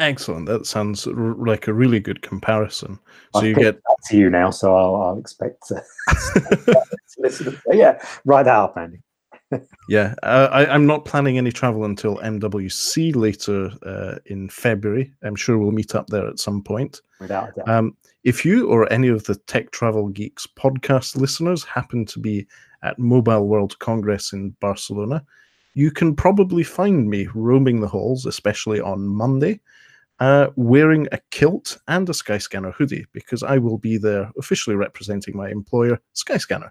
Excellent. 0.00 0.46
That 0.46 0.66
sounds 0.66 1.06
r- 1.06 1.14
like 1.14 1.66
a 1.66 1.72
really 1.72 1.98
good 1.98 2.22
comparison. 2.22 2.98
So 3.34 3.40
I've 3.40 3.46
you 3.46 3.54
get 3.54 3.80
to 4.08 4.16
you 4.16 4.30
now, 4.30 4.50
so 4.50 4.74
I'll, 4.74 4.96
I'll 4.96 5.18
expect 5.18 5.66
to, 5.68 5.82
to 6.08 6.84
listen. 7.18 7.46
To, 7.52 7.60
yeah, 7.72 8.00
write 8.24 8.44
that 8.44 8.54
up, 8.54 8.76
Andy. 8.76 9.00
yeah. 9.88 10.14
Uh, 10.22 10.48
I, 10.52 10.66
I'm 10.66 10.86
not 10.86 11.04
planning 11.04 11.36
any 11.36 11.50
travel 11.50 11.84
until 11.84 12.18
MWC 12.18 13.16
later 13.16 13.72
uh, 13.84 14.18
in 14.26 14.48
February. 14.48 15.12
I'm 15.22 15.36
sure 15.36 15.58
we'll 15.58 15.72
meet 15.72 15.94
up 15.94 16.06
there 16.08 16.28
at 16.28 16.38
some 16.38 16.62
point. 16.62 17.00
Without 17.20 17.50
a 17.50 17.52
doubt. 17.52 17.68
Um, 17.68 17.96
if 18.24 18.44
you 18.44 18.68
or 18.68 18.92
any 18.92 19.08
of 19.08 19.24
the 19.24 19.34
Tech 19.34 19.70
Travel 19.70 20.08
Geeks 20.08 20.46
podcast 20.46 21.16
listeners 21.16 21.64
happen 21.64 22.04
to 22.06 22.20
be 22.20 22.46
at 22.82 22.98
Mobile 22.98 23.48
World 23.48 23.78
Congress 23.78 24.32
in 24.32 24.50
Barcelona, 24.60 25.24
you 25.74 25.90
can 25.90 26.14
probably 26.14 26.62
find 26.62 27.08
me 27.08 27.28
roaming 27.34 27.80
the 27.80 27.88
halls, 27.88 28.26
especially 28.26 28.80
on 28.80 29.06
Monday, 29.06 29.60
uh, 30.20 30.48
wearing 30.56 31.06
a 31.12 31.18
kilt 31.30 31.78
and 31.88 32.08
a 32.08 32.12
Skyscanner 32.12 32.74
hoodie 32.74 33.06
because 33.12 33.42
I 33.42 33.58
will 33.58 33.78
be 33.78 33.98
there 33.98 34.30
officially 34.38 34.76
representing 34.76 35.36
my 35.36 35.48
employer, 35.48 36.00
Skyscanner. 36.14 36.70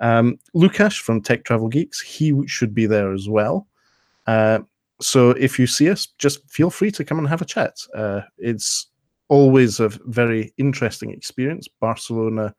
Um, 0.00 0.38
Lukash 0.54 1.00
from 1.00 1.22
Tech 1.22 1.44
Travel 1.44 1.68
Geeks, 1.68 2.00
he 2.00 2.34
should 2.46 2.74
be 2.74 2.86
there 2.86 3.12
as 3.12 3.28
well. 3.28 3.66
Uh, 4.26 4.60
so 5.00 5.30
if 5.30 5.58
you 5.58 5.66
see 5.66 5.90
us, 5.90 6.06
just 6.18 6.48
feel 6.50 6.70
free 6.70 6.90
to 6.90 7.04
come 7.04 7.18
and 7.18 7.28
have 7.28 7.42
a 7.42 7.46
chat. 7.46 7.76
Uh, 7.94 8.22
it's 8.38 8.88
always 9.28 9.80
a 9.80 9.88
very 10.06 10.52
interesting 10.58 11.10
experience. 11.10 11.68
Barcelona 11.68 12.54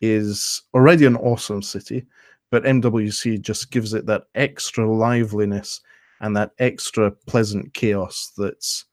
is 0.00 0.62
already 0.74 1.06
an 1.06 1.16
awesome 1.16 1.62
city, 1.62 2.04
but 2.50 2.64
MWC 2.64 3.40
just 3.40 3.70
gives 3.70 3.94
it 3.94 4.06
that 4.06 4.24
extra 4.34 4.90
liveliness 4.90 5.80
and 6.20 6.36
that 6.36 6.52
extra 6.58 7.10
pleasant 7.10 7.72
chaos 7.74 8.32
that's 8.36 8.84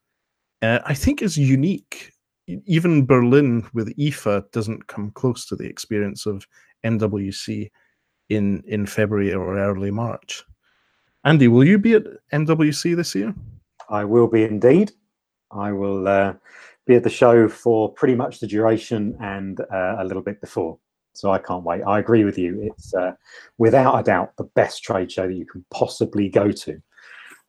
uh, 0.64 0.80
I 0.86 0.94
think 0.94 1.22
is 1.22 1.38
unique. 1.38 2.12
Even 2.48 3.06
Berlin 3.06 3.68
with 3.74 3.96
IFA 3.98 4.50
doesn't 4.52 4.88
come 4.88 5.12
close 5.12 5.46
to 5.48 5.56
the 5.56 5.68
experience 5.68 6.26
of 6.26 6.48
MWC 6.86 7.70
in 8.30 8.64
in 8.68 8.86
February 8.86 9.34
or 9.34 9.58
early 9.58 9.92
March. 9.92 10.44
Andy, 11.26 11.48
will 11.48 11.64
you 11.64 11.78
be 11.78 11.94
at 11.94 12.04
MWC 12.34 12.96
this 12.96 13.16
year? 13.16 13.34
I 13.90 14.04
will 14.06 14.28
be 14.28 14.44
indeed. 14.44 14.92
I 15.52 15.72
will 15.72 16.08
uh, 16.08 16.34
be 16.86 16.96
at 16.96 17.04
the 17.04 17.10
show 17.10 17.48
for 17.48 17.94
pretty 17.94 18.16
much 18.16 18.40
the 18.40 18.48
duration 18.48 19.16
and 19.22 19.60
uh, 19.62 19.96
a 20.00 20.06
little 20.06 20.24
bit 20.24 20.42
before. 20.42 20.78
So 21.14 21.32
I 21.32 21.38
can't 21.38 21.64
wait. 21.64 21.84
I 21.84 22.00
agree 22.00 22.24
with 22.24 22.38
you. 22.38 22.60
It's 22.62 22.94
uh, 22.94 23.14
without 23.58 24.00
a 24.00 24.04
doubt 24.04 24.36
the 24.38 24.50
best 24.56 24.84
trade 24.84 25.12
show 25.12 25.28
that 25.28 25.34
you 25.34 25.46
can 25.46 25.64
possibly 25.70 26.28
go 26.28 26.52
to. 26.52 26.82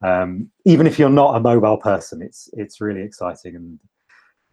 Um, 0.03 0.51
even 0.65 0.87
if 0.87 0.99
you're 0.99 1.09
not 1.09 1.37
a 1.37 1.41
mobile 1.41 1.77
person, 1.77 2.23
it's 2.23 2.49
it's 2.55 2.81
really 2.81 3.03
exciting 3.03 3.57
and 3.57 3.79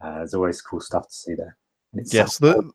uh, 0.01 0.17
there's 0.17 0.33
always 0.33 0.61
cool 0.61 0.81
stuff 0.81 1.07
to 1.07 1.13
see 1.13 1.35
there. 1.35 1.57
And 1.93 2.01
it's 2.01 2.13
Yes, 2.13 2.37
the- 2.37 2.71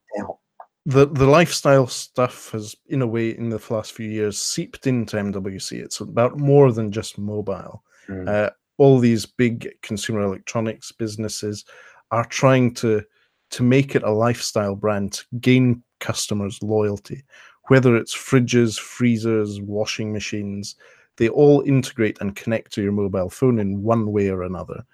the 0.88 1.06
the 1.06 1.26
lifestyle 1.26 1.88
stuff 1.88 2.52
has 2.52 2.76
in 2.86 3.02
a 3.02 3.06
way 3.06 3.30
in 3.30 3.48
the 3.48 3.60
last 3.70 3.92
few 3.92 4.08
years 4.08 4.38
seeped 4.38 4.86
into 4.86 5.16
MWC. 5.16 5.82
It's 5.82 6.00
about 6.00 6.38
more 6.38 6.70
than 6.70 6.92
just 6.92 7.18
mobile. 7.18 7.82
Mm. 8.08 8.28
Uh, 8.28 8.50
all 8.78 8.98
these 8.98 9.26
big 9.26 9.68
consumer 9.82 10.20
electronics 10.20 10.92
businesses 10.92 11.64
are 12.10 12.24
trying 12.24 12.74
to 12.74 13.02
to 13.50 13.62
make 13.62 13.94
it 13.94 14.02
a 14.02 14.10
lifestyle 14.10 14.76
brand 14.76 15.12
to 15.12 15.24
gain 15.40 15.82
customers 16.00 16.62
loyalty 16.62 17.24
whether 17.68 17.96
it's 17.96 18.14
fridges 18.14 18.78
freezers 18.78 19.60
washing 19.60 20.12
machines 20.12 20.76
they 21.16 21.28
all 21.28 21.62
integrate 21.62 22.20
and 22.20 22.36
connect 22.36 22.72
to 22.72 22.82
your 22.82 22.92
mobile 22.92 23.30
phone 23.30 23.58
in 23.58 23.82
one 23.82 24.12
way 24.12 24.28
or 24.28 24.42
another. 24.42 24.84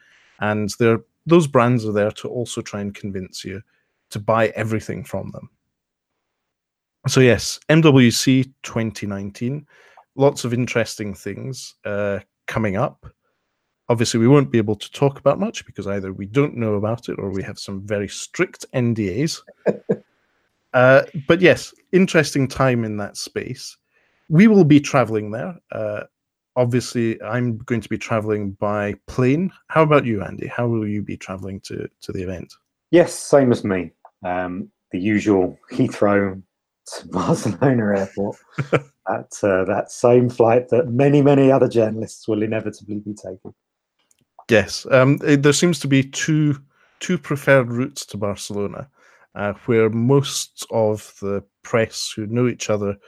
And 0.41 0.71
they're 0.79 1.01
those 1.27 1.47
brands 1.47 1.87
are 1.87 1.93
there 1.93 2.11
to 2.11 2.29
also 2.29 2.61
try 2.61 2.81
and 2.81 2.95
convince 2.95 3.45
you 3.45 3.63
to 4.11 4.19
buy 4.19 4.49
everything 4.49 5.05
from 5.05 5.31
them. 5.31 5.49
So 7.09 7.21
yes 7.21 7.59
mwc 7.69 8.53
2019 8.63 9.67
lots 10.15 10.45
of 10.45 10.53
interesting 10.53 11.15
things 11.15 11.75
uh, 11.85 12.21
coming 12.47 12.77
up. 12.77 13.07
Obviously 13.89 14.21
we 14.21 14.29
won't 14.29 14.51
be 14.51 14.59
able 14.59 14.77
to 14.77 14.93
talk 14.93 15.19
about 15.19 15.41
much 15.41 15.67
because 15.67 15.87
either 15.87 16.13
we 16.13 16.27
don't 16.27 16.57
know 16.57 16.75
about 16.75 17.09
it 17.09 17.19
or 17.19 17.31
we 17.31 17.43
have 17.43 17.59
some 17.59 17.87
very 17.87 18.09
strict 18.09 18.65
ndas 18.75 19.41
uh, 20.75 21.03
but 21.27 21.41
yes 21.41 21.75
interesting 21.93 22.47
time 22.49 22.85
in 22.85 22.97
that 22.99 23.17
space. 23.17 23.77
We 24.29 24.47
will 24.47 24.65
be 24.65 24.81
traveling 24.81 25.31
there 25.31 25.57
uh, 25.73 26.03
obviously 26.57 27.21
i'm 27.23 27.59
going 27.59 27.81
to 27.81 27.89
be 27.89 27.99
traveling 27.99 28.53
by 28.53 28.95
plane 29.07 29.51
how 29.69 29.83
about 29.83 30.05
you 30.05 30.23
andy 30.23 30.47
how 30.47 30.67
will 30.67 30.87
you 30.87 31.03
be 31.03 31.17
traveling 31.17 31.61
to 31.61 31.89
to 32.01 32.13
the 32.13 32.23
event 32.23 32.55
Yes, 32.93 33.15
same 33.15 33.51
as 33.51 33.65
me. 33.65 33.91
Um, 34.23 34.71
the 34.93 35.01
usual 35.01 35.59
Heathrow 35.73 36.41
to 36.87 37.09
Barcelona 37.11 37.99
airport. 38.01 38.37
that 38.71 39.33
uh, 39.43 39.65
that 39.65 39.87
same 39.91 40.29
flight 40.29 40.69
that 40.69 40.89
many 40.89 41.23
many 41.23 41.51
other 41.51 41.69
journalists 41.69 42.29
will 42.29 42.43
inevitably 42.43 43.01
be 43.01 43.15
taking. 43.15 43.55
Yes, 44.49 44.87
um, 44.91 45.19
eh, 45.25 45.37
there 45.37 45.55
seems 45.55 45.81
to 45.81 45.89
be 45.89 46.05
two 46.05 46.61
two 47.01 47.17
preferred 47.17 47.73
routes 47.73 48.05
to 48.07 48.19
Barcelona, 48.19 48.91
uh, 49.35 49.55
where 49.65 49.89
most 49.89 50.67
of 50.71 51.15
the 51.23 51.43
press 51.63 52.13
who 52.15 52.27
know 52.27 52.47
each 52.47 52.69
other 52.69 52.99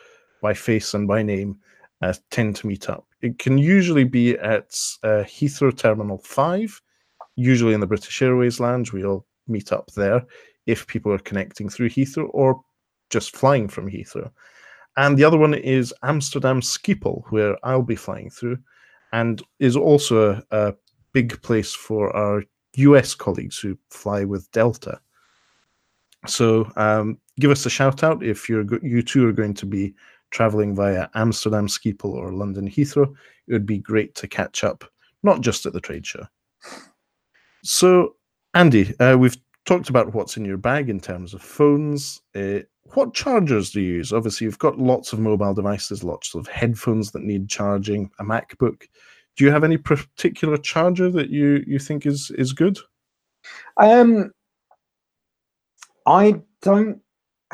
by 0.40 0.54
face 0.54 0.94
and 0.94 1.06
by 1.06 1.22
name 1.22 1.58
uh, 2.02 2.12
tend 2.30 2.56
to 2.56 2.66
meet 2.66 2.88
up. 2.88 3.06
It 3.22 3.38
can 3.38 3.58
usually 3.58 4.04
be 4.04 4.36
at 4.38 4.76
uh, 5.02 5.24
Heathrow 5.24 5.76
Terminal 5.76 6.18
Five, 6.18 6.80
usually 7.36 7.74
in 7.74 7.80
the 7.80 7.86
British 7.86 8.20
Airways 8.22 8.60
lounge. 8.60 8.92
We 8.92 9.04
all 9.04 9.26
meet 9.48 9.72
up 9.72 9.90
there 9.92 10.24
if 10.66 10.86
people 10.86 11.12
are 11.12 11.18
connecting 11.18 11.68
through 11.68 11.90
Heathrow 11.90 12.28
or 12.32 12.60
just 13.10 13.36
flying 13.36 13.68
from 13.68 13.90
Heathrow. 13.90 14.30
And 14.96 15.18
the 15.18 15.24
other 15.24 15.38
one 15.38 15.54
is 15.54 15.92
Amsterdam 16.02 16.60
Schiphol, 16.60 17.24
where 17.30 17.56
I'll 17.64 17.82
be 17.82 17.96
flying 17.96 18.30
through, 18.30 18.58
and 19.12 19.42
is 19.58 19.76
also 19.76 20.42
a, 20.50 20.68
a 20.68 20.74
big 21.12 21.40
place 21.42 21.74
for 21.74 22.14
our 22.16 22.44
US 22.76 23.14
colleagues 23.14 23.58
who 23.58 23.78
fly 23.90 24.24
with 24.24 24.50
Delta. 24.52 25.00
So 26.26 26.70
um, 26.76 27.18
give 27.38 27.50
us 27.50 27.66
a 27.66 27.70
shout 27.70 28.02
out 28.02 28.22
if 28.22 28.48
you're 28.48 28.64
you 28.84 29.02
two 29.02 29.26
are 29.28 29.32
going 29.32 29.54
to 29.54 29.66
be 29.66 29.94
traveling 30.34 30.74
via 30.74 31.08
Amsterdam 31.14 31.68
Schiphol 31.68 32.12
or 32.12 32.32
London 32.32 32.68
Heathrow. 32.68 33.14
It 33.46 33.52
would 33.52 33.64
be 33.64 33.78
great 33.78 34.14
to 34.16 34.28
catch 34.28 34.64
up, 34.64 34.84
not 35.22 35.40
just 35.40 35.64
at 35.64 35.72
the 35.72 35.80
trade 35.80 36.04
show. 36.04 36.26
So, 37.62 38.16
Andy, 38.52 38.98
uh, 38.98 39.16
we've 39.16 39.36
talked 39.64 39.88
about 39.88 40.12
what's 40.12 40.36
in 40.36 40.44
your 40.44 40.58
bag 40.58 40.90
in 40.90 41.00
terms 41.00 41.32
of 41.32 41.40
phones. 41.40 42.20
Uh, 42.34 42.58
what 42.92 43.14
chargers 43.14 43.70
do 43.70 43.80
you 43.80 43.94
use? 43.94 44.12
Obviously, 44.12 44.44
you've 44.44 44.58
got 44.58 44.78
lots 44.78 45.12
of 45.12 45.20
mobile 45.20 45.54
devices, 45.54 46.04
lots 46.04 46.34
of 46.34 46.48
headphones 46.48 47.12
that 47.12 47.22
need 47.22 47.48
charging, 47.48 48.10
a 48.18 48.24
MacBook. 48.24 48.82
Do 49.36 49.44
you 49.44 49.50
have 49.50 49.64
any 49.64 49.76
particular 49.78 50.58
charger 50.58 51.10
that 51.10 51.30
you 51.30 51.64
you 51.66 51.78
think 51.78 52.06
is 52.06 52.30
is 52.36 52.52
good? 52.52 52.78
Um, 53.78 54.32
I 56.06 56.40
don't 56.60 57.00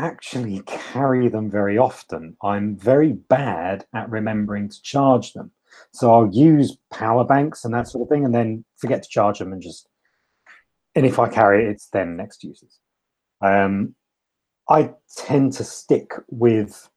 actually 0.01 0.63
carry 0.67 1.29
them 1.29 1.51
very 1.51 1.79
often. 1.79 2.37
I'm 2.43 2.77
very 2.77 3.13
bad 3.13 3.85
at 3.95 4.11
remembering 4.11 4.69
to 4.69 4.83
charge 4.83 5.33
them. 5.33 5.51
So 5.93 6.13
I'll 6.13 6.33
use 6.33 6.77
power 6.91 7.25
banks 7.25 7.65
and 7.65 7.75
that 7.75 7.89
sort 7.89 8.03
of 8.03 8.09
thing, 8.09 8.25
and 8.25 8.35
then 8.35 8.65
forget 8.77 9.03
to 9.03 9.09
charge 9.09 9.39
them, 9.39 9.53
and 9.53 9.63
just. 9.63 9.89
And 10.97 11.07
if 11.07 11.21
I 11.21 11.29
carry 11.29 11.65
it, 11.65 11.71
it's 11.71 11.89
then 11.89 12.17
next 12.17 12.43
uses. 12.43 12.81
Um, 13.41 13.95
I 14.69 14.91
tend 15.17 15.53
to 15.55 15.65
stick 15.65 16.13
with 16.29 16.91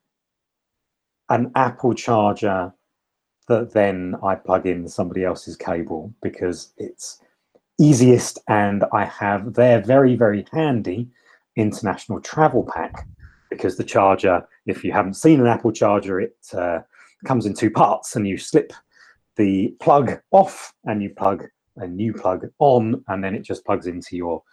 an 1.29 1.51
Apple 1.55 1.93
charger 1.93 2.73
that 3.47 3.73
then 3.73 4.15
I 4.23 4.35
plug 4.35 4.65
in 4.65 4.87
somebody 4.87 5.23
else's 5.23 5.55
cable 5.55 6.13
because 6.21 6.73
it's 6.77 7.19
easiest 7.79 8.39
and 8.47 8.83
I 8.93 9.05
have 9.05 9.55
they're 9.55 9.81
very 9.81 10.15
very 10.15 10.45
handy 10.53 11.09
international 11.55 12.19
travel 12.21 12.67
pack 12.73 13.07
because 13.49 13.77
the 13.77 13.83
charger, 13.83 14.47
if 14.65 14.83
you 14.83 14.91
haven't 14.91 15.13
seen 15.13 15.39
an 15.39 15.47
Apple 15.47 15.71
charger, 15.71 16.19
it 16.19 16.35
uh, 16.53 16.79
comes 17.25 17.45
in 17.45 17.53
two 17.53 17.69
parts 17.69 18.15
and 18.15 18.27
you 18.27 18.37
slip 18.37 18.73
the 19.35 19.75
plug 19.79 20.19
off 20.31 20.73
and 20.85 21.01
you 21.01 21.09
plug 21.09 21.45
a 21.77 21.87
new 21.87 22.13
plug 22.13 22.47
on, 22.59 23.03
and 23.07 23.23
then 23.23 23.33
it 23.33 23.41
just 23.41 23.65
plugs 23.65 23.87
into 23.87 24.15
your 24.15 24.43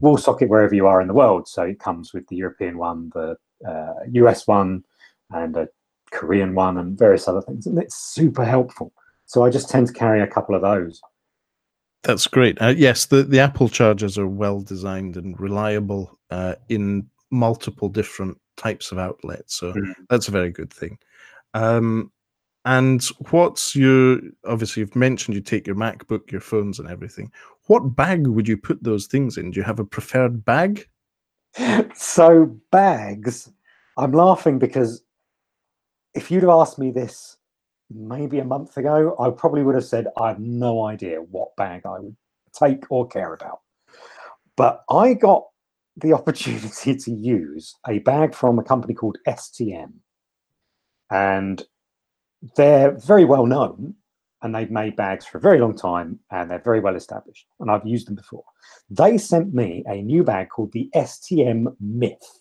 wall 0.00 0.16
socket 0.16 0.48
wherever 0.48 0.74
you 0.74 0.86
are 0.86 1.00
in 1.00 1.08
the 1.08 1.14
world. 1.14 1.46
So 1.46 1.62
it 1.62 1.78
comes 1.78 2.14
with 2.14 2.26
the 2.28 2.36
European 2.36 2.78
one, 2.78 3.10
the 3.14 3.36
uh, 3.66 3.94
US 4.12 4.46
one, 4.46 4.84
and 5.30 5.56
a 5.56 5.68
Korean 6.10 6.54
one, 6.54 6.78
and 6.78 6.98
various 6.98 7.28
other 7.28 7.42
things. 7.42 7.66
And 7.66 7.78
it's 7.78 7.96
super 7.96 8.44
helpful. 8.44 8.92
So 9.26 9.44
I 9.44 9.50
just 9.50 9.68
tend 9.68 9.86
to 9.88 9.92
carry 9.92 10.22
a 10.22 10.26
couple 10.26 10.54
of 10.54 10.62
those. 10.62 11.00
That's 12.02 12.26
great. 12.26 12.60
Uh, 12.60 12.74
yes, 12.76 13.06
the, 13.06 13.22
the 13.22 13.40
Apple 13.40 13.68
chargers 13.68 14.16
are 14.16 14.26
well 14.26 14.60
designed 14.60 15.16
and 15.16 15.38
reliable 15.38 16.18
uh, 16.30 16.54
in 16.68 17.06
multiple 17.30 17.88
different 17.88 18.38
types 18.56 18.90
of 18.90 18.98
outlets. 18.98 19.54
So 19.56 19.72
mm. 19.72 19.94
that's 20.08 20.28
a 20.28 20.32
very 20.32 20.50
good 20.50 20.72
thing. 20.72 20.98
Um, 21.54 22.10
and 22.64 23.02
what's 23.30 23.74
your 23.74 24.20
obviously 24.46 24.80
you've 24.80 24.96
mentioned 24.96 25.34
you 25.34 25.40
take 25.40 25.66
your 25.66 25.76
MacBook, 25.76 26.30
your 26.30 26.42
phones, 26.42 26.78
and 26.78 26.88
everything. 26.88 27.32
What 27.66 27.96
bag 27.96 28.26
would 28.26 28.46
you 28.46 28.56
put 28.56 28.82
those 28.82 29.06
things 29.06 29.38
in? 29.38 29.50
Do 29.50 29.60
you 29.60 29.64
have 29.64 29.80
a 29.80 29.84
preferred 29.84 30.44
bag? 30.44 30.86
So 31.94 32.56
bags, 32.70 33.50
I'm 33.96 34.12
laughing 34.12 34.58
because 34.58 35.02
if 36.14 36.30
you'd 36.30 36.42
have 36.42 36.50
asked 36.50 36.78
me 36.78 36.90
this 36.90 37.36
maybe 37.90 38.38
a 38.38 38.44
month 38.44 38.76
ago, 38.76 39.16
I 39.18 39.30
probably 39.30 39.62
would 39.62 39.74
have 39.74 39.84
said 39.84 40.06
I 40.18 40.28
have 40.28 40.40
no 40.40 40.86
idea 40.86 41.18
what 41.18 41.56
bag 41.56 41.82
I 41.84 41.98
would 41.98 42.16
take 42.52 42.90
or 42.90 43.06
care 43.06 43.34
about. 43.34 43.60
But 44.56 44.82
I 44.90 45.14
got 45.14 45.44
the 45.96 46.12
opportunity 46.14 46.96
to 46.96 47.10
use 47.10 47.74
a 47.88 47.98
bag 48.00 48.34
from 48.34 48.58
a 48.58 48.64
company 48.64 48.94
called 48.94 49.18
STM. 49.26 49.92
And 51.10 51.62
they're 52.56 52.92
very 52.92 53.24
well 53.24 53.46
known 53.46 53.94
and 54.42 54.54
they've 54.54 54.70
made 54.70 54.96
bags 54.96 55.26
for 55.26 55.38
a 55.38 55.40
very 55.40 55.58
long 55.58 55.76
time 55.76 56.18
and 56.30 56.50
they're 56.50 56.62
very 56.62 56.80
well 56.80 56.96
established. 56.96 57.46
And 57.58 57.70
I've 57.70 57.86
used 57.86 58.06
them 58.06 58.14
before. 58.14 58.44
They 58.88 59.18
sent 59.18 59.52
me 59.52 59.84
a 59.86 60.02
new 60.02 60.24
bag 60.24 60.48
called 60.48 60.72
the 60.72 60.88
STM 60.94 61.74
Myth. 61.80 62.39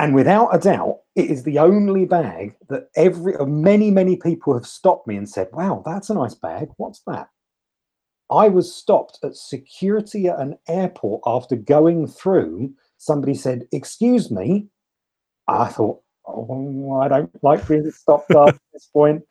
And 0.00 0.14
without 0.14 0.48
a 0.54 0.58
doubt, 0.58 1.00
it 1.14 1.30
is 1.30 1.42
the 1.42 1.58
only 1.58 2.06
bag 2.06 2.56
that 2.70 2.88
every 2.96 3.34
many, 3.44 3.90
many 3.90 4.16
people 4.16 4.54
have 4.54 4.66
stopped 4.66 5.06
me 5.06 5.14
and 5.14 5.28
said, 5.28 5.50
Wow, 5.52 5.82
that's 5.84 6.08
a 6.08 6.14
nice 6.14 6.34
bag. 6.34 6.70
What's 6.78 7.02
that? 7.06 7.28
I 8.30 8.48
was 8.48 8.74
stopped 8.74 9.18
at 9.22 9.36
security 9.36 10.28
at 10.28 10.40
an 10.40 10.56
airport 10.68 11.20
after 11.26 11.54
going 11.54 12.06
through. 12.06 12.72
Somebody 12.96 13.34
said, 13.34 13.68
Excuse 13.72 14.30
me. 14.30 14.68
I 15.48 15.68
thought, 15.68 16.00
Oh, 16.26 16.98
I 16.98 17.08
don't 17.08 17.44
like 17.44 17.68
being 17.68 17.90
stopped 17.90 18.30
at 18.34 18.58
this 18.72 18.86
point. 18.86 19.22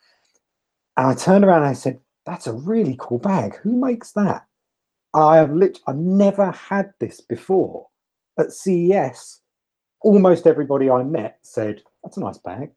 And 0.98 1.08
I 1.08 1.16
turned 1.16 1.46
around 1.46 1.64
and 1.64 1.72
I 1.72 1.74
said, 1.74 2.00
That's 2.28 2.46
a 2.46 2.54
really 2.54 2.96
cool 3.00 3.18
bag. 3.18 3.56
Who 3.64 3.76
makes 3.76 4.12
that? 4.12 4.46
I 5.16 5.38
have 5.38 5.52
literally, 5.52 5.82
I've 5.88 5.96
never 5.96 6.52
had 6.52 6.94
this 7.00 7.22
before. 7.22 7.88
At 8.38 8.52
CES, 8.52 9.39
almost 10.02 10.48
everybody 10.48 10.90
I 10.90 11.04
met 11.04 11.40
said, 11.42 11.82
That's 12.04 12.18
a 12.18 12.22
nice 12.22 12.38
bag. 12.38 12.72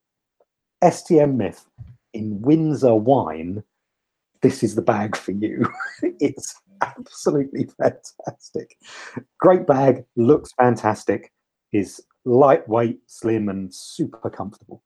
STM 0.82 1.36
Myth 1.36 1.64
in 2.12 2.40
Windsor 2.42 2.94
Wine, 2.94 3.62
this 4.42 4.62
is 4.62 4.74
the 4.74 4.82
bag 4.82 5.16
for 5.16 5.32
you. 5.32 5.66
it's 6.02 6.54
absolutely 6.82 7.68
fantastic. 7.78 8.76
Great 9.38 9.66
bag, 9.66 10.04
looks 10.16 10.52
fantastic, 10.52 11.32
is 11.72 12.02
lightweight, 12.24 13.00
slim, 13.06 13.48
and 13.48 13.72
super 13.72 14.28
comfortable. 14.28 14.82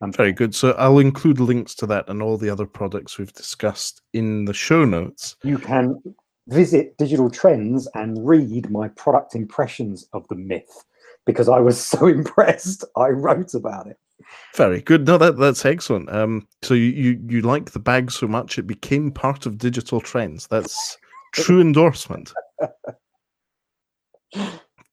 Um, 0.00 0.12
Very 0.12 0.32
good. 0.32 0.54
So 0.54 0.72
I'll 0.72 0.98
include 0.98 1.40
links 1.40 1.74
to 1.76 1.86
that 1.86 2.08
and 2.08 2.22
all 2.22 2.38
the 2.38 2.48
other 2.48 2.66
products 2.66 3.18
we've 3.18 3.32
discussed 3.32 4.00
in 4.14 4.46
the 4.46 4.54
show 4.54 4.84
notes. 4.84 5.36
You 5.42 5.58
can 5.58 6.00
visit 6.48 6.96
Digital 6.96 7.30
Trends 7.30 7.86
and 7.94 8.26
read 8.26 8.70
my 8.70 8.88
product 8.88 9.34
impressions 9.34 10.08
of 10.12 10.26
the 10.28 10.36
myth 10.36 10.84
because 11.26 11.48
I 11.48 11.60
was 11.60 11.80
so 11.84 12.06
impressed. 12.06 12.84
I 12.96 13.08
wrote 13.08 13.54
about 13.54 13.86
it. 13.86 13.98
Very 14.54 14.80
good. 14.82 15.06
No, 15.06 15.18
that 15.18 15.38
that's 15.38 15.64
excellent. 15.64 16.10
Um, 16.12 16.46
so 16.62 16.74
you, 16.74 16.90
you 16.90 17.20
you 17.28 17.40
like 17.40 17.70
the 17.70 17.78
bag 17.78 18.10
so 18.10 18.28
much 18.28 18.58
it 18.58 18.66
became 18.66 19.10
part 19.10 19.46
of 19.46 19.58
digital 19.58 20.00
trends. 20.00 20.46
That's 20.46 20.98
true 21.32 21.60
endorsement. 21.62 22.32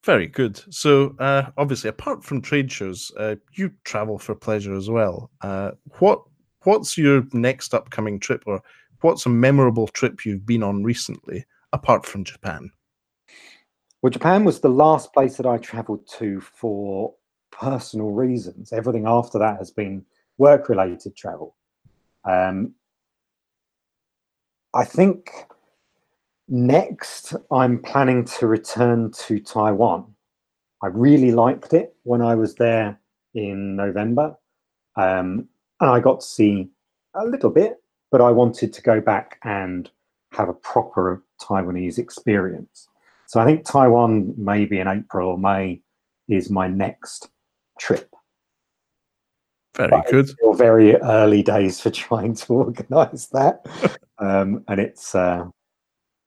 Very 0.04 0.28
good. 0.28 0.64
So, 0.74 1.16
uh, 1.20 1.50
obviously, 1.58 1.90
apart 1.90 2.24
from 2.24 2.42
trade 2.42 2.72
shows, 2.72 3.12
uh, 3.18 3.36
you 3.52 3.72
travel 3.84 4.18
for 4.18 4.34
pleasure 4.36 4.74
as 4.74 4.90
well. 4.90 5.30
Uh, 5.42 5.72
what 6.00 6.22
What's 6.68 6.98
your 6.98 7.24
next 7.32 7.74
upcoming 7.74 8.20
trip, 8.20 8.44
or 8.46 8.62
what's 9.00 9.26
a 9.26 9.30
memorable 9.30 9.88
trip 9.88 10.26
you've 10.26 10.46
been 10.46 10.64
on 10.64 10.84
recently, 10.84 11.46
apart 11.72 12.06
from 12.06 12.26
Japan? 12.26 12.72
Well, 14.02 14.12
Japan 14.12 14.44
was 14.44 14.60
the 14.60 14.70
last 14.70 15.12
place 15.12 15.38
that 15.38 15.48
I 15.48 15.58
travelled 15.58 16.08
to 16.20 16.40
for 16.40 17.16
personal 17.52 18.12
reasons. 18.12 18.72
Everything 18.72 19.08
after 19.08 19.40
that 19.40 19.58
has 19.58 19.72
been 19.72 20.06
work 20.38 20.70
related 20.70 21.16
travel. 21.16 21.56
Um, 22.24 22.76
I 24.74 24.86
think 24.86 25.32
next 26.48 27.34
I'm 27.52 27.82
planning 27.82 28.24
to 28.26 28.48
return 28.48 29.12
to 29.12 29.40
Taiwan. 29.40 30.14
I 30.84 30.88
really 30.88 31.32
liked 31.32 31.74
it 31.74 31.96
when 32.04 32.22
I 32.22 32.36
was 32.36 32.54
there 32.56 33.00
in 33.34 33.76
November. 33.76 34.36
Um, 34.96 35.48
and 35.80 35.90
I 35.90 36.00
got 36.00 36.20
to 36.20 36.26
see 36.26 36.70
a 37.16 37.26
little 37.26 37.50
bit, 37.50 37.82
but 38.12 38.22
I 38.22 38.30
wanted 38.30 38.74
to 38.74 38.82
go 38.84 39.02
back 39.02 39.40
and 39.44 39.90
have 40.34 40.50
a 40.50 40.54
proper 40.54 41.24
Taiwanese 41.42 41.98
experience. 41.98 42.90
So 43.28 43.42
I 43.42 43.46
think 43.46 43.66
Taiwan, 43.66 44.34
maybe 44.38 44.80
in 44.80 44.88
April 44.88 45.30
or 45.30 45.38
May, 45.38 45.82
is 46.30 46.50
my 46.50 46.68
next 46.68 47.30
trip. 47.78 48.10
Very 49.76 49.90
but 49.90 50.08
good. 50.10 50.30
Very 50.54 50.96
early 50.96 51.44
days 51.44 51.80
for 51.80 51.92
trying 51.92 52.36
to 52.36 52.54
organise 52.54 53.28
that, 53.28 53.66
um, 54.18 54.64
and 54.68 54.80
it's 54.80 55.14
uh, 55.14 55.46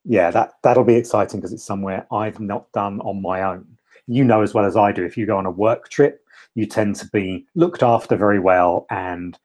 yeah 0.04 0.30
that 0.30 0.52
that'll 0.62 0.84
be 0.84 0.94
exciting 0.94 1.40
because 1.40 1.52
it's 1.52 1.64
somewhere 1.64 2.06
I've 2.12 2.38
not 2.38 2.70
done 2.72 3.00
on 3.00 3.20
my 3.20 3.42
own. 3.42 3.66
You 4.06 4.22
know 4.22 4.42
as 4.42 4.54
well 4.54 4.66
as 4.66 4.76
I 4.76 4.92
do. 4.92 5.04
If 5.04 5.16
you 5.16 5.26
go 5.26 5.38
on 5.38 5.46
a 5.46 5.50
work 5.50 5.88
trip, 5.88 6.20
you 6.54 6.66
tend 6.66 6.96
to 6.96 7.08
be 7.08 7.46
looked 7.54 7.82
after 7.82 8.14
very 8.14 8.38
well, 8.38 8.86
and 8.90 9.38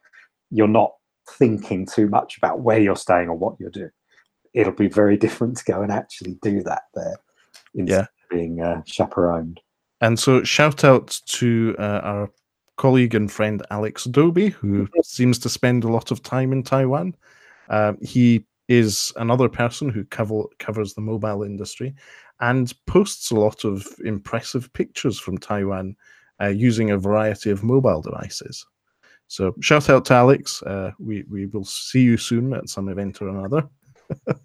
you're 0.51 0.68
not 0.68 0.93
thinking 1.28 1.88
too 1.88 2.08
much 2.08 2.38
about 2.38 2.60
where 2.60 2.80
you're 2.80 2.95
staying 2.95 3.30
or 3.30 3.36
what 3.36 3.56
you're 3.60 3.72
doing. 3.72 3.91
It'll 4.53 4.74
be 4.74 4.89
very 4.89 5.18
different 5.26 5.58
to 5.58 5.64
go 5.64 5.82
and 5.82 5.91
actually 5.91 6.38
do 6.43 6.62
that 6.64 6.84
there 6.93 7.16
instead 7.76 7.93
yeah. 7.93 8.01
of 8.01 8.30
being 8.30 8.61
uh, 8.61 8.82
chaperoned. 8.86 9.59
And 10.01 10.19
so, 10.19 10.43
shout 10.43 10.84
out 10.84 11.19
to 11.28 11.76
uh, 11.80 12.01
our 12.03 12.32
colleague 12.78 13.15
and 13.15 13.32
friend 13.32 13.65
Alex 13.71 14.03
Dobie, 14.05 14.49
who 14.49 14.88
seems 15.03 15.39
to 15.39 15.49
spend 15.49 15.84
a 15.84 15.89
lot 15.89 16.11
of 16.11 16.21
time 16.21 16.51
in 16.51 16.63
Taiwan. 16.63 17.15
Uh, 17.69 17.93
he 18.01 18.45
is 18.67 19.13
another 19.15 19.47
person 19.47 19.89
who 19.89 20.03
cover, 20.05 20.43
covers 20.59 20.93
the 20.93 21.01
mobile 21.01 21.43
industry 21.43 21.93
and 22.41 22.73
posts 22.86 23.32
a 23.32 23.36
lot 23.36 23.63
of 23.63 23.88
impressive 24.03 24.71
pictures 24.73 25.19
from 25.19 25.38
Taiwan 25.38 25.95
uh, 26.41 26.47
using 26.47 26.91
a 26.91 26.97
variety 26.97 27.49
of 27.49 27.63
mobile 27.63 28.01
devices. 28.01 28.65
So, 29.28 29.55
shout 29.61 29.89
out 29.89 30.05
to 30.05 30.13
Alex. 30.13 30.61
Uh, 30.63 30.91
we, 30.99 31.23
we 31.30 31.47
will 31.47 31.65
see 31.65 32.01
you 32.01 32.17
soon 32.17 32.53
at 32.53 32.69
some 32.69 32.89
event 32.89 33.21
or 33.21 33.30
another. 33.30 33.67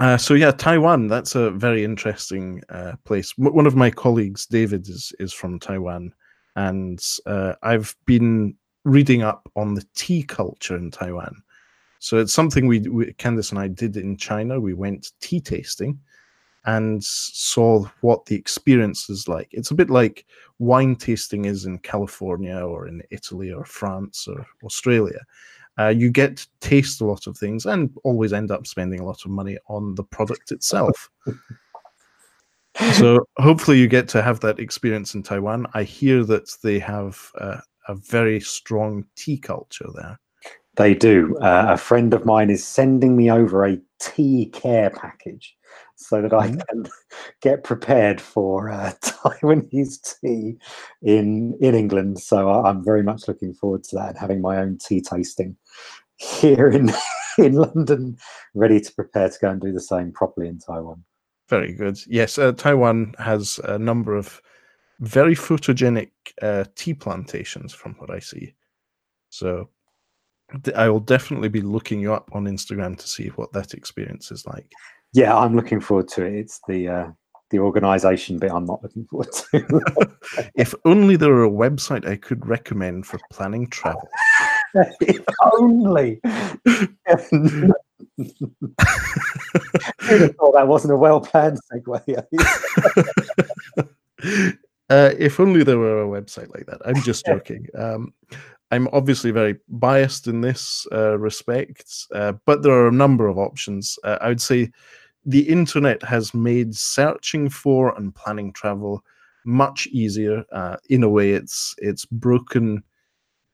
Uh, 0.00 0.16
so 0.16 0.32
yeah, 0.32 0.50
Taiwan. 0.50 1.08
That's 1.08 1.34
a 1.34 1.50
very 1.50 1.84
interesting 1.84 2.62
uh, 2.70 2.94
place. 3.04 3.34
M- 3.38 3.54
one 3.54 3.66
of 3.66 3.76
my 3.76 3.90
colleagues, 3.90 4.46
David, 4.46 4.88
is 4.88 5.12
is 5.20 5.32
from 5.32 5.60
Taiwan, 5.60 6.14
and 6.56 7.04
uh, 7.26 7.54
I've 7.62 7.94
been 8.06 8.56
reading 8.84 9.22
up 9.22 9.46
on 9.56 9.74
the 9.74 9.84
tea 9.94 10.22
culture 10.22 10.74
in 10.74 10.90
Taiwan. 10.90 11.36
So 11.98 12.16
it's 12.16 12.32
something 12.32 12.66
we, 12.66 12.80
we, 12.80 13.12
Candice 13.12 13.50
and 13.50 13.58
I 13.58 13.68
did 13.68 13.98
in 13.98 14.16
China. 14.16 14.58
We 14.58 14.72
went 14.72 15.12
tea 15.20 15.38
tasting 15.38 16.00
and 16.64 17.04
saw 17.04 17.84
what 18.00 18.24
the 18.24 18.36
experience 18.36 19.10
is 19.10 19.28
like. 19.28 19.48
It's 19.50 19.70
a 19.70 19.74
bit 19.74 19.90
like 19.90 20.24
wine 20.58 20.96
tasting 20.96 21.44
is 21.44 21.66
in 21.66 21.78
California 21.78 22.56
or 22.56 22.88
in 22.88 23.02
Italy 23.10 23.52
or 23.52 23.66
France 23.66 24.26
or 24.26 24.46
Australia 24.64 25.20
uh, 25.80 25.88
you 25.88 26.10
get 26.10 26.36
to 26.36 26.48
taste 26.60 27.00
a 27.00 27.06
lot 27.06 27.26
of 27.26 27.36
things 27.36 27.64
and 27.64 27.90
always 28.04 28.32
end 28.32 28.50
up 28.50 28.66
spending 28.66 29.00
a 29.00 29.04
lot 29.04 29.24
of 29.24 29.30
money 29.30 29.56
on 29.68 29.94
the 29.94 30.04
product 30.04 30.52
itself. 30.52 31.10
so 32.92 33.26
hopefully 33.38 33.78
you 33.78 33.88
get 33.88 34.08
to 34.08 34.20
have 34.20 34.40
that 34.40 34.58
experience 34.58 35.14
in 35.14 35.22
Taiwan. 35.22 35.66
I 35.72 35.84
hear 35.84 36.22
that 36.24 36.50
they 36.62 36.78
have 36.80 37.30
uh, 37.40 37.60
a 37.88 37.94
very 37.94 38.40
strong 38.40 39.06
tea 39.16 39.38
culture 39.38 39.88
there. 39.94 40.20
They 40.76 40.94
do. 40.94 41.36
Uh, 41.38 41.66
a 41.70 41.76
friend 41.78 42.12
of 42.12 42.26
mine 42.26 42.50
is 42.50 42.66
sending 42.66 43.16
me 43.16 43.30
over 43.30 43.64
a 43.64 43.78
tea 44.00 44.50
care 44.52 44.90
package 44.90 45.56
so 46.00 46.22
that 46.22 46.32
I 46.32 46.48
Mhm. 46.48 46.66
can 46.68 46.86
get 47.42 47.62
prepared 47.62 48.20
for 48.20 48.70
uh, 48.70 48.92
Taiwanese 49.02 50.18
tea 50.20 50.56
in 51.02 51.54
in 51.60 51.74
England. 51.74 52.18
So 52.20 52.48
I- 52.48 52.70
I'm 52.70 52.82
very 52.84 53.02
much 53.02 53.28
looking 53.28 53.52
forward 53.54 53.84
to 53.84 53.96
that 53.96 54.08
and 54.10 54.18
having 54.18 54.40
my 54.40 54.56
own 54.58 54.78
tea 54.78 55.00
tasting 55.00 55.56
here 56.16 56.68
in 56.68 56.90
in 57.38 57.54
London, 57.54 58.16
ready 58.54 58.80
to 58.80 58.92
prepare 58.94 59.28
to 59.28 59.38
go 59.40 59.50
and 59.50 59.60
do 59.60 59.72
the 59.72 59.80
same 59.80 60.12
properly 60.12 60.48
in 60.48 60.58
Taiwan. 60.58 61.04
Very 61.48 61.72
good. 61.72 61.98
Yes, 62.06 62.38
uh, 62.38 62.52
Taiwan 62.52 63.14
has 63.18 63.58
a 63.64 63.78
number 63.78 64.16
of 64.16 64.40
very 65.00 65.34
photogenic 65.34 66.10
uh, 66.42 66.64
tea 66.76 66.94
plantations, 66.94 67.72
from 67.72 67.94
what 67.94 68.10
I 68.10 68.18
see. 68.20 68.54
So 69.30 69.68
I 70.74 70.88
will 70.88 71.00
definitely 71.00 71.48
be 71.48 71.60
looking 71.62 72.00
you 72.00 72.12
up 72.12 72.30
on 72.32 72.44
Instagram 72.44 72.96
to 72.98 73.08
see 73.08 73.28
what 73.28 73.52
that 73.52 73.74
experience 73.74 74.30
is 74.30 74.46
like. 74.46 74.70
Yeah, 75.12 75.36
I'm 75.36 75.56
looking 75.56 75.80
forward 75.80 76.08
to 76.08 76.24
it. 76.24 76.34
It's 76.34 76.60
the 76.68 76.88
uh, 76.88 77.10
the 77.50 77.58
organisation 77.58 78.38
bit 78.38 78.52
I'm 78.52 78.64
not 78.64 78.82
looking 78.82 79.06
forward 79.06 79.32
to. 79.32 80.16
if 80.54 80.74
only 80.84 81.16
there 81.16 81.30
were 81.30 81.44
a 81.44 81.50
website 81.50 82.06
I 82.08 82.16
could 82.16 82.46
recommend 82.46 83.06
for 83.06 83.18
planning 83.32 83.68
travel. 83.68 84.08
if 85.00 85.24
only. 85.42 86.20
Thought 90.00 90.54
that 90.54 90.66
wasn't 90.66 90.92
a 90.92 90.96
well 90.96 91.20
planned 91.20 91.58
segue? 91.72 92.24
uh, 94.90 95.10
if 95.18 95.40
only 95.40 95.64
there 95.64 95.78
were 95.78 96.02
a 96.02 96.06
website 96.06 96.54
like 96.54 96.66
that. 96.66 96.80
I'm 96.84 97.02
just 97.02 97.26
joking. 97.26 97.66
Um, 97.76 98.14
I'm 98.70 98.88
obviously 98.92 99.32
very 99.32 99.56
biased 99.68 100.28
in 100.28 100.40
this 100.40 100.86
uh, 100.92 101.18
respect, 101.18 102.06
uh, 102.14 102.34
but 102.46 102.62
there 102.62 102.72
are 102.72 102.86
a 102.88 102.92
number 102.92 103.26
of 103.26 103.38
options. 103.38 103.98
Uh, 104.04 104.18
I 104.20 104.28
would 104.28 104.40
say 104.40 104.70
the 105.24 105.48
internet 105.48 106.02
has 106.02 106.32
made 106.34 106.74
searching 106.74 107.48
for 107.48 107.94
and 107.96 108.14
planning 108.14 108.52
travel 108.52 109.04
much 109.44 109.86
easier. 109.88 110.44
Uh, 110.52 110.76
in 110.88 111.02
a 111.02 111.08
way, 111.08 111.32
it's 111.32 111.74
it's 111.78 112.04
broken 112.06 112.82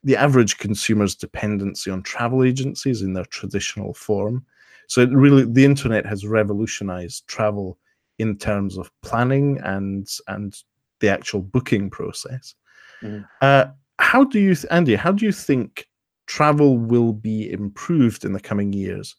the 0.04 0.16
average 0.16 0.58
consumer's 0.58 1.14
dependency 1.14 1.90
on 1.90 2.02
travel 2.02 2.44
agencies 2.44 3.02
in 3.02 3.12
their 3.12 3.24
traditional 3.24 3.92
form. 3.94 4.44
So 4.88 5.00
it 5.00 5.10
really 5.10 5.44
the 5.44 5.64
internet 5.64 6.06
has 6.06 6.26
revolutionized 6.26 7.26
travel 7.26 7.78
in 8.18 8.38
terms 8.38 8.78
of 8.78 8.90
planning 9.02 9.58
and 9.64 10.08
and 10.28 10.56
the 11.00 11.08
actual 11.08 11.42
booking 11.42 11.90
process. 11.90 12.54
Mhm. 13.02 13.26
Uh, 13.40 13.66
how 13.98 14.24
do 14.24 14.38
you, 14.38 14.54
th- 14.54 14.66
Andy? 14.70 14.94
How 14.94 15.12
do 15.12 15.26
you 15.26 15.32
think 15.32 15.88
travel 16.26 16.78
will 16.78 17.12
be 17.12 17.50
improved 17.50 18.24
in 18.24 18.32
the 18.32 18.40
coming 18.40 18.72
years 18.72 19.16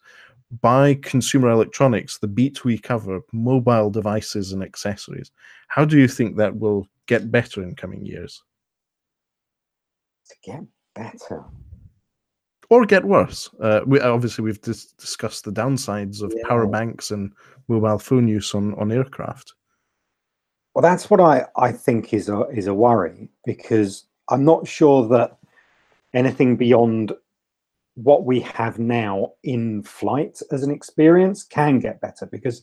by 0.60 0.94
consumer 0.94 1.50
electronics, 1.50 2.18
the 2.18 2.26
beat 2.26 2.64
we 2.64 2.78
cover, 2.78 3.20
mobile 3.32 3.90
devices 3.90 4.52
and 4.52 4.62
accessories? 4.62 5.30
How 5.68 5.84
do 5.84 5.98
you 5.98 6.08
think 6.08 6.36
that 6.36 6.58
will 6.58 6.86
get 7.06 7.30
better 7.30 7.62
in 7.62 7.74
coming 7.74 8.04
years, 8.04 8.42
to 10.28 10.36
get 10.42 10.62
better. 10.94 11.44
or 12.70 12.86
get 12.86 13.04
worse? 13.04 13.50
Uh, 13.60 13.80
we 13.86 14.00
obviously 14.00 14.44
we've 14.44 14.60
dis- 14.60 14.92
discussed 14.92 15.44
the 15.44 15.52
downsides 15.52 16.22
of 16.22 16.34
power 16.46 16.66
banks 16.66 17.10
and 17.10 17.32
mobile 17.68 17.98
phone 17.98 18.28
use 18.28 18.54
on 18.54 18.74
on 18.74 18.92
aircraft. 18.92 19.54
Well, 20.74 20.82
that's 20.82 21.10
what 21.10 21.20
I, 21.20 21.46
I 21.56 21.72
think 21.72 22.14
is 22.14 22.28
a 22.28 22.42
is 22.50 22.66
a 22.66 22.74
worry 22.74 23.28
because 23.44 24.04
I'm 24.30 24.44
not 24.44 24.66
sure 24.66 25.08
that 25.08 25.38
anything 26.14 26.56
beyond 26.56 27.12
what 28.02 28.24
we 28.24 28.40
have 28.40 28.78
now 28.78 29.32
in 29.42 29.82
flight 29.82 30.40
as 30.52 30.62
an 30.62 30.70
experience 30.70 31.42
can 31.42 31.80
get 31.80 32.00
better 32.00 32.26
because 32.26 32.62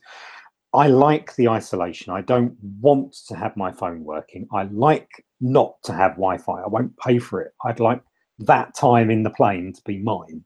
I 0.74 0.88
like 0.88 1.36
the 1.36 1.50
isolation. 1.50 2.14
I 2.14 2.22
don't 2.22 2.56
want 2.82 3.14
to 3.28 3.36
have 3.36 3.56
my 3.58 3.72
phone 3.72 4.04
working. 4.04 4.48
I 4.54 4.64
like 4.64 5.26
not 5.42 5.76
to 5.84 5.94
have 5.94 6.12
Wi-Fi. 6.14 6.62
I 6.62 6.68
won't 6.68 6.98
pay 6.98 7.20
for 7.20 7.42
it. 7.42 7.54
I'd 7.66 7.80
like 7.80 8.02
that 8.40 8.76
time 8.76 9.10
in 9.10 9.24
the 9.24 9.30
plane 9.30 9.74
to 9.74 9.82
be 9.86 9.98
mine. 9.98 10.44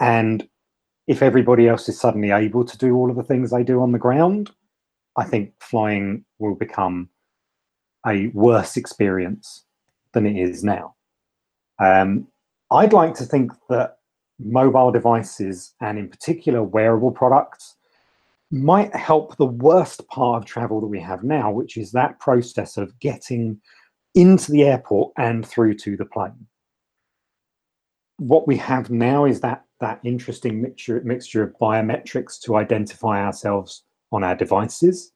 And 0.00 0.48
if 1.06 1.22
everybody 1.22 1.68
else 1.68 1.88
is 1.88 2.00
suddenly 2.00 2.30
able 2.30 2.64
to 2.64 2.78
do 2.78 2.96
all 2.96 3.10
of 3.10 3.16
the 3.16 3.24
things 3.24 3.50
they 3.50 3.64
do 3.64 3.80
on 3.80 3.92
the 3.92 3.98
ground, 3.98 4.50
I 5.16 5.24
think 5.24 5.52
flying 5.60 6.24
will 6.38 6.54
become 6.54 7.10
a 8.06 8.28
worse 8.28 8.76
experience 8.76 9.64
than 10.12 10.26
it 10.26 10.36
is 10.36 10.64
now. 10.64 10.94
Um, 11.78 12.28
I'd 12.70 12.92
like 12.92 13.14
to 13.14 13.24
think 13.24 13.52
that 13.68 13.98
mobile 14.42 14.90
devices 14.90 15.74
and, 15.80 15.98
in 15.98 16.08
particular, 16.08 16.62
wearable 16.62 17.10
products 17.10 17.76
might 18.50 18.94
help 18.94 19.36
the 19.36 19.46
worst 19.46 20.06
part 20.08 20.42
of 20.42 20.44
travel 20.44 20.80
that 20.80 20.88
we 20.88 21.00
have 21.00 21.22
now, 21.22 21.50
which 21.50 21.76
is 21.76 21.92
that 21.92 22.18
process 22.18 22.76
of 22.76 22.98
getting 22.98 23.60
into 24.14 24.50
the 24.50 24.64
airport 24.64 25.12
and 25.16 25.46
through 25.46 25.74
to 25.74 25.96
the 25.96 26.04
plane. 26.04 26.46
What 28.18 28.48
we 28.48 28.56
have 28.56 28.90
now 28.90 29.24
is 29.24 29.40
that 29.40 29.64
that 29.80 30.00
interesting 30.04 30.60
mixture 30.60 31.00
mixture 31.04 31.42
of 31.42 31.56
biometrics 31.58 32.38
to 32.42 32.56
identify 32.56 33.24
ourselves 33.24 33.84
on 34.12 34.22
our 34.22 34.34
devices. 34.34 35.12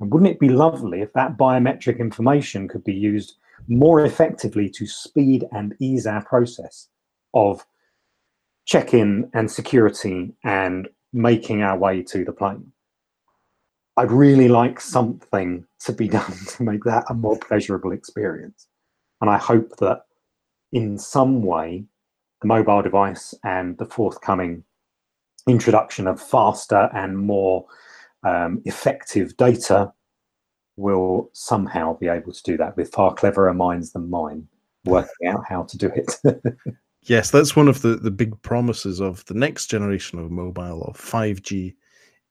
And 0.00 0.12
wouldn't 0.12 0.30
it 0.30 0.40
be 0.40 0.50
lovely 0.50 1.00
if 1.00 1.12
that 1.14 1.38
biometric 1.38 1.98
information 1.98 2.68
could 2.68 2.84
be 2.84 2.94
used 2.94 3.36
more 3.68 4.04
effectively 4.04 4.68
to 4.70 4.86
speed 4.86 5.46
and 5.52 5.74
ease 5.80 6.06
our 6.06 6.22
process 6.24 6.88
of 7.32 7.64
check 8.66 8.92
in 8.92 9.30
and 9.32 9.50
security 9.50 10.34
and 10.44 10.88
making 11.12 11.62
our 11.62 11.78
way 11.78 12.02
to 12.02 12.24
the 12.24 12.32
plane? 12.32 12.72
I'd 13.96 14.12
really 14.12 14.48
like 14.48 14.80
something 14.80 15.64
to 15.80 15.92
be 15.92 16.08
done 16.18 16.36
to 16.48 16.62
make 16.62 16.84
that 16.84 17.04
a 17.08 17.14
more 17.14 17.38
pleasurable 17.38 17.92
experience. 17.92 18.68
And 19.20 19.30
I 19.30 19.38
hope 19.38 19.76
that 19.78 20.02
in 20.72 20.98
some 20.98 21.42
way, 21.42 21.84
the 22.42 22.48
mobile 22.48 22.82
device 22.82 23.32
and 23.44 23.78
the 23.78 23.86
forthcoming 23.86 24.64
introduction 25.48 26.06
of 26.06 26.20
faster 26.20 26.90
and 26.92 27.16
more 27.16 27.64
um, 28.24 28.60
effective 28.64 29.36
data 29.36 29.92
will 30.76 31.30
somehow 31.32 31.96
be 31.96 32.08
able 32.08 32.32
to 32.32 32.42
do 32.42 32.56
that 32.58 32.76
with 32.76 32.92
far 32.92 33.14
cleverer 33.14 33.54
minds 33.54 33.92
than 33.92 34.10
mine, 34.10 34.46
working 34.84 35.28
out 35.28 35.44
how 35.48 35.62
to 35.62 35.78
do 35.78 35.90
it. 35.94 36.20
Yes, 37.06 37.30
that's 37.30 37.54
one 37.54 37.68
of 37.68 37.82
the, 37.82 37.96
the 37.96 38.10
big 38.10 38.40
promises 38.42 39.00
of 39.00 39.24
the 39.26 39.34
next 39.34 39.66
generation 39.66 40.18
of 40.18 40.30
mobile 40.30 40.82
of 40.82 40.96
5G 40.96 41.74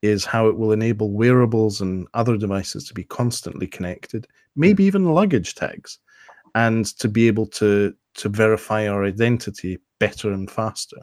is 0.01 0.25
how 0.25 0.47
it 0.47 0.57
will 0.57 0.73
enable 0.73 1.11
wearables 1.11 1.79
and 1.79 2.07
other 2.13 2.37
devices 2.37 2.83
to 2.85 2.93
be 2.93 3.05
constantly 3.05 3.67
connected, 3.67 4.27
maybe 4.57 4.83
even 4.83 5.05
luggage 5.05 5.55
tags, 5.55 5.99
and 6.55 6.85
to 6.97 7.07
be 7.07 7.27
able 7.27 7.47
to 7.47 7.93
to 8.15 8.29
verify 8.29 8.87
our 8.87 9.03
identity 9.03 9.77
better 9.99 10.31
and 10.31 10.51
faster. 10.51 10.97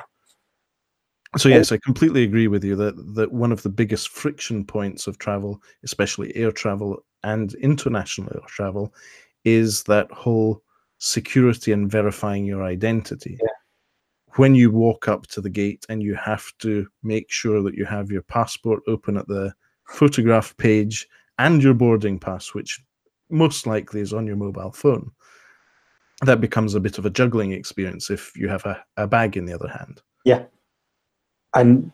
So 1.39 1.49
oh. 1.49 1.53
yes, 1.53 1.73
I 1.73 1.79
completely 1.79 2.25
agree 2.25 2.49
with 2.49 2.63
you 2.65 2.77
that 2.77 2.95
that 3.15 3.33
one 3.33 3.53
of 3.53 3.63
the 3.63 3.71
biggest 3.71 4.11
friction 4.11 4.65
points 4.67 5.07
of 5.07 5.19
travel, 5.19 5.63
especially 5.83 6.35
air 6.37 6.53
travel 6.53 7.05
and 7.25 7.55
international 7.55 8.31
air 8.35 8.47
travel, 8.49 8.95
is 9.45 9.83
that 9.85 10.11
whole 10.13 10.63
security 10.99 11.73
and 11.73 11.91
verifying 11.91 12.45
your 12.45 12.63
identity. 12.63 13.39
Yeah. 13.43 13.49
When 14.37 14.55
you 14.55 14.71
walk 14.71 15.09
up 15.09 15.27
to 15.29 15.41
the 15.41 15.51
gate 15.51 15.85
and 15.89 16.03
you 16.03 16.15
have 16.15 16.53
to 16.61 16.87
make 17.03 17.31
sure 17.31 17.63
that 17.63 17.75
you 17.75 17.85
have 17.85 18.11
your 18.11 18.23
passport 18.23 18.83
open 18.89 19.17
at 19.17 19.29
the 19.29 19.53
photograph 19.89 20.57
page 20.57 21.07
and 21.39 21.63
your 21.63 21.75
boarding 21.75 22.19
pass, 22.19 22.55
which 22.55 22.81
most 23.31 23.67
likely 23.67 24.01
is 24.01 24.13
on 24.13 24.27
your 24.27 24.37
mobile 24.37 24.73
phone, 24.73 25.11
that 26.23 26.41
becomes 26.41 26.75
a 26.75 26.81
bit 26.81 26.99
of 26.99 27.05
a 27.05 27.11
juggling 27.11 27.53
experience 27.53 28.11
if 28.11 28.37
you 28.37 28.49
have 28.49 28.65
a, 28.65 28.83
a 28.97 29.07
bag 29.07 29.37
in 29.37 29.45
the 29.45 29.53
other 29.53 29.69
hand. 29.69 30.01
Yeah. 30.25 30.45
And 31.55 31.91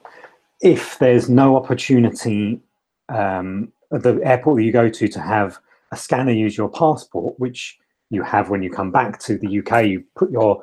if 0.61 0.99
there's 0.99 1.29
no 1.29 1.57
opportunity 1.57 2.61
um, 3.09 3.73
at 3.93 4.03
the 4.03 4.21
airport 4.23 4.59
that 4.59 4.65
you 4.65 4.73
go 4.73 4.89
to 4.89 5.09
to 5.09 5.21
have 5.21 5.59
a 5.93 5.97
scanner 5.97 6.33
use 6.33 6.57
your 6.57 6.69
passport, 6.69 7.35
which 7.39 7.79
you 8.11 8.23
have 8.23 8.51
when 8.51 8.63
you 8.63 8.71
come 8.71 8.91
back 8.91 9.19
to 9.21 9.39
the 9.39 9.59
UK, 9.59 9.87
you 9.87 10.05
put 10.15 10.31
your 10.31 10.63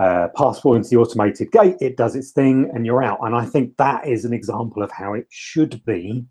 uh, 0.00 0.28
passport 0.36 0.78
into 0.78 0.90
the 0.90 0.96
automated 0.96 1.52
gate, 1.52 1.76
it 1.80 1.96
does 1.96 2.16
its 2.16 2.30
thing, 2.30 2.70
and 2.74 2.86
you're 2.86 3.02
out. 3.02 3.18
And 3.22 3.34
I 3.34 3.44
think 3.44 3.76
that 3.76 4.06
is 4.06 4.24
an 4.24 4.32
example 4.32 4.82
of 4.82 4.90
how 4.90 5.14
it 5.14 5.26
should 5.30 5.84
be 5.84 6.24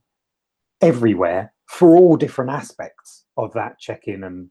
everywhere 0.81 1.53
for 1.67 1.95
all 1.95 2.17
different 2.17 2.51
aspects 2.51 3.25
of 3.37 3.53
that 3.53 3.79
check 3.79 4.03
in 4.05 4.23
and 4.23 4.49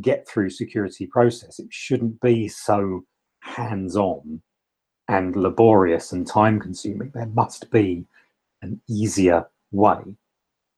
get 0.00 0.28
through 0.28 0.50
security 0.50 1.06
process. 1.06 1.58
It 1.58 1.68
shouldn't 1.70 2.20
be 2.20 2.48
so 2.48 3.04
hands 3.40 3.96
on 3.96 4.42
and 5.08 5.34
laborious 5.34 6.12
and 6.12 6.26
time 6.26 6.60
consuming. 6.60 7.10
There 7.14 7.26
must 7.26 7.70
be 7.70 8.04
an 8.62 8.80
easier 8.88 9.46
way. 9.72 9.98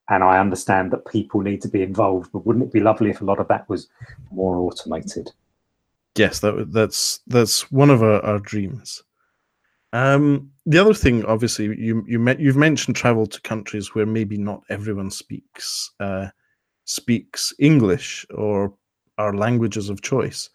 And 0.08 0.24
I 0.24 0.38
understand 0.38 0.90
that 0.92 1.06
people 1.06 1.40
need 1.40 1.60
to 1.62 1.68
be 1.68 1.82
involved, 1.82 2.30
but 2.32 2.46
wouldn't 2.46 2.66
it 2.66 2.72
be 2.72 2.80
lovely 2.80 3.10
if 3.10 3.20
a 3.20 3.24
lot 3.24 3.38
of 3.38 3.48
that 3.48 3.68
was 3.68 3.88
more 4.30 4.56
automated? 4.56 5.30
Yes, 6.16 6.40
that 6.40 6.72
that's 6.72 7.20
that's 7.26 7.70
one 7.70 7.90
of 7.90 8.02
our, 8.02 8.20
our 8.24 8.38
dreams. 8.38 9.02
Um, 9.94 10.50
the 10.66 10.78
other 10.78 10.94
thing, 10.94 11.24
obviously, 11.24 11.66
you 11.78 12.04
you 12.06 12.18
met, 12.18 12.40
you've 12.40 12.56
mentioned 12.56 12.96
travel 12.96 13.26
to 13.26 13.40
countries 13.42 13.94
where 13.94 14.06
maybe 14.06 14.36
not 14.36 14.62
everyone 14.68 15.10
speaks 15.10 15.90
uh, 16.00 16.28
speaks 16.84 17.52
English 17.58 18.26
or 18.34 18.74
our 19.18 19.34
languages 19.34 19.88
of 19.88 20.02
choice. 20.02 20.50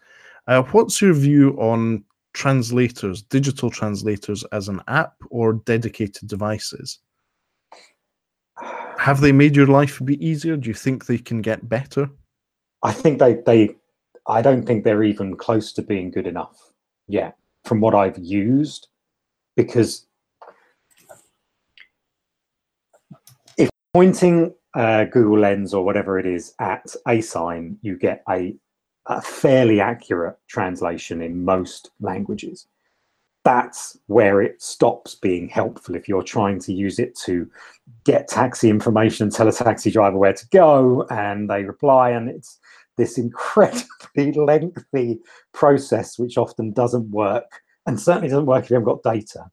Uh, 0.46 0.62
what's 0.62 1.00
your 1.02 1.12
view 1.12 1.50
on 1.60 2.04
translators, 2.34 3.22
digital 3.22 3.70
translators, 3.70 4.44
as 4.52 4.68
an 4.68 4.80
app 4.88 5.14
or 5.30 5.54
dedicated 5.54 6.28
devices? 6.28 7.00
Have 8.98 9.20
they 9.20 9.32
made 9.32 9.54
your 9.54 9.66
life 9.66 10.00
be 10.04 10.24
easier? 10.24 10.56
Do 10.56 10.68
you 10.68 10.74
think 10.74 11.06
they 11.06 11.18
can 11.18 11.40
get 11.40 11.68
better? 11.68 12.10
I 12.82 12.92
think 12.92 13.18
they 13.18 13.34
they 13.34 13.76
I 14.28 14.42
don't 14.42 14.64
think 14.64 14.84
they're 14.84 15.02
even 15.02 15.36
close 15.36 15.72
to 15.72 15.82
being 15.82 16.10
good 16.10 16.26
enough 16.26 16.72
yet 17.06 17.36
from 17.64 17.80
what 17.80 17.94
I've 17.94 18.18
used 18.18 18.88
because 19.56 20.06
if 23.56 23.70
pointing 23.94 24.54
Google 24.74 25.38
Lens 25.38 25.72
or 25.72 25.84
whatever 25.84 26.18
it 26.18 26.26
is 26.26 26.54
at 26.60 26.94
a 27.06 27.20
sign, 27.20 27.78
you 27.80 27.96
get 27.96 28.22
a, 28.28 28.54
a 29.06 29.22
fairly 29.22 29.80
accurate 29.80 30.38
translation 30.46 31.22
in 31.22 31.44
most 31.44 31.90
languages. 32.00 32.66
That's 33.44 33.98
where 34.08 34.42
it 34.42 34.60
stops 34.60 35.14
being 35.14 35.48
helpful 35.48 35.94
if 35.94 36.06
you're 36.06 36.22
trying 36.22 36.60
to 36.60 36.72
use 36.74 36.98
it 36.98 37.16
to 37.20 37.50
get 38.04 38.28
taxi 38.28 38.68
information 38.68 39.24
and 39.24 39.32
tell 39.32 39.48
a 39.48 39.52
taxi 39.52 39.90
driver 39.90 40.18
where 40.18 40.34
to 40.34 40.46
go 40.48 41.06
and 41.10 41.48
they 41.48 41.64
reply 41.64 42.10
and 42.10 42.28
it's 42.28 42.58
this 42.98 43.16
incredibly 43.16 44.32
lengthy 44.36 45.20
process 45.54 46.18
which 46.18 46.36
often 46.36 46.72
doesn't 46.72 47.10
work 47.10 47.62
and 47.86 47.98
certainly 47.98 48.28
doesn't 48.28 48.46
work 48.46 48.64
if 48.64 48.70
you 48.70 48.74
haven't 48.74 48.88
got 48.88 49.02
data 49.02 49.50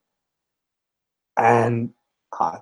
and 1.37 1.91
uh, 2.39 2.57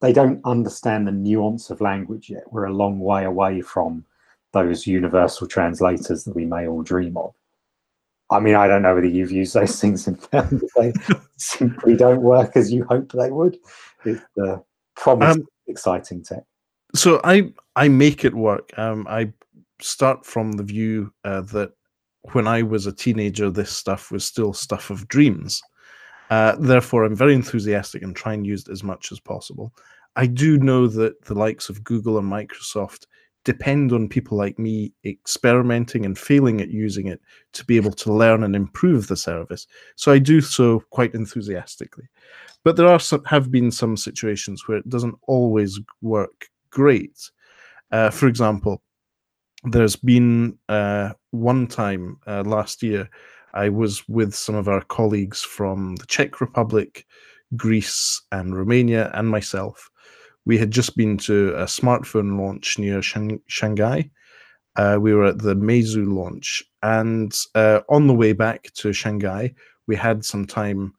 they 0.00 0.12
don't 0.12 0.40
understand 0.44 1.06
the 1.06 1.12
nuance 1.12 1.70
of 1.70 1.80
language 1.80 2.30
yet. 2.30 2.44
We're 2.50 2.64
a 2.64 2.72
long 2.72 3.00
way 3.00 3.24
away 3.24 3.60
from 3.60 4.04
those 4.52 4.86
universal 4.86 5.46
translators 5.46 6.24
that 6.24 6.34
we 6.34 6.44
may 6.44 6.66
all 6.66 6.82
dream 6.82 7.16
of. 7.16 7.34
I 8.30 8.40
mean, 8.40 8.54
I 8.54 8.66
don't 8.66 8.82
know 8.82 8.94
whether 8.94 9.06
you've 9.06 9.32
used 9.32 9.54
those 9.54 9.80
things 9.80 10.06
and 10.06 10.20
found 10.22 10.60
that 10.60 10.70
they 10.76 10.92
simply 11.36 11.96
don't 11.96 12.22
work 12.22 12.56
as 12.56 12.72
you 12.72 12.84
hope 12.84 13.12
they 13.12 13.30
would. 13.30 13.58
It's 14.04 14.22
the 14.36 14.62
promise 14.96 15.36
um, 15.36 15.46
exciting 15.66 16.22
tech. 16.22 16.44
So 16.94 17.20
I 17.22 17.52
I 17.76 17.88
make 17.88 18.24
it 18.24 18.34
work. 18.34 18.76
Um, 18.76 19.06
I 19.08 19.32
start 19.82 20.24
from 20.24 20.52
the 20.52 20.62
view 20.62 21.12
uh, 21.24 21.42
that 21.42 21.72
when 22.32 22.46
I 22.46 22.62
was 22.62 22.86
a 22.86 22.92
teenager, 22.92 23.50
this 23.50 23.70
stuff 23.70 24.10
was 24.10 24.24
still 24.24 24.52
stuff 24.52 24.90
of 24.90 25.08
dreams. 25.08 25.62
Uh, 26.30 26.56
therefore, 26.58 27.04
I'm 27.04 27.16
very 27.16 27.34
enthusiastic 27.34 28.02
and 28.02 28.14
try 28.14 28.34
and 28.34 28.46
use 28.46 28.66
it 28.66 28.72
as 28.72 28.84
much 28.84 29.10
as 29.10 29.18
possible. 29.18 29.72
I 30.16 30.26
do 30.26 30.58
know 30.58 30.86
that 30.86 31.24
the 31.24 31.34
likes 31.34 31.68
of 31.68 31.82
Google 31.82 32.18
and 32.18 32.30
Microsoft 32.30 33.06
depend 33.44 33.92
on 33.92 34.08
people 34.08 34.36
like 34.36 34.58
me 34.58 34.92
experimenting 35.04 36.04
and 36.04 36.18
failing 36.18 36.60
at 36.60 36.68
using 36.68 37.06
it 37.06 37.20
to 37.54 37.64
be 37.64 37.76
able 37.76 37.92
to 37.92 38.12
learn 38.12 38.44
and 38.44 38.54
improve 38.54 39.06
the 39.06 39.16
service. 39.16 39.66
So 39.96 40.12
I 40.12 40.18
do 40.18 40.40
so 40.40 40.80
quite 40.90 41.14
enthusiastically. 41.14 42.04
But 42.64 42.76
there 42.76 42.86
are 42.86 43.00
some, 43.00 43.24
have 43.24 43.50
been 43.50 43.70
some 43.70 43.96
situations 43.96 44.68
where 44.68 44.76
it 44.76 44.88
doesn't 44.88 45.16
always 45.26 45.80
work 46.02 46.50
great. 46.68 47.30
Uh, 47.90 48.10
for 48.10 48.28
example, 48.28 48.82
there's 49.64 49.96
been 49.96 50.58
uh, 50.68 51.12
one 51.30 51.66
time 51.66 52.18
uh, 52.26 52.42
last 52.44 52.82
year 52.82 53.08
I 53.52 53.68
was 53.68 54.08
with 54.08 54.34
some 54.34 54.54
of 54.54 54.68
our 54.68 54.82
colleagues 54.82 55.42
from 55.42 55.96
the 55.96 56.06
Czech 56.06 56.40
Republic, 56.40 57.06
Greece, 57.56 58.22
and 58.32 58.56
Romania, 58.56 59.10
and 59.14 59.28
myself. 59.28 59.90
We 60.46 60.56
had 60.56 60.70
just 60.70 60.96
been 60.96 61.18
to 61.18 61.54
a 61.56 61.64
smartphone 61.64 62.38
launch 62.38 62.78
near 62.78 63.02
Shang- 63.02 63.40
Shanghai. 63.48 64.10
Uh, 64.76 64.98
we 65.00 65.12
were 65.12 65.26
at 65.26 65.38
the 65.38 65.56
Meizu 65.56 66.06
launch, 66.06 66.62
and 66.82 67.36
uh, 67.54 67.80
on 67.88 68.06
the 68.06 68.14
way 68.14 68.32
back 68.32 68.72
to 68.74 68.92
Shanghai, 68.92 69.52
we 69.86 69.96
had 69.96 70.24
some 70.24 70.46
time. 70.46 70.94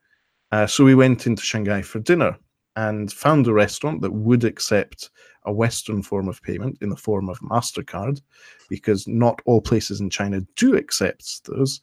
Uh, 0.52 0.68
so 0.68 0.84
we 0.84 0.94
went 0.94 1.26
into 1.26 1.42
Shanghai 1.42 1.82
for 1.82 2.00
dinner 2.00 2.38
and 2.76 3.12
found 3.12 3.48
a 3.48 3.54
restaurant 3.54 4.02
that 4.02 4.12
would 4.12 4.44
accept 4.44 5.10
a 5.46 5.52
Western 5.52 6.02
form 6.04 6.28
of 6.28 6.42
payment 6.42 6.78
in 6.82 6.90
the 6.90 6.96
form 6.96 7.30
of 7.30 7.40
MasterCard, 7.40 8.22
because 8.70 9.08
not 9.08 9.42
all 9.46 9.62
places 9.62 10.02
in 10.02 10.10
China 10.10 10.42
do 10.56 10.76
accept 10.76 11.46
those 11.46 11.82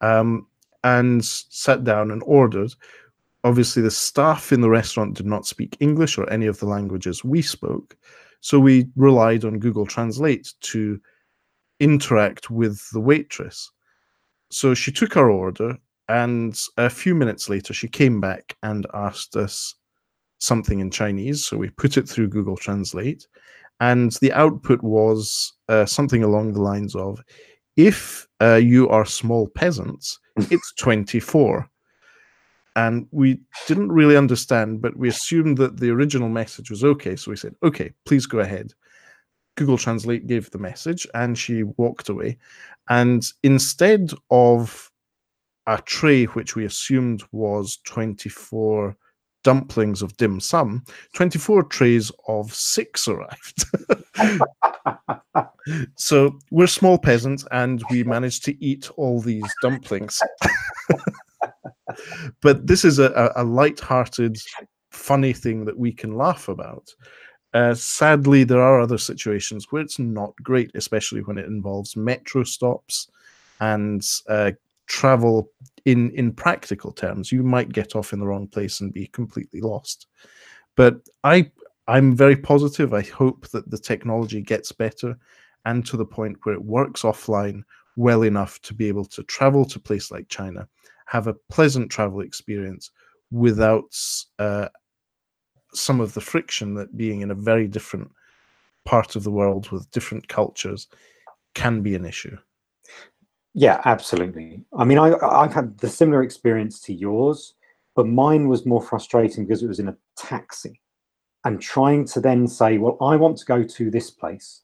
um, 0.00 0.46
and 0.82 1.24
sat 1.24 1.84
down 1.84 2.10
and 2.10 2.22
ordered. 2.24 2.72
Obviously, 3.42 3.82
the 3.82 3.90
staff 3.90 4.52
in 4.52 4.60
the 4.60 4.70
restaurant 4.70 5.16
did 5.16 5.26
not 5.26 5.46
speak 5.46 5.76
English 5.80 6.16
or 6.18 6.28
any 6.30 6.46
of 6.46 6.58
the 6.60 6.66
languages 6.66 7.24
we 7.24 7.42
spoke. 7.42 7.96
So 8.40 8.58
we 8.58 8.86
relied 8.96 9.44
on 9.44 9.58
Google 9.58 9.86
Translate 9.86 10.52
to 10.60 11.00
interact 11.80 12.50
with 12.50 12.88
the 12.90 13.00
waitress. 13.00 13.70
So 14.50 14.74
she 14.74 14.92
took 14.92 15.16
our 15.16 15.30
order, 15.30 15.76
and 16.08 16.58
a 16.76 16.90
few 16.90 17.14
minutes 17.14 17.48
later, 17.48 17.74
she 17.74 17.88
came 17.88 18.20
back 18.20 18.56
and 18.62 18.86
asked 18.94 19.36
us 19.36 19.74
something 20.44 20.80
in 20.80 20.90
Chinese. 20.90 21.44
So 21.44 21.56
we 21.56 21.70
put 21.70 21.96
it 21.96 22.08
through 22.08 22.28
Google 22.28 22.56
Translate, 22.56 23.26
and 23.80 24.12
the 24.20 24.32
output 24.32 24.82
was 24.82 25.52
uh, 25.68 25.86
something 25.86 26.22
along 26.22 26.52
the 26.52 26.62
lines 26.62 26.94
of 26.94 27.22
if 27.76 28.26
uh, 28.40 28.54
you 28.54 28.88
are 28.88 29.04
small 29.04 29.48
peasants, 29.48 30.18
it's 30.36 30.72
24. 30.74 31.68
And 32.76 33.06
we 33.12 33.40
didn't 33.68 33.92
really 33.92 34.16
understand, 34.16 34.82
but 34.82 34.96
we 34.96 35.08
assumed 35.08 35.58
that 35.58 35.78
the 35.78 35.90
original 35.90 36.28
message 36.28 36.70
was 36.70 36.82
okay. 36.82 37.14
So 37.14 37.30
we 37.30 37.36
said, 37.36 37.54
okay, 37.62 37.92
please 38.04 38.26
go 38.26 38.40
ahead. 38.40 38.72
Google 39.56 39.78
Translate 39.78 40.26
gave 40.26 40.50
the 40.50 40.58
message 40.58 41.06
and 41.14 41.38
she 41.38 41.62
walked 41.62 42.08
away. 42.08 42.38
And 42.88 43.24
instead 43.44 44.10
of 44.30 44.90
a 45.66 45.80
tray, 45.82 46.24
which 46.24 46.56
we 46.56 46.64
assumed 46.64 47.22
was 47.30 47.78
24 47.84 48.96
dumplings 49.44 50.02
of 50.02 50.16
dim 50.16 50.40
sum, 50.40 50.82
24 51.14 51.62
trays 51.64 52.10
of 52.26 52.52
six 52.52 53.06
arrived. 53.06 53.64
so 55.96 56.36
we're 56.50 56.66
small 56.66 56.98
peasants 56.98 57.46
and 57.52 57.84
we 57.90 58.02
managed 58.02 58.44
to 58.44 58.64
eat 58.64 58.90
all 58.96 59.20
these 59.20 59.44
dumplings. 59.62 60.20
but 62.40 62.66
this 62.66 62.84
is 62.84 62.98
a, 62.98 63.32
a 63.36 63.44
light-hearted, 63.44 64.36
funny 64.90 65.32
thing 65.32 65.64
that 65.64 65.78
we 65.78 65.92
can 65.92 66.16
laugh 66.16 66.48
about. 66.48 66.92
Uh, 67.52 67.72
sadly, 67.72 68.42
there 68.42 68.60
are 68.60 68.80
other 68.80 68.98
situations 68.98 69.68
where 69.70 69.82
it's 69.82 70.00
not 70.00 70.34
great, 70.42 70.72
especially 70.74 71.22
when 71.22 71.38
it 71.38 71.46
involves 71.46 71.96
metro 71.96 72.42
stops 72.42 73.08
and 73.60 74.04
uh, 74.28 74.50
travel 74.94 75.50
in 75.86 76.10
in 76.12 76.32
practical 76.32 76.92
terms 76.92 77.32
you 77.32 77.42
might 77.42 77.72
get 77.72 77.96
off 77.96 78.12
in 78.12 78.20
the 78.20 78.26
wrong 78.26 78.46
place 78.46 78.80
and 78.80 78.92
be 78.92 79.08
completely 79.08 79.60
lost. 79.60 80.06
But 80.76 80.94
i 81.24 81.50
i'm 81.88 82.14
very 82.16 82.36
positive. 82.36 82.94
I 82.94 83.02
hope 83.02 83.48
that 83.48 83.68
the 83.70 83.82
technology 83.90 84.40
gets 84.40 84.70
better 84.72 85.18
and 85.64 85.84
to 85.86 85.96
the 85.96 86.10
point 86.18 86.38
where 86.42 86.54
it 86.54 86.70
works 86.78 87.02
offline 87.02 87.62
well 87.96 88.22
enough 88.22 88.60
to 88.62 88.72
be 88.74 88.86
able 88.88 89.04
to 89.16 89.22
travel 89.24 89.64
to 89.64 89.78
a 89.78 89.86
place 89.88 90.10
like 90.10 90.28
china 90.28 90.68
have 91.06 91.26
a 91.28 91.38
pleasant 91.54 91.90
travel 91.90 92.20
experience 92.20 92.90
without 93.30 93.90
uh, 94.38 94.68
some 95.72 96.00
of 96.00 96.14
the 96.14 96.20
friction 96.20 96.74
that 96.74 96.96
being 96.96 97.20
in 97.20 97.30
a 97.30 97.42
very 97.50 97.68
different 97.68 98.10
part 98.84 99.16
of 99.16 99.22
the 99.24 99.36
world 99.40 99.70
with 99.70 99.90
different 99.90 100.26
cultures 100.28 100.88
can 101.54 101.82
be 101.82 101.94
an 101.94 102.04
issue 102.04 102.36
yeah, 103.54 103.80
absolutely. 103.84 104.64
I 104.76 104.84
mean, 104.84 104.98
I, 104.98 105.14
I've 105.22 105.54
had 105.54 105.78
the 105.78 105.88
similar 105.88 106.22
experience 106.22 106.80
to 106.82 106.92
yours, 106.92 107.54
but 107.94 108.06
mine 108.06 108.48
was 108.48 108.66
more 108.66 108.82
frustrating 108.82 109.46
because 109.46 109.62
it 109.62 109.68
was 109.68 109.78
in 109.78 109.88
a 109.88 109.96
taxi 110.16 110.80
and 111.44 111.60
trying 111.60 112.04
to 112.06 112.20
then 112.20 112.48
say, 112.48 112.78
well, 112.78 112.96
I 113.00 113.14
want 113.14 113.38
to 113.38 113.44
go 113.44 113.62
to 113.62 113.90
this 113.90 114.10
place. 114.10 114.62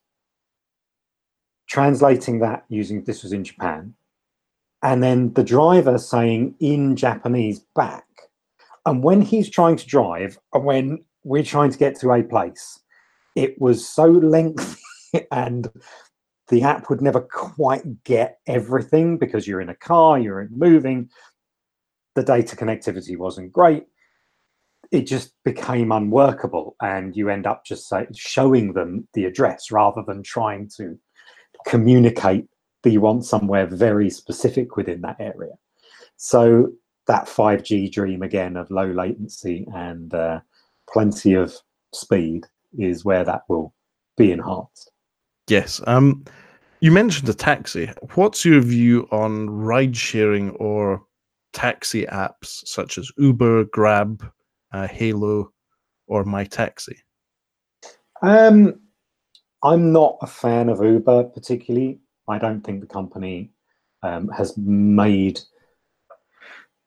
Translating 1.68 2.41
that 2.41 2.64
using 2.68 3.05
this 3.05 3.22
was 3.22 3.32
in 3.32 3.45
Japan. 3.45 3.95
And 4.82 5.03
then 5.03 5.32
the 5.34 5.45
driver 5.45 5.99
saying 5.99 6.57
in 6.59 6.97
Japanese 6.97 7.61
back. 7.76 8.07
And 8.86 9.05
when 9.05 9.20
he's 9.20 9.51
trying 9.51 9.76
to 9.76 9.86
drive, 9.86 10.36
and 10.53 10.64
when 10.64 11.05
we're 11.22 11.45
trying 11.45 11.70
to 11.70 11.78
get 11.78 12.01
to 12.01 12.12
a 12.12 12.24
place, 12.24 12.80
it 13.36 13.61
was 13.61 13.86
so 13.86 14.07
lengthy 14.07 14.80
and 15.30 15.68
the 16.51 16.62
app 16.62 16.90
would 16.90 17.01
never 17.01 17.20
quite 17.20 18.05
get 18.05 18.38
everything 18.46 19.16
because 19.16 19.46
you're 19.46 19.61
in 19.61 19.68
a 19.70 19.74
car, 19.74 20.18
you're 20.18 20.48
moving. 20.51 21.09
The 22.16 22.24
data 22.24 22.57
connectivity 22.57 23.16
wasn't 23.16 23.53
great. 23.53 23.86
It 24.90 25.03
just 25.03 25.32
became 25.44 25.92
unworkable, 25.92 26.74
and 26.82 27.16
you 27.16 27.30
end 27.30 27.46
up 27.46 27.64
just 27.64 27.88
say, 27.88 28.09
showing 28.14 28.72
them 28.72 29.07
the 29.14 29.24
address 29.24 29.70
rather 29.70 30.03
than 30.05 30.24
trying 30.24 30.68
to 30.76 30.98
communicate 31.66 32.48
that 32.82 32.90
you 32.90 33.01
want 33.01 33.24
somewhere 33.24 33.66
very 33.66 34.11
specific 34.11 34.76
within 34.76 35.01
that 35.03 35.16
area. 35.20 35.53
So 36.16 36.72
that 37.07 37.26
5G 37.26 37.92
dream 37.92 38.22
again 38.22 38.57
of 38.57 38.70
low 38.70 38.90
latency 38.90 39.66
and 39.72 40.12
uh, 40.12 40.40
plenty 40.92 41.34
of 41.34 41.55
speed 41.94 42.46
is 42.76 43.05
where 43.05 43.24
that 43.24 43.42
will 43.48 43.72
be 44.16 44.32
enhanced. 44.32 44.89
Yes. 45.51 45.80
Um, 45.88 46.24
you 46.80 46.92
mentioned 46.92 47.28
a 47.28 47.34
taxi. 47.34 47.90
What's 48.14 48.44
your 48.44 48.61
view 48.61 49.09
on 49.11 49.51
ride 49.51 49.96
sharing 49.96 50.51
or 50.51 51.03
taxi 51.53 52.07
apps 52.07 52.64
such 52.66 52.98
as 52.98 53.11
Uber, 53.18 53.64
Grab, 53.64 54.24
uh, 54.72 54.86
Hailo, 54.86 55.48
or 56.07 56.24
My 56.24 56.44
Taxi? 56.44 56.96
Um, 58.22 58.80
I'm 59.64 59.92
not 59.92 60.18
a 60.22 60.26
fan 60.28 60.68
of 60.68 60.84
Uber 60.84 61.24
particularly. 61.24 61.98
I 62.28 62.38
don't 62.38 62.62
think 62.62 62.80
the 62.80 62.86
company 62.86 63.51
um, 64.05 64.28
has 64.28 64.57
made 64.57 65.40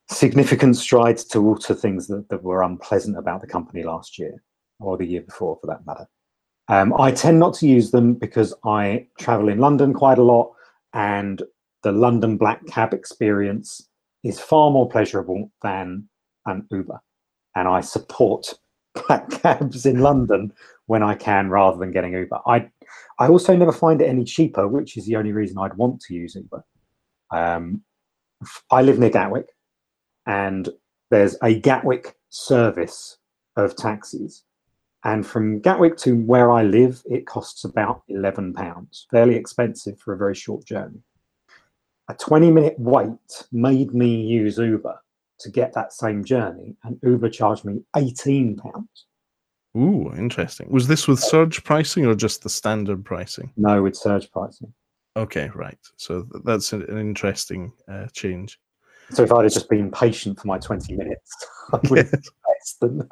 significant 0.10 0.78
strides 0.78 1.26
to 1.26 1.40
alter 1.46 1.74
things 1.74 2.08
that, 2.08 2.30
that 2.30 2.42
were 2.42 2.64
unpleasant 2.64 3.18
about 3.18 3.42
the 3.42 3.48
company 3.48 3.84
last 3.84 4.18
year 4.18 4.42
or 4.80 4.98
the 4.98 5.06
year 5.06 5.22
before 5.22 5.58
for 5.60 5.68
that 5.68 5.86
matter. 5.86 6.08
Um, 6.70 6.94
I 7.00 7.12
tend 7.12 7.40
not 7.40 7.54
to 7.56 7.68
use 7.68 7.92
them 7.92 8.14
because 8.14 8.54
I 8.64 9.08
travel 9.20 9.50
in 9.50 9.60
London 9.60 9.94
quite 9.94 10.18
a 10.18 10.24
lot 10.24 10.54
and 10.94 11.42
the 11.84 11.92
London 11.92 12.38
black 12.38 12.66
cab 12.68 12.94
experience 12.94 13.90
is 14.24 14.40
far 14.40 14.72
more 14.72 14.88
pleasurable 14.90 15.52
than 15.62 16.08
an 16.46 16.66
Uber. 16.72 17.02
And 17.56 17.68
I 17.68 17.82
support 17.82 18.54
black 19.08 19.30
cabs 19.30 19.86
in 19.86 20.00
London 20.00 20.54
when 20.86 21.04
I 21.04 21.16
can 21.16 21.50
rather 21.50 21.78
than 21.78 21.92
getting 21.92 22.14
Uber. 22.14 22.40
I 22.48 22.70
I 23.20 23.28
also 23.28 23.56
never 23.56 23.72
find 23.72 24.02
it 24.02 24.10
any 24.10 24.24
cheaper, 24.24 24.68
which 24.68 24.98
is 24.98 25.06
the 25.06 25.16
only 25.16 25.32
reason 25.32 25.58
I'd 25.58 25.76
want 25.76 26.02
to 26.02 26.14
use 26.14 26.36
Uber. 26.36 26.64
Um, 27.32 27.84
I 28.72 28.82
live 28.82 29.00
near 29.00 29.10
Gatwick, 29.10 29.48
and 30.26 30.70
there's 31.10 31.38
a 31.42 31.60
Gatwick 31.60 32.16
service 32.30 33.18
of 33.56 33.76
taxis. 33.76 34.44
And 35.04 35.26
from 35.26 35.60
Gatwick 35.60 35.98
to 35.98 36.16
where 36.16 36.52
I 36.52 36.64
live, 36.64 37.02
it 37.10 37.28
costs 37.28 37.66
about 37.66 38.04
£11, 38.10 39.06
fairly 39.12 39.36
expensive 39.36 40.00
for 40.00 40.14
a 40.14 40.18
very 40.18 40.36
short 40.36 40.66
journey. 40.66 41.02
A 42.10 42.14
20 42.14 42.52
minute 42.52 42.76
wait 42.78 43.44
made 43.52 43.94
me 43.94 44.22
use 44.22 44.58
Uber 44.58 45.00
to 45.40 45.50
get 45.50 45.74
that 45.74 45.94
same 45.94 46.24
journey, 46.24 46.76
and 46.84 47.00
Uber 47.04 47.30
charged 47.30 47.66
me 47.66 47.82
£18. 47.96 48.58
Ooh, 49.76 50.14
interesting. 50.16 50.68
Was 50.70 50.88
this 50.88 51.08
with 51.08 51.20
surge 51.20 51.64
pricing 51.64 52.06
or 52.06 52.16
just 52.16 52.44
the 52.44 52.50
standard 52.50 53.04
pricing? 53.04 53.52
No, 53.58 53.82
with 53.82 53.96
surge 53.96 54.32
pricing. 54.32 54.74
Okay, 55.16 55.50
right. 55.54 55.78
So 55.98 56.28
that's 56.44 56.74
an, 56.74 56.86
interesting 56.98 57.74
uh, 57.88 58.08
change. 58.14 58.60
So 59.12 59.24
if 59.24 59.32
I'd 59.32 59.44
have 59.44 59.54
just 59.54 59.70
been 59.70 59.92
patient 59.92 60.40
for 60.40 60.48
my 60.48 60.58
20 60.58 60.96
minutes, 60.96 61.48
I 61.74 61.80
would 61.90 61.98
have 62.00 62.12
less 62.12 62.76
than, 62.82 63.10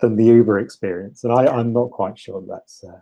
than 0.00 0.16
the 0.16 0.24
Uber 0.24 0.58
experience. 0.58 1.24
And 1.24 1.32
I, 1.32 1.46
I'm 1.46 1.72
not 1.72 1.90
quite 1.90 2.18
sure 2.18 2.42
that's. 2.48 2.84
Uh... 2.84 3.00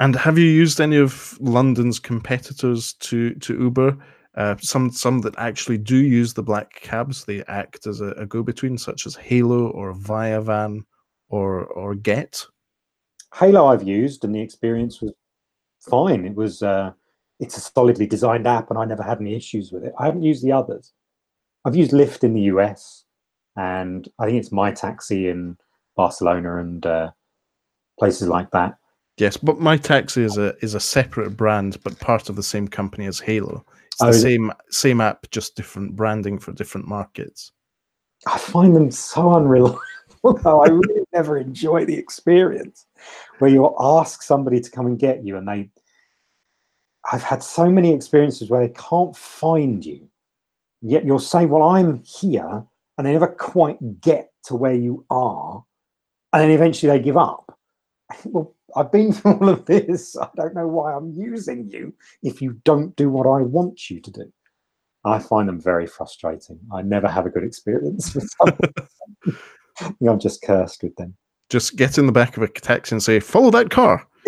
And 0.00 0.16
have 0.16 0.38
you 0.38 0.46
used 0.46 0.80
any 0.80 0.96
of 0.96 1.38
London's 1.40 1.98
competitors 1.98 2.94
to 2.94 3.34
to 3.34 3.58
Uber? 3.58 3.96
Uh, 4.34 4.56
some 4.60 4.90
some 4.90 5.20
that 5.20 5.34
actually 5.38 5.78
do 5.78 5.96
use 5.96 6.32
the 6.32 6.42
black 6.42 6.80
cabs. 6.80 7.24
They 7.24 7.44
act 7.44 7.86
as 7.86 8.00
a, 8.00 8.08
a 8.12 8.26
go 8.26 8.42
between, 8.42 8.78
such 8.78 9.06
as 9.06 9.14
Hailo 9.14 9.72
or 9.74 9.94
ViaVan 9.94 10.84
or 11.28 11.66
or 11.66 11.94
Gett. 11.94 12.44
Hailo 13.34 13.72
I've 13.72 13.86
used, 13.86 14.24
and 14.24 14.34
the 14.34 14.40
experience 14.40 15.00
was 15.00 15.12
fine. 15.80 16.24
It 16.24 16.34
was 16.34 16.62
uh, 16.62 16.92
it's 17.40 17.56
a 17.56 17.60
solidly 17.60 18.06
designed 18.06 18.46
app, 18.46 18.70
and 18.70 18.78
I 18.78 18.84
never 18.84 19.02
had 19.02 19.20
any 19.20 19.34
issues 19.34 19.72
with 19.72 19.84
it. 19.84 19.92
I 19.98 20.06
haven't 20.06 20.22
used 20.22 20.44
the 20.44 20.52
others. 20.52 20.92
I've 21.64 21.76
used 21.76 21.92
Lyft 21.92 22.24
in 22.24 22.34
the 22.34 22.42
US, 22.42 23.04
and 23.56 24.08
I 24.18 24.26
think 24.26 24.38
it's 24.38 24.52
My 24.52 24.72
Taxi 24.72 25.28
in 25.28 25.56
Barcelona 25.96 26.58
and 26.58 26.84
uh, 26.84 27.10
places 27.98 28.28
like 28.28 28.50
that. 28.50 28.76
Yes, 29.18 29.36
but 29.36 29.60
My 29.60 29.76
Taxi 29.76 30.22
is 30.22 30.38
a 30.38 30.56
is 30.62 30.74
a 30.74 30.80
separate 30.80 31.36
brand, 31.36 31.78
but 31.84 31.98
part 32.00 32.28
of 32.28 32.36
the 32.36 32.42
same 32.42 32.66
company 32.66 33.06
as 33.06 33.20
Hailo. 33.20 33.62
It's 33.86 33.98
the 33.98 34.06
oh, 34.06 34.12
same 34.12 34.52
same 34.70 35.00
app, 35.00 35.30
just 35.30 35.54
different 35.54 35.94
branding 35.94 36.38
for 36.38 36.52
different 36.52 36.88
markets. 36.88 37.52
I 38.26 38.38
find 38.38 38.74
them 38.74 38.90
so 38.90 39.34
unreliable. 39.34 39.80
I 40.24 40.68
really 40.68 41.02
never 41.12 41.36
enjoy 41.36 41.84
the 41.84 41.96
experience 41.96 42.86
where 43.38 43.50
you 43.50 43.74
ask 43.78 44.22
somebody 44.22 44.60
to 44.60 44.70
come 44.70 44.86
and 44.86 44.98
get 44.98 45.24
you, 45.24 45.36
and 45.36 45.46
they. 45.46 45.70
I've 47.12 47.22
had 47.22 47.42
so 47.42 47.68
many 47.68 47.92
experiences 47.92 48.48
where 48.48 48.66
they 48.66 48.72
can't 48.74 49.16
find 49.16 49.84
you, 49.84 50.08
yet 50.82 51.04
you'll 51.04 51.18
say, 51.18 51.46
"Well, 51.46 51.62
I'm 51.62 52.02
here," 52.04 52.64
and 52.98 53.06
they 53.06 53.12
never 53.12 53.28
quite 53.28 54.00
get 54.00 54.30
to 54.44 54.56
where 54.56 54.74
you 54.74 55.04
are, 55.10 55.64
and 56.32 56.42
then 56.42 56.50
eventually 56.50 56.90
they 56.90 57.02
give 57.02 57.16
up. 57.16 57.58
Well, 58.24 58.54
I've 58.76 58.92
been 58.92 59.12
through 59.12 59.34
all 59.34 59.48
of 59.48 59.64
this. 59.66 60.16
I 60.16 60.28
don't 60.36 60.54
know 60.54 60.68
why 60.68 60.92
I'm 60.92 61.12
using 61.12 61.68
you 61.70 61.94
if 62.22 62.42
you 62.42 62.60
don't 62.64 62.94
do 62.96 63.10
what 63.10 63.26
I 63.26 63.42
want 63.42 63.90
you 63.90 64.00
to 64.00 64.10
do. 64.10 64.32
I 65.04 65.18
find 65.18 65.48
them 65.48 65.60
very 65.60 65.86
frustrating. 65.86 66.60
I 66.72 66.82
never 66.82 67.08
have 67.08 67.26
a 67.26 67.30
good 67.30 67.42
experience 67.42 68.14
with 68.14 68.30
them. 68.38 69.36
I'm 70.08 70.20
just 70.20 70.42
cursed 70.42 70.82
with 70.82 70.94
them. 70.96 71.16
Just 71.48 71.76
get 71.76 71.98
in 71.98 72.06
the 72.06 72.12
back 72.12 72.36
of 72.36 72.42
a 72.42 72.48
taxi 72.48 72.94
and 72.94 73.02
say, 73.02 73.18
"Follow 73.20 73.50
that 73.50 73.70
car." 73.70 74.06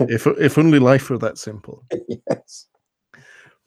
if 0.00 0.26
if 0.26 0.58
only 0.58 0.78
life 0.78 1.08
were 1.08 1.18
that 1.18 1.38
simple. 1.38 1.84
Yes. 2.28 2.66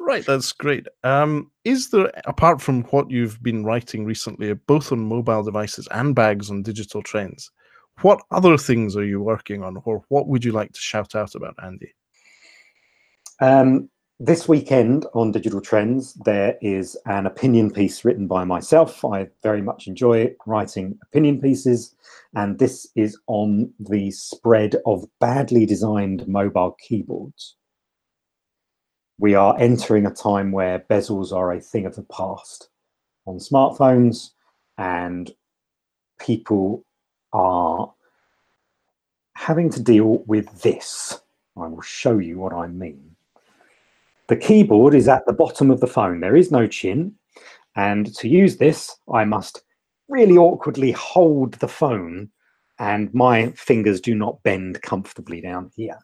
Right, 0.04 0.26
that's 0.26 0.52
great. 0.52 0.88
Um, 1.04 1.52
is 1.64 1.92
there, 1.92 2.12
apart 2.26 2.60
from 2.60 2.84
what 2.86 3.12
you've 3.12 3.42
been 3.44 3.64
writing 3.64 4.04
recently, 4.04 4.52
both 4.54 4.92
on 4.92 5.00
mobile 5.00 5.44
devices 5.44 5.88
and 5.92 6.16
bags 6.16 6.50
on 6.50 6.64
digital 6.64 7.04
trends, 7.04 7.52
what 8.02 8.20
other 8.32 8.58
things 8.58 8.98
are 8.98 9.06
you 9.06 9.22
working 9.22 9.64
on, 9.64 9.78
or 9.86 10.04
what 10.10 10.28
would 10.28 10.44
you 10.44 10.54
like 10.54 10.74
to 10.74 10.80
shout 10.80 11.14
out 11.14 11.36
about, 11.36 11.54
Andy? 11.64 11.94
Um, 13.42 13.90
this 14.20 14.48
weekend 14.48 15.06
on 15.14 15.32
Digital 15.32 15.62
Trends, 15.62 16.16
there 16.26 16.58
is 16.62 16.98
an 17.06 17.28
opinion 17.28 17.70
piece 17.72 18.04
written 18.04 18.28
by 18.28 18.44
myself. 18.44 19.06
I 19.06 19.28
very 19.44 19.62
much 19.62 19.88
enjoy 19.88 20.34
writing 20.48 20.98
opinion 21.04 21.40
pieces, 21.40 21.96
and 22.34 22.58
this 22.58 22.88
is 22.96 23.18
on 23.28 23.72
the 23.80 24.10
spread 24.10 24.78
of 24.88 25.06
badly 25.20 25.68
designed 25.68 26.28
mobile 26.28 26.76
keyboards 26.80 27.56
we 29.22 29.36
are 29.36 29.56
entering 29.60 30.08
a 30.08 30.12
time 30.12 30.52
where 30.52 30.80
bezels 30.90 31.32
are 31.32 31.54
a 31.54 31.62
thing 31.62 31.86
of 31.86 31.96
the 31.96 32.06
past 32.12 32.70
on 33.28 33.38
smartphones 33.38 34.32
and 34.80 35.32
people 36.20 36.84
are 37.32 37.94
having 39.36 39.70
to 39.70 39.80
deal 39.80 40.24
with 40.26 40.64
this. 40.64 41.22
I 41.56 41.68
will 41.68 41.82
show 41.82 42.18
you 42.18 42.40
what 42.40 42.52
I 42.52 42.66
mean. 42.66 43.16
The 44.26 44.38
keyboard 44.38 44.96
is 44.96 45.08
at 45.08 45.24
the 45.28 45.34
bottom 45.34 45.70
of 45.70 45.82
the 45.82 45.88
phone. 45.88 46.20
There 46.20 46.36
is 46.36 46.50
no 46.50 46.66
chin. 46.66 47.14
And 47.76 48.16
to 48.16 48.28
use 48.28 48.58
this, 48.58 48.96
I 49.14 49.24
must 49.24 49.62
really 50.10 50.36
awkwardly 50.36 50.94
hold 50.94 51.54
the 51.56 51.68
phone 51.68 52.32
and 52.80 53.14
my 53.14 53.52
fingers 53.52 54.02
do 54.02 54.16
not 54.16 54.42
bend 54.42 54.82
comfortably 54.82 55.42
down 55.42 55.70
here. 55.76 56.00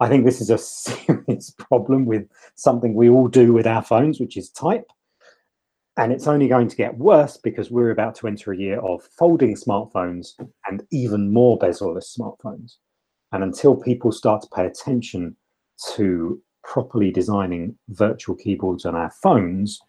I 0.00 0.08
think 0.08 0.24
this 0.24 0.40
is 0.40 0.50
a 0.50 0.58
serious 0.58 1.50
problem 1.50 2.06
with 2.06 2.28
something 2.54 2.94
we 2.94 3.08
all 3.08 3.28
do 3.28 3.52
with 3.52 3.66
our 3.66 3.82
phones, 3.82 4.20
which 4.20 4.36
is 4.36 4.50
type. 4.50 4.90
And 5.98 6.12
it's 6.12 6.26
only 6.26 6.46
going 6.46 6.68
to 6.68 6.76
get 6.76 6.98
worse 6.98 7.38
because 7.38 7.70
we're 7.70 7.90
about 7.90 8.14
to 8.16 8.26
enter 8.26 8.52
a 8.52 8.56
year 8.56 8.78
of 8.80 9.02
folding 9.18 9.56
smartphones 9.56 10.32
and 10.68 10.82
even 10.90 11.32
more 11.32 11.56
bezel-less 11.56 12.14
smartphones. 12.14 12.74
And 13.32 13.42
until 13.42 13.76
people 13.76 14.12
start 14.12 14.42
to 14.42 14.48
pay 14.54 14.66
attention 14.66 15.36
to 15.94 16.40
properly 16.62 17.10
designing 17.10 17.78
virtual 17.88 18.36
keyboards 18.36 18.84
on 18.84 18.94
our 18.94 19.10
phones, 19.22 19.80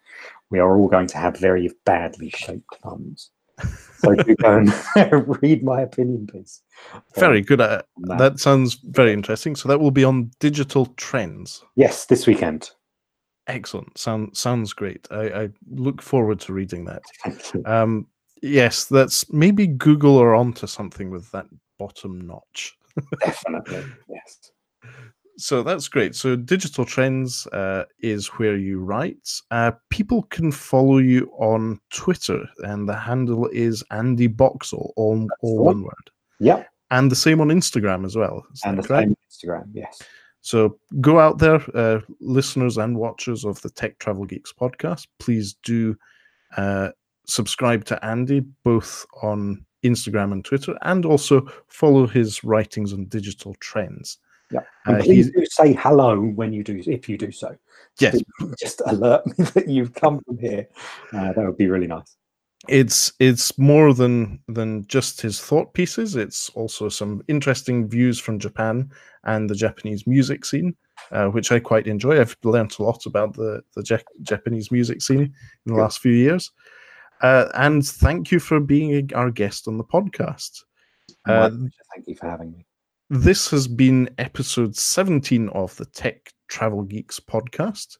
we 0.50 0.58
are 0.58 0.78
all 0.78 0.88
going 0.88 1.08
to 1.08 1.18
have 1.18 1.36
very 1.38 1.70
badly 1.84 2.30
shaped 2.30 2.76
thumbs. 2.82 3.30
So 3.98 4.14
and 4.44 4.72
read 5.42 5.64
my 5.64 5.80
opinion 5.80 6.26
piece. 6.26 6.62
Very 7.16 7.40
good. 7.40 7.60
Uh, 7.60 7.82
that. 8.02 8.18
that 8.18 8.38
sounds 8.38 8.74
very 8.84 9.12
interesting. 9.12 9.56
So 9.56 9.68
that 9.68 9.80
will 9.80 9.90
be 9.90 10.04
on 10.04 10.30
digital 10.38 10.86
trends. 10.96 11.64
Yes, 11.74 12.06
this 12.06 12.26
weekend. 12.26 12.70
Excellent. 13.48 13.98
Sound 13.98 14.36
sounds 14.36 14.72
great. 14.72 15.08
I, 15.10 15.42
I 15.42 15.48
look 15.70 16.00
forward 16.00 16.38
to 16.40 16.52
reading 16.52 16.84
that. 16.84 17.02
Um, 17.66 18.06
yes, 18.40 18.84
that's 18.84 19.30
maybe 19.32 19.66
Google 19.66 20.18
are 20.18 20.34
onto 20.34 20.66
something 20.66 21.10
with 21.10 21.30
that 21.32 21.46
bottom 21.78 22.20
notch. 22.20 22.76
Definitely. 23.20 23.84
Yes 24.08 24.52
so 25.38 25.62
that's 25.62 25.88
great. 25.88 26.14
So 26.16 26.34
digital 26.34 26.84
trends 26.84 27.46
uh, 27.48 27.84
is 28.00 28.26
where 28.26 28.56
you 28.56 28.80
write. 28.80 29.30
Uh, 29.50 29.70
people 29.88 30.24
can 30.24 30.50
follow 30.50 30.98
you 30.98 31.30
on 31.38 31.80
Twitter, 31.92 32.44
and 32.58 32.88
the 32.88 32.96
handle 32.96 33.48
is 33.52 33.84
Andy 33.92 34.26
Boxall, 34.26 34.92
all, 34.96 35.28
all 35.40 35.64
one 35.64 35.82
word. 35.82 36.10
Yep. 36.40 36.68
And 36.90 37.10
the 37.10 37.16
same 37.16 37.40
on 37.40 37.48
Instagram 37.48 38.04
as 38.04 38.16
well. 38.16 38.44
Is 38.52 38.62
and 38.64 38.78
the 38.78 38.82
same 38.82 39.16
Instagram, 39.30 39.70
yes. 39.72 40.02
So 40.40 40.78
go 41.00 41.20
out 41.20 41.38
there, 41.38 41.62
uh, 41.74 42.00
listeners 42.20 42.76
and 42.76 42.96
watchers 42.96 43.44
of 43.44 43.60
the 43.62 43.70
Tech 43.70 43.98
Travel 43.98 44.24
Geeks 44.24 44.52
podcast. 44.52 45.06
Please 45.18 45.56
do 45.62 45.96
uh, 46.56 46.90
subscribe 47.26 47.84
to 47.86 48.04
Andy 48.04 48.40
both 48.64 49.06
on 49.22 49.64
Instagram 49.84 50.32
and 50.32 50.44
Twitter, 50.44 50.76
and 50.82 51.04
also 51.04 51.46
follow 51.68 52.06
his 52.06 52.42
writings 52.42 52.92
on 52.92 53.04
digital 53.06 53.54
trends. 53.60 54.18
Yeah, 54.50 54.60
and 54.86 54.96
uh, 54.96 55.04
please 55.04 55.30
do 55.30 55.44
say 55.46 55.74
hello 55.74 56.20
when 56.20 56.52
you 56.52 56.64
do, 56.64 56.82
if 56.86 57.08
you 57.08 57.18
do 57.18 57.30
so. 57.30 57.56
Yes, 57.98 58.22
just 58.58 58.80
alert 58.86 59.26
me 59.26 59.44
that 59.44 59.68
you've 59.68 59.94
come 59.94 60.20
from 60.20 60.38
here. 60.38 60.66
Uh, 61.12 61.32
that 61.32 61.44
would 61.44 61.58
be 61.58 61.68
really 61.68 61.86
nice. 61.86 62.16
It's 62.66 63.12
it's 63.20 63.56
more 63.58 63.94
than 63.94 64.40
than 64.48 64.86
just 64.86 65.20
his 65.20 65.40
thought 65.40 65.74
pieces. 65.74 66.16
It's 66.16 66.48
also 66.50 66.88
some 66.88 67.22
interesting 67.28 67.88
views 67.88 68.18
from 68.18 68.38
Japan 68.38 68.90
and 69.24 69.48
the 69.48 69.54
Japanese 69.54 70.06
music 70.06 70.44
scene, 70.44 70.74
uh, 71.12 71.26
which 71.26 71.52
I 71.52 71.60
quite 71.60 71.86
enjoy. 71.86 72.20
I've 72.20 72.36
learned 72.42 72.74
a 72.78 72.82
lot 72.82 73.06
about 73.06 73.34
the 73.34 73.62
the 73.76 74.02
Japanese 74.22 74.72
music 74.72 75.02
scene 75.02 75.20
in 75.20 75.32
the 75.66 75.74
Good. 75.74 75.80
last 75.80 76.00
few 76.00 76.12
years. 76.12 76.50
Uh, 77.20 77.48
and 77.54 77.86
thank 77.86 78.30
you 78.30 78.38
for 78.38 78.60
being 78.60 79.12
our 79.14 79.30
guest 79.30 79.66
on 79.66 79.76
the 79.76 79.84
podcast. 79.84 80.62
Uh, 81.26 81.50
thank 81.94 82.06
you 82.06 82.14
for 82.14 82.28
having 82.28 82.52
me. 82.52 82.64
This 83.10 83.50
has 83.52 83.66
been 83.66 84.10
episode 84.18 84.76
17 84.76 85.48
of 85.48 85.74
the 85.76 85.86
Tech 85.86 86.30
Travel 86.48 86.82
Geeks 86.82 87.18
podcast. 87.18 87.96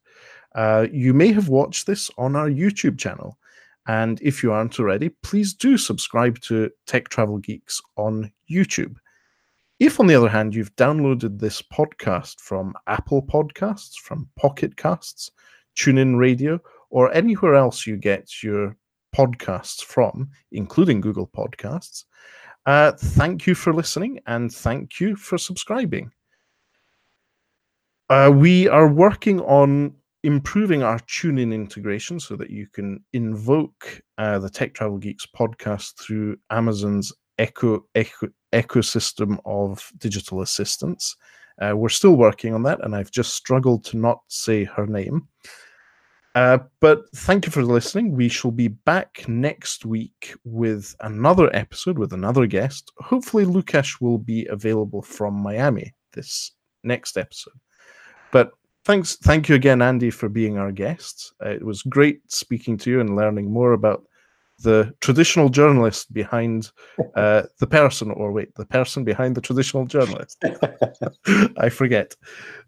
Uh, 0.55 0.87
you 0.93 1.15
may 1.15 1.33
have 1.33 1.49
watched 1.49 1.87
this 1.87 2.11
on 2.19 2.37
our 2.37 2.51
YouTube 2.51 2.99
channel. 2.99 3.39
And 3.87 4.21
if 4.21 4.43
you 4.43 4.53
aren't 4.53 4.79
already, 4.79 5.09
please 5.23 5.55
do 5.55 5.79
subscribe 5.79 6.39
to 6.43 6.71
Tech 6.87 7.09
Travel 7.09 7.39
Geeks 7.39 7.81
on 7.97 8.31
YouTube. 8.51 8.97
If, 9.81 9.99
on 9.99 10.09
the 10.09 10.15
other 10.15 10.29
hand, 10.29 10.55
you've 10.55 10.77
downloaded 10.77 11.39
this 11.39 11.63
podcast 11.63 12.39
from 12.41 12.75
Apple 12.87 13.23
Podcasts, 13.23 13.95
from 13.95 14.29
Pocket 14.39 14.77
Casts, 14.77 15.31
TuneIn 15.75 16.19
Radio, 16.19 16.61
or 16.91 17.11
anywhere 17.15 17.55
else 17.55 17.87
you 17.87 17.97
get 17.97 18.43
your 18.43 18.77
podcasts 19.17 19.83
from, 19.83 20.29
including 20.53 21.01
Google 21.01 21.29
Podcasts. 21.29 22.05
Uh, 22.69 22.93
thank 22.93 23.47
you 23.47 23.55
for 23.55 23.73
listening 23.73 24.21
and 24.27 24.53
thank 24.53 25.01
you 25.01 25.17
for 25.17 25.39
subscribing. 25.39 26.13
Uh, 28.11 28.31
we 28.35 28.69
are 28.69 28.93
working 28.93 29.41
on 29.41 29.95
improving 30.23 30.83
our 30.83 30.99
TuneIn 30.99 31.55
integration 31.55 32.21
so 32.21 32.37
that 32.37 32.51
you 32.51 32.67
can 32.67 33.03
invoke 33.15 34.03
uh, 34.19 34.39
the 34.39 34.51
Tech 34.51 34.75
Travel 34.75 34.99
Geeks 34.99 35.27
podcast 35.35 35.97
through 35.97 36.37
Amazon's 36.51 37.11
echo, 37.39 37.87
ecosystem 38.53 39.39
of 39.47 39.91
digital 39.97 40.43
assistants. 40.43 41.17
Uh, 41.63 41.75
we're 41.75 41.89
still 41.89 42.17
working 42.17 42.53
on 42.53 42.65
that, 42.65 42.85
and 42.85 42.95
I've 42.95 43.11
just 43.11 43.33
struggled 43.33 43.83
to 43.87 43.97
not 43.97 44.19
say 44.29 44.65
her 44.65 44.87
name. 44.87 45.27
Uh, 46.35 46.59
but 46.81 47.05
thank 47.17 47.47
you 47.47 47.53
for 47.53 47.65
listening. 47.65 48.13
We 48.13 48.29
shall 48.29 48.51
be 48.51 48.69
back 48.69 49.29
next 49.29 49.85
week 49.85 50.35
with 50.45 50.95
another 51.01 51.55
episode 51.55 51.99
with 51.99 52.13
another 52.13 52.47
guest. 52.47 52.93
Hopefully, 52.99 53.45
Lukash 53.45 54.01
will 54.01 54.19
be 54.19 54.47
available 54.47 55.03
from 55.03 55.35
Miami 55.35 55.95
this 56.13 56.53
next 56.85 57.17
episode. 57.17 57.59
But 58.31 58.53
thanks, 58.85 59.17
thank 59.17 59.49
you 59.49 59.55
again, 59.55 59.83
Andy, 59.83 60.11
for 60.11 60.29
being 60.29 60.59
our 60.59 60.73
guest. 60.73 61.33
Uh, 61.45 61.51
it 61.51 61.65
was 61.65 61.83
great 61.83 62.21
speaking 62.31 62.77
to 62.79 62.91
you 62.91 63.01
and 63.01 63.17
learning 63.17 63.51
more 63.51 63.73
about 63.73 64.05
the 64.61 64.93
traditional 65.01 65.49
journalist 65.49 66.13
behind 66.13 66.71
uh, 67.15 67.43
the 67.61 67.67
person, 67.67 68.11
or 68.11 68.33
wait, 68.33 68.55
the 68.55 68.67
person 68.67 69.05
behind 69.05 69.37
the 69.37 69.41
traditional 69.41 69.87
journalist. 69.87 70.43
I 71.59 71.69
forget. 71.69 72.17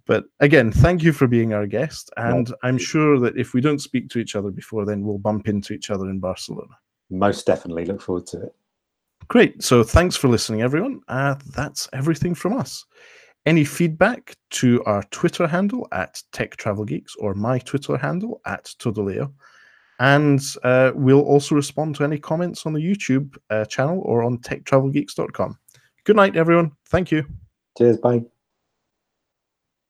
But 0.07 0.25
again, 0.41 0.73
thank 0.73 1.03
you 1.03 1.13
for 1.13 1.27
being 1.27 1.53
our 1.53 1.67
guest. 1.67 2.11
And 2.17 2.53
I'm 2.63 2.79
sure 2.79 3.19
that 3.21 3.37
if 3.37 3.55
we 3.55 3.61
don't 3.61 3.81
speak 3.81 4.09
to 4.11 4.19
each 4.19 4.37
other 4.37 4.51
before 4.51 4.85
then, 4.85 5.05
we'll 5.05 5.19
bump 5.19 5.49
into 5.49 5.73
each 5.73 5.91
other 5.91 6.09
in 6.09 6.21
Barcelona. 6.21 6.75
Most 7.11 7.47
definitely. 7.47 7.85
Look 7.85 8.03
forward 8.03 8.27
to 8.29 8.43
it. 8.43 8.55
Great. 9.29 9.63
So 9.63 9.83
thanks 9.83 10.17
for 10.17 10.29
listening, 10.29 10.63
everyone. 10.63 11.01
Uh, 11.09 11.37
that's 11.55 11.89
everything 11.93 12.35
from 12.35 12.57
us. 12.57 12.85
Any 13.47 13.65
feedback 13.65 14.37
to 14.51 14.83
our 14.85 15.03
Twitter 15.05 15.47
handle 15.47 15.89
at 15.93 16.23
Tech 16.33 16.57
Travel 16.57 16.85
Geeks 16.85 17.17
or 17.17 17.35
my 17.35 17.59
Twitter 17.59 17.97
handle 17.97 18.41
at 18.45 18.65
Todoleo. 18.79 19.33
And 20.01 20.41
uh, 20.65 20.93
we'll 20.95 21.21
also 21.21 21.55
respond 21.55 21.95
to 21.97 22.05
any 22.05 22.19
comments 22.19 22.65
on 22.65 22.73
the 22.73 22.81
YouTube 22.81 23.37
uh, 23.51 23.67
channel 23.67 24.01
or 24.05 24.23
on 24.23 24.39
techtravelgeeks.com. 24.39 25.59
Good 26.05 26.17
night, 26.17 26.37
everyone. 26.37 26.73
Thank 26.87 27.13
you. 27.13 27.25
Cheers. 27.77 27.99
Bye. 27.99 28.23